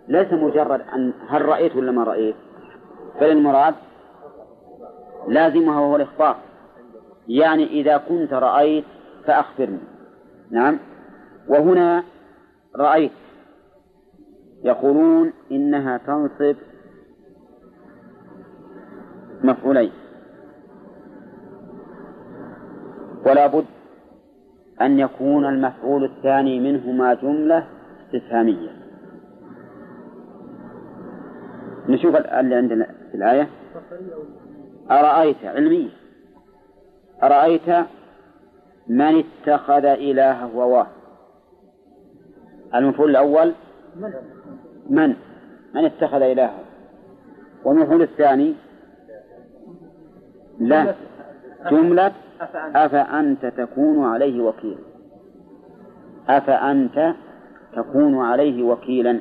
[0.08, 2.36] ليس مجرد أن هل رأيت ولا ما رأيت.
[3.22, 3.74] بل المراد
[5.28, 6.36] لازمها وهو الإخبار.
[7.28, 8.86] يعني إذا كنت رأيت
[9.26, 9.80] فأخبرني.
[10.52, 10.80] نعم؟
[11.48, 12.04] وهنا
[12.76, 13.12] رأيت.
[14.64, 16.56] يقولون إنها تنصب
[19.44, 19.92] مفعولين.
[23.26, 23.66] ولا بد
[24.82, 27.68] أن يكون المفعول الثاني منهما جملة
[28.06, 28.70] استفهامية.
[31.90, 33.50] نشوف اللي عندنا في الآية.
[34.92, 35.90] أرأيت علمية
[37.24, 37.70] أرأيت
[38.88, 40.88] من اتخذ إلهه هواه
[42.76, 43.54] المفعول الأول
[44.90, 45.16] من؟
[45.74, 46.60] من اتخذ إلهه
[47.64, 48.56] والمفعول الثاني
[50.60, 50.96] لا.
[51.72, 52.12] جملة
[52.76, 54.82] أفأنت تكون عليه وكيلا.
[56.30, 57.16] أفأنت
[57.76, 59.20] تكون عليه وكيلا.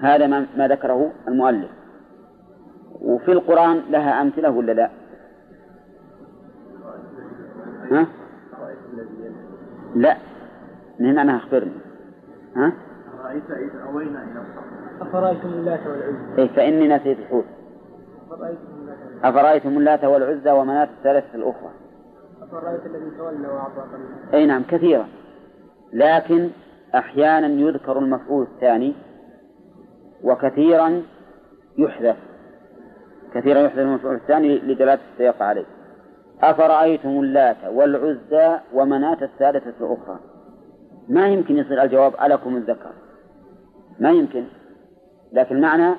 [0.00, 1.70] هذا ما ذكره المؤلف.
[3.00, 4.90] وفي القرآن لها أمثلة ولا لا؟
[7.90, 8.06] ها؟
[9.94, 10.16] لا.
[11.00, 11.72] من أنا أخبرني.
[12.56, 12.72] ها؟
[13.20, 14.42] أرأيت إذ أوينا إلى
[15.00, 17.44] أفرأيتم اللات والعزى؟ إيه فإني نسيت الحوت.
[19.24, 21.70] أفرأيتم اللات والعزى؟ ومناة الثالثة الأخرى.
[22.42, 24.34] أفرأيت الذي تولى وأعطى قليلا.
[24.34, 25.08] أي نعم كثيرا.
[25.92, 26.50] لكن
[26.94, 28.94] أحيانا يذكر المفعول الثاني
[30.24, 31.02] وكثيرا
[31.78, 32.16] يحذف.
[33.34, 35.64] كثيرا يحذف المفعول الثاني لدلالة السياق عليه.
[36.42, 40.18] أفرأيتم اللات والعزى ومناة الثالثة الأخرى؟
[41.08, 42.92] ما يمكن يصير الجواب ألكم الذكر.
[44.00, 44.44] ما يمكن.
[45.32, 45.94] لكن معنى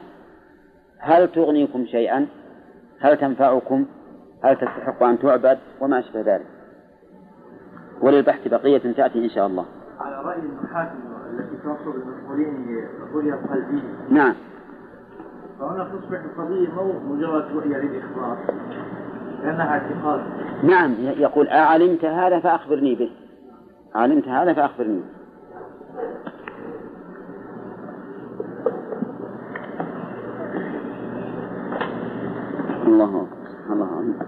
[0.99, 2.27] هل تغنيكم شيئا؟
[2.99, 3.85] هل تنفعكم؟
[4.43, 6.47] هل تستحق أن تعبد؟ وما أشبه ذلك.
[8.01, 9.65] وللبحث بقية تأتي إن شاء الله.
[9.99, 10.97] على رأي المحاكم
[11.39, 13.83] التي توصل بالمسؤولين رؤية قلبية.
[14.09, 14.35] نعم.
[15.59, 18.37] فهنا تصبح القضية مو مجرد رؤية للإخبار
[19.43, 20.21] لأنها اعتقاد.
[20.63, 23.11] نعم يقول أعلمت هذا فأخبرني به.
[23.95, 25.01] علمت هذا فأخبرني.
[32.87, 34.19] الله أكبر الله العظيم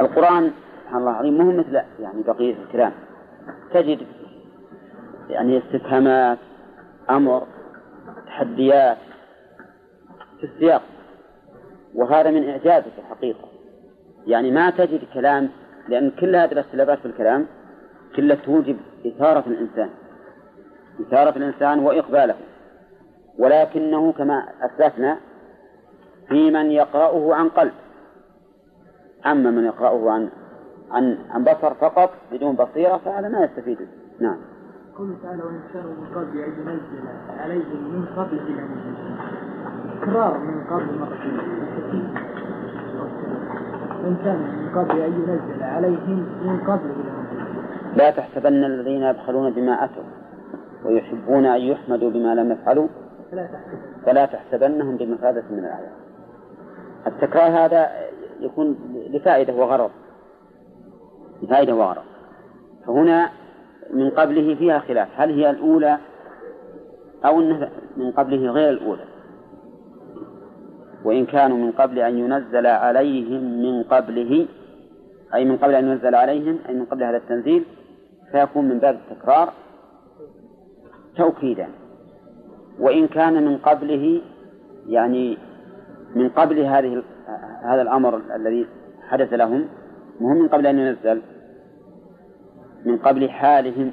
[0.00, 0.50] القرآن
[0.84, 2.92] سبحان الله العظيم مو مثل يعني بقية الكلام.
[3.72, 3.98] تجد
[5.28, 6.38] يعني استفهامات
[7.10, 7.42] أمر
[8.26, 8.98] تحديات
[10.46, 10.82] في السياق.
[11.94, 13.48] وهذا من إعجازه في الحقيقة.
[14.26, 15.50] يعني ما تجد كلام
[15.88, 17.46] لأن كل هذه الاختلافات في الكلام
[18.16, 18.76] كلها توجب
[19.06, 19.90] إثارة الإنسان.
[21.00, 22.34] إثارة الإنسان وإقباله.
[23.38, 25.18] ولكنه كما أسلفنا
[26.28, 27.72] في من يقرأه عن قلب.
[29.26, 30.30] أما من يقرأه عن
[30.90, 33.78] عن عن بصر فقط بدون بصيرة فهذا ما يستفيد.
[34.20, 34.36] نعم.
[34.98, 37.08] قوله تعالى وإن كانوا من قبل أن ينزل
[37.38, 38.38] عليهم من قبل
[40.04, 42.14] تكرار من قبل مرتين
[44.02, 46.90] وإن كان من قبل أن ينزل عليهم من قبل
[47.96, 50.02] لا تحسبن الذين يبخلون بما أتوا
[50.84, 52.88] ويحبون أن يحمدوا بما لم يفعلوا.
[54.06, 55.92] فلا تحسبنهم بمفادة من العذاب
[57.06, 57.90] التكرار هذا
[58.40, 58.76] يكون
[59.10, 59.90] لفائدة وغرض.
[61.42, 62.04] لفائدة وغرض.
[62.86, 63.30] فهنا
[63.94, 65.08] من قبله فيها خلاف.
[65.16, 65.98] هل هي الأولى
[67.24, 69.13] أو أنه من قبله غير الأولى.
[71.04, 74.46] وإن كانوا من قبل أن ينزل عليهم من قبله
[75.34, 77.64] أي من قبل أن ينزل عليهم أي من قبل هذا التنزيل
[78.32, 79.52] فيكون من باب التكرار
[81.16, 81.68] توكيدا.
[82.78, 84.20] وإن كان من قبله
[84.86, 85.38] يعني
[86.14, 87.02] من قبل هذه
[87.64, 88.66] هذا الأمر الذي
[89.08, 89.68] حدث لهم
[90.20, 91.22] مهم من قبل أن ينزل
[92.84, 93.92] من قبل حالهم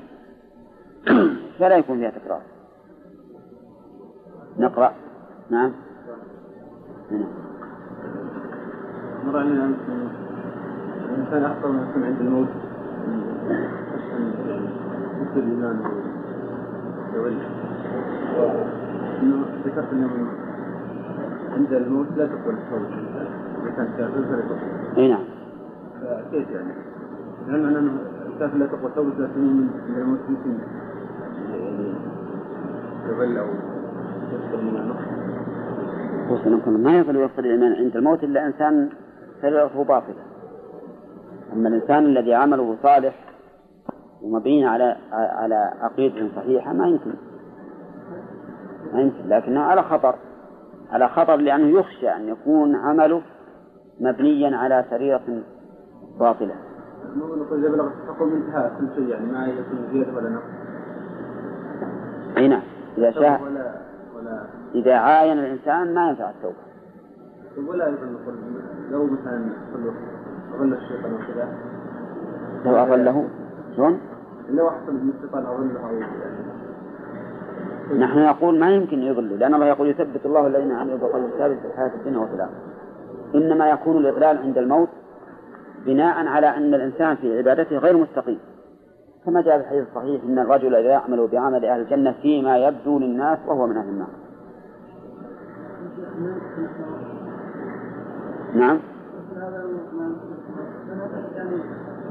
[1.60, 2.42] فلا يكون فيها تكرار.
[4.58, 4.94] نقرأ.
[5.50, 5.74] نعم.
[9.26, 9.42] مرة
[11.12, 12.48] الإنسان أخطر من يكون عند الموت.
[15.22, 15.80] مثل الإيمان
[17.16, 17.38] يولي
[19.66, 20.10] ذكرت أنه
[21.58, 22.88] عند الموت لا تقبل التوبة.
[23.64, 24.98] إذا كان كافر فلا تقبل.
[24.98, 25.24] أي نعم.
[26.02, 26.74] فكيف يعني؟
[27.50, 27.92] هل معنى أنه
[28.34, 30.60] الكافر لا تقبل توبة لكن من الموت؟ يمكن
[31.50, 31.94] يعني
[33.10, 33.48] يضل أو
[34.34, 35.31] يصدر من النقص.
[36.34, 38.90] وسنكون ما يصل ويفقد الإيمان عند الموت إلا إنسان
[39.42, 40.24] سريرته باطلة
[41.54, 43.16] أما الإنسان الذي عمله صالح
[44.22, 47.14] ومبين على على عقيدة صحيحة ما يمكن
[48.94, 50.16] ما يمكن لكنه على خطر
[50.92, 53.22] على خطر لأنه يخشى أن يكون عمله
[54.00, 55.42] مبنيا على سريرة
[56.20, 56.56] باطلة.
[57.16, 60.44] نقول إذا بلغ التحكم انتهى كل شيء يعني ما يكون ولا نقص.
[62.38, 62.62] أي نعم
[62.98, 63.74] إذا شاء ولا
[64.16, 66.56] ولا إذا عاين الإنسان ما ينفع التوبة.
[67.70, 67.94] ولا
[68.92, 69.50] لو مثلا
[70.56, 71.48] أظل الشيطان وكذا.
[72.66, 73.28] لو أظله
[73.76, 74.00] شلون؟
[74.50, 76.08] لو أحسن من الشيطان أظله
[78.00, 81.68] نحن نقول ما يمكن يضلوا لأن الله يقول يثبت الله الذين آمنوا بالقول الثابت في
[81.68, 82.62] الحياة الدنيا وفي الآخرة
[83.36, 84.90] إنما يكون الإضلال عند الموت
[85.86, 88.40] بناء على أن الإنسان في عبادته غير مستقيم.
[89.26, 93.40] كما جاء في الحديث الصحيح أن الرجل إذا يعمل بعمل أهل الجنة فيما يبدو للناس
[93.48, 94.08] وهو من أهل النار.
[98.56, 98.80] نعم.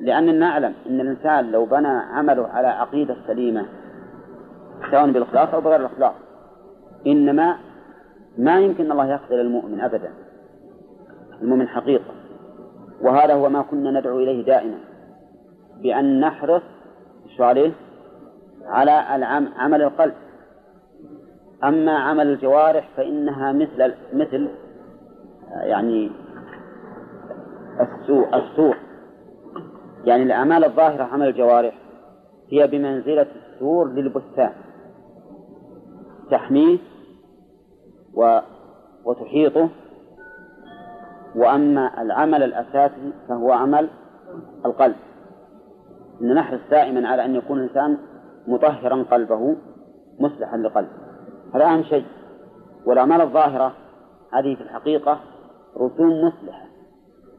[0.00, 3.66] لأننا نعلم أن الإنسان لو بنى عمله على عقيدة سليمة
[4.90, 6.14] سواء بالإخلاص أو بغير الإخلاص
[7.06, 7.56] إنما
[8.38, 10.10] ما يمكن الله يخذل المؤمن أبدا.
[11.42, 12.19] المؤمن حقيقة.
[13.00, 14.78] وهذا هو ما كنا ندعو إليه دائما
[15.82, 16.62] بأن نحرص
[17.38, 17.72] عليه
[18.66, 18.90] على
[19.56, 20.14] عمل القلب.
[21.64, 24.48] أما عمل الجوارح فإنها مثل مثل
[25.50, 26.10] يعني
[27.80, 28.74] السوء السوء.
[30.04, 31.74] يعني الأعمال الظاهرة عمل الجوارح
[32.50, 34.52] هي بمنزلة السور للبستان.
[36.30, 36.78] تحميه
[38.14, 38.38] و
[39.04, 39.68] وتحيطه
[41.36, 43.88] وأما العمل الأساسي فهو عمل
[44.66, 44.96] القلب.
[46.22, 47.98] أن نحرص دائما على أن يكون الإنسان
[48.46, 49.56] مطهرا قلبه
[50.20, 50.90] مصلحا لقلبه.
[51.54, 52.04] هذا أهم شيء.
[52.86, 53.72] والأعمال الظاهرة
[54.32, 55.20] هذه في الحقيقة
[55.76, 56.66] رسوم مصلحة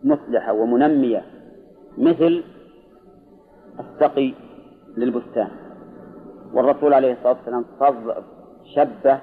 [0.04, 1.24] مصلحة ومنمية
[1.98, 2.44] مثل
[3.80, 4.34] السقي
[4.98, 5.48] للبستان.
[6.54, 7.66] والرسول عليه الصلاة والسلام
[8.76, 9.20] شبه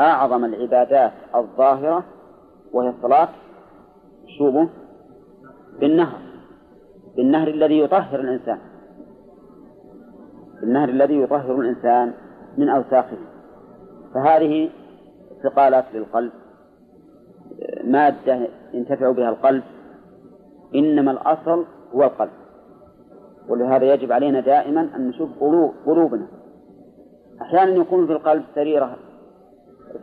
[0.00, 2.04] أعظم العبادات الظاهرة
[2.72, 3.28] وهي الصلاة
[4.38, 4.68] شوبه
[5.80, 6.18] بالنهر
[7.16, 8.58] بالنهر الذي يطهر الإنسان
[10.60, 12.12] بالنهر الذي يطهر الإنسان
[12.58, 13.16] من أوساخه.
[14.14, 14.70] فهذه
[15.42, 16.32] ثقالات للقلب.
[17.84, 19.62] مادة ينتفع بها القلب
[20.74, 21.64] إنما الأصل
[21.94, 22.30] هو القلب.
[23.48, 25.30] ولهذا يجب علينا دائما أن نشوف
[25.86, 26.26] قلوبنا.
[27.42, 28.96] أحيانا يكون في القلب سريرة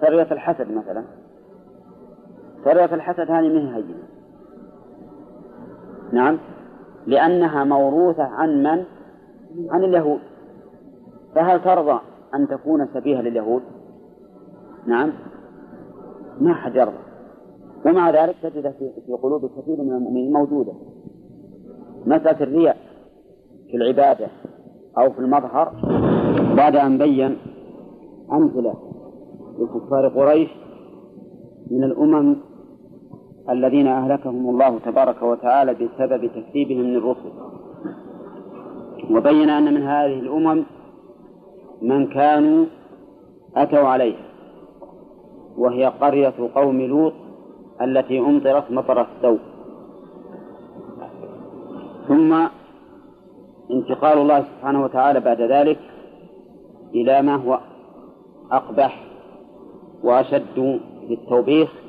[0.01, 1.03] سريرة الحسد مثلا.
[2.63, 4.14] سريرة الحسد هذه من هينة.
[6.11, 6.37] نعم.
[7.07, 8.83] لأنها موروثة عن من؟
[9.69, 10.19] عن اليهود.
[11.35, 11.99] فهل ترضى
[12.35, 13.61] أن تكون سبيها لليهود؟
[14.87, 15.13] نعم.
[16.41, 16.97] ما حد يرضى.
[17.85, 18.73] ومع ذلك تجد
[19.05, 20.73] في قلوب كثير من المؤمنين موجودة.
[22.05, 22.77] مسألة الرياء
[23.71, 24.27] في العبادة
[24.97, 25.71] أو في المظهر
[26.57, 27.37] بعد أن بين
[28.31, 28.73] أمثلة
[29.59, 30.49] لكفار قريش
[31.71, 32.35] من الأمم
[33.49, 37.31] الذين أهلكهم الله تبارك وتعالى بسبب تكذيبهم للرسل.
[39.11, 40.63] وبين أن من هذه الأمم
[41.81, 42.65] من كانوا
[43.55, 44.15] أتوا عليه
[45.57, 47.13] وهي قرية قوم لوط
[47.81, 49.39] التي أمطرت مطر السوء.
[52.07, 52.47] ثم
[53.71, 55.79] انتقال الله سبحانه وتعالى بعد ذلك
[56.95, 57.59] إلى ما هو
[58.51, 59.03] أقبح
[60.03, 61.84] وأشد في التوبيخ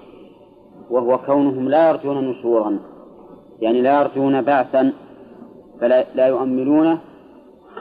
[0.90, 2.78] وهو كونهم لا يرجون نشورا.
[3.60, 4.92] يعني لا يرجون بعثا
[5.80, 6.98] فلا لا يؤملونه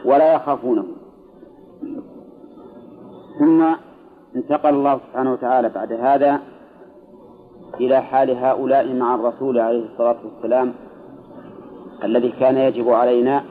[0.06, 0.84] ولا يخافونه
[3.40, 3.64] ثم
[4.36, 6.40] انتقل الله سبحانه وتعالى بعد هذا
[7.80, 10.74] إلى حال هؤلاء مع الرسول عليه الصلاة والسلام
[12.04, 13.44] الذي كان يجب علينا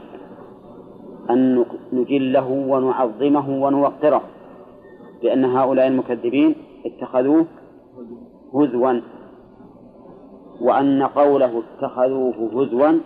[1.30, 4.22] أن نجله ونعظمه ونوقره
[5.22, 6.54] لأن هؤلاء المكذبين
[6.86, 7.46] اتخذوه
[8.54, 9.00] هزوا.
[10.60, 13.00] وأن قوله اتخذوه هزوا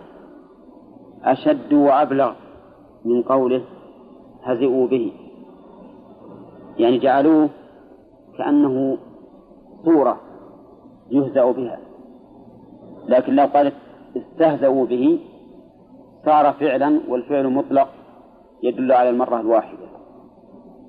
[1.23, 2.33] أشد وأبلغ
[3.05, 3.61] من قوله
[4.43, 5.11] هزئوا به.
[6.77, 7.49] يعني جعلوه
[8.37, 8.97] كأنه
[9.85, 10.19] صورة
[11.11, 11.79] يهزأ بها.
[13.07, 13.73] لكن لو قالت
[14.17, 15.19] استهزأوا به
[16.25, 17.87] صار فعلا والفعل مطلق
[18.63, 19.89] يدل على المرة الواحدة.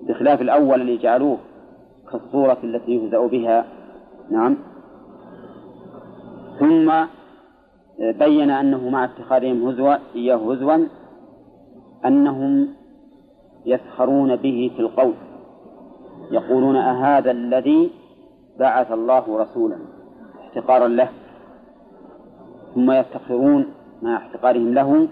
[0.03, 1.39] بخلاف الأول اللي جعلوه
[2.13, 3.65] كالصورة التي يهزأ بها.
[4.31, 4.70] نعم.
[6.61, 6.93] ثم
[8.19, 10.87] بين أنه مع اتخاذهم هزوا إياه هزوا
[12.05, 12.69] أنهم
[13.67, 15.15] يسخرون به في القول.
[16.31, 17.91] يقولون أهذا الذي
[18.59, 19.77] بعث الله رسولا
[20.41, 21.09] احتقارا له
[22.75, 23.67] ثم يفتخرون
[24.03, 25.09] مع احتقارهم له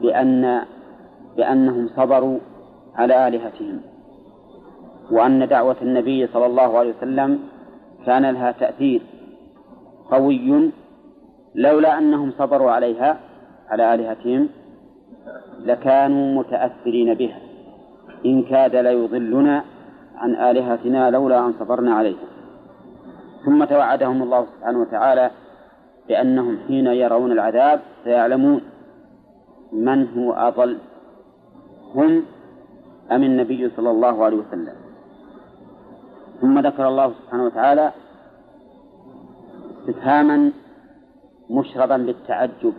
[0.00, 0.62] بأن
[1.36, 2.38] بأنهم صبروا
[2.94, 3.80] على آلهتهم.
[5.10, 7.40] وأن دعوة النبي صلى الله عليه وسلم
[8.06, 9.02] كان لها تأثير.
[10.10, 10.70] قوي
[11.54, 13.20] لولا أنهم صبروا عليها
[13.68, 14.48] على آلهتهم
[15.64, 17.38] لكانوا متأثرين بها.
[18.26, 19.64] إن كاد ليضلنا
[20.16, 22.26] عن آلهتنا لولا أن صبرنا عليها.
[23.44, 25.30] ثم توعدهم الله سبحانه وتعالى
[26.08, 28.60] بأنهم حين يرون العذاب سيعلمون
[29.72, 30.78] من هو أضل.
[31.94, 32.22] هم
[33.12, 34.74] أم النبي صلى الله عليه وسلم؟
[36.40, 37.92] ثم ذكر الله سبحانه وتعالى
[39.88, 40.52] استفهاما
[41.50, 42.72] مشربا بالتعجب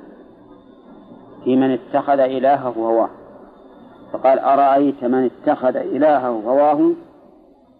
[1.43, 3.09] في من اتخذ إلهه هواه.
[4.13, 6.91] فقال أرأيت من اتخذ إلهه هواه؟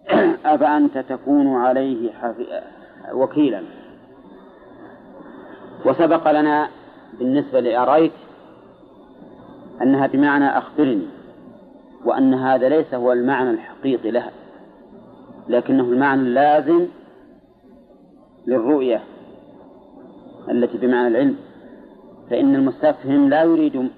[0.54, 2.10] أفأنت تكون عليه.
[3.12, 3.62] وكيلا.
[5.86, 6.68] وسبق لنا
[7.18, 8.12] بالنسبة لأريت
[9.82, 11.06] أنها بمعنى أخبرني
[12.04, 14.30] وأن هذا ليس هو المعنى الحقيقي لها
[15.48, 16.86] لكنه المعنى اللازم
[18.46, 19.02] للرؤية.
[20.50, 21.36] التي بمعنى العلم
[22.30, 23.90] فإن المستفهم لا يريد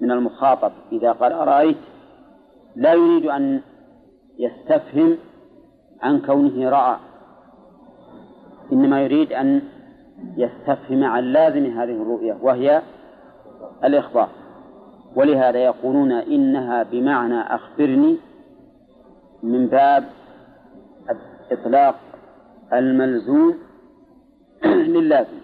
[0.00, 0.72] من المخاطب.
[0.92, 1.76] إذا قال أرأيت؟
[2.76, 3.60] لا يريد أن
[4.38, 5.16] يستفهم
[6.02, 6.96] عن كونه رأى.
[8.72, 9.62] إنما يريد أن
[10.36, 12.82] يستفهم عن لازم هذه الرؤية وهي
[13.84, 14.28] الإخبار.
[15.16, 18.16] ولهذا يقولون إنها بمعنى أخبرني
[19.42, 20.04] من باب
[21.52, 21.94] إطلاق
[22.72, 23.54] الملزوم
[24.64, 25.41] للازم.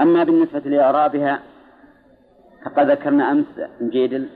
[0.00, 1.40] أما بالنسبة لإعرابها
[2.64, 3.46] فقد ذكرنا أمس
[3.82, 4.28] جيدل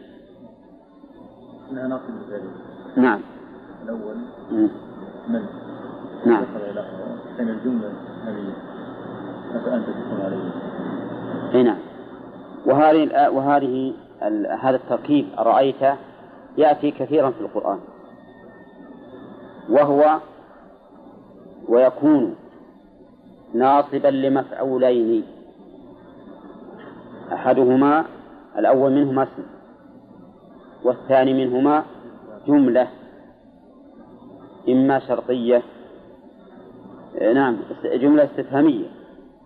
[1.71, 2.15] انها ناصب
[2.97, 3.21] نعم.
[3.85, 4.17] الأول
[4.51, 4.69] مم.
[5.29, 5.47] من؟
[6.27, 6.45] نعم.
[7.39, 7.93] كان الجملة
[8.25, 8.53] هذه
[9.55, 11.63] افانت تكون عليه.
[11.63, 11.79] نعم.
[12.67, 13.95] وهذه وهذه
[14.61, 15.83] هذا التركيب أرأيت
[16.59, 17.79] يأتي كثيرا في القرآن.
[19.71, 20.19] وهو
[21.69, 22.37] ويكون
[23.55, 25.25] ناصبا لمفعولين.
[27.33, 28.05] أحدهما
[28.59, 29.43] الأول منهما اسم
[30.85, 31.85] والثاني منهما
[32.47, 32.89] جملة
[34.69, 35.63] إما شرطية.
[37.19, 38.87] آه، نعم جملة استفهامية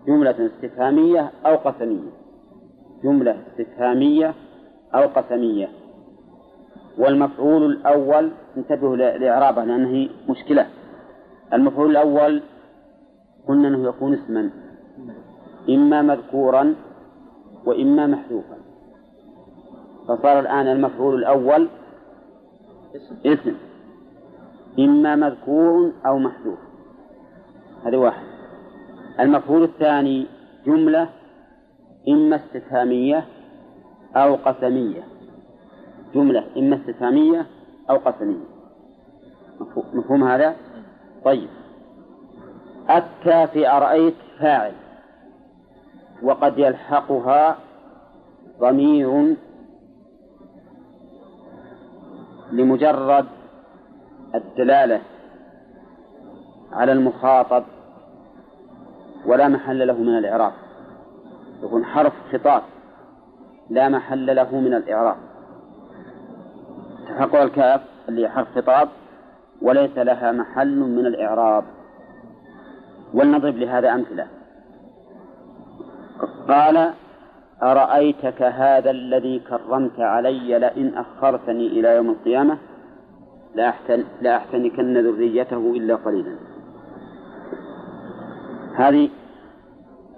[0.07, 2.09] جملة استفهامية أو قسمية
[3.03, 4.33] جملة استفهامية
[4.95, 5.67] أو قسمية.
[6.97, 10.67] والمفعول الأول انتبهوا لإعرابه لأنه مشكلة.
[11.53, 12.41] المفعول الأول
[13.47, 14.49] قلنا أنه يكون اسما
[15.69, 16.75] إما مذكورا
[17.65, 18.57] وإما محذوفا.
[20.07, 21.69] فصار الآن المفعول الأول
[23.25, 23.55] اسم.
[24.79, 26.59] إما مذكور أو محذوف.
[27.85, 28.23] هذا واحد.
[29.19, 30.27] المفعول الثاني
[30.65, 31.09] جملة
[32.09, 33.25] إما استفهامية
[34.15, 35.03] أو قسمية.
[36.15, 37.45] جملة إما استفهامية
[37.89, 38.45] أو قسمية.
[39.59, 40.55] مفهو- مفهوم هذا؟
[41.25, 41.49] طيب.
[42.89, 44.73] أتى في أرأيت فاعل.
[46.23, 47.57] وقد يلحقها
[48.59, 49.35] ضمير
[52.51, 53.25] لمجرد
[54.35, 55.01] الدلالة
[56.71, 57.63] على المخاطب
[59.25, 60.53] ولا محل له من الإعراب.
[61.63, 62.61] يكون حرف خطاب
[63.69, 65.17] لا محل له من الإعراب.
[67.07, 68.89] تحقق الكاف اللي حرف خطاب
[69.61, 71.63] وليس لها محل من الإعراب.
[73.13, 74.38] ولنضرب لهذا أمثلة.
[76.47, 76.93] قال
[77.63, 82.57] أرأيتك هذا الذي كرمت علي لئن أخرتني إلى يوم القيامة؟
[83.55, 86.35] لأحتن لأحتنكن ذريته إلا قليلا.
[88.75, 89.09] هذه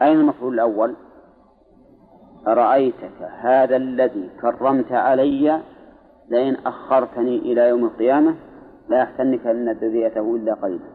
[0.02, 0.96] أين المفعول الأول؟
[2.48, 5.62] أرأيتك هذا الذي كرمت علي
[6.30, 8.36] لئن أخرتني إلى يوم القيامة؟
[8.90, 10.86] لا يحتنكن ذريته إلا قليلا.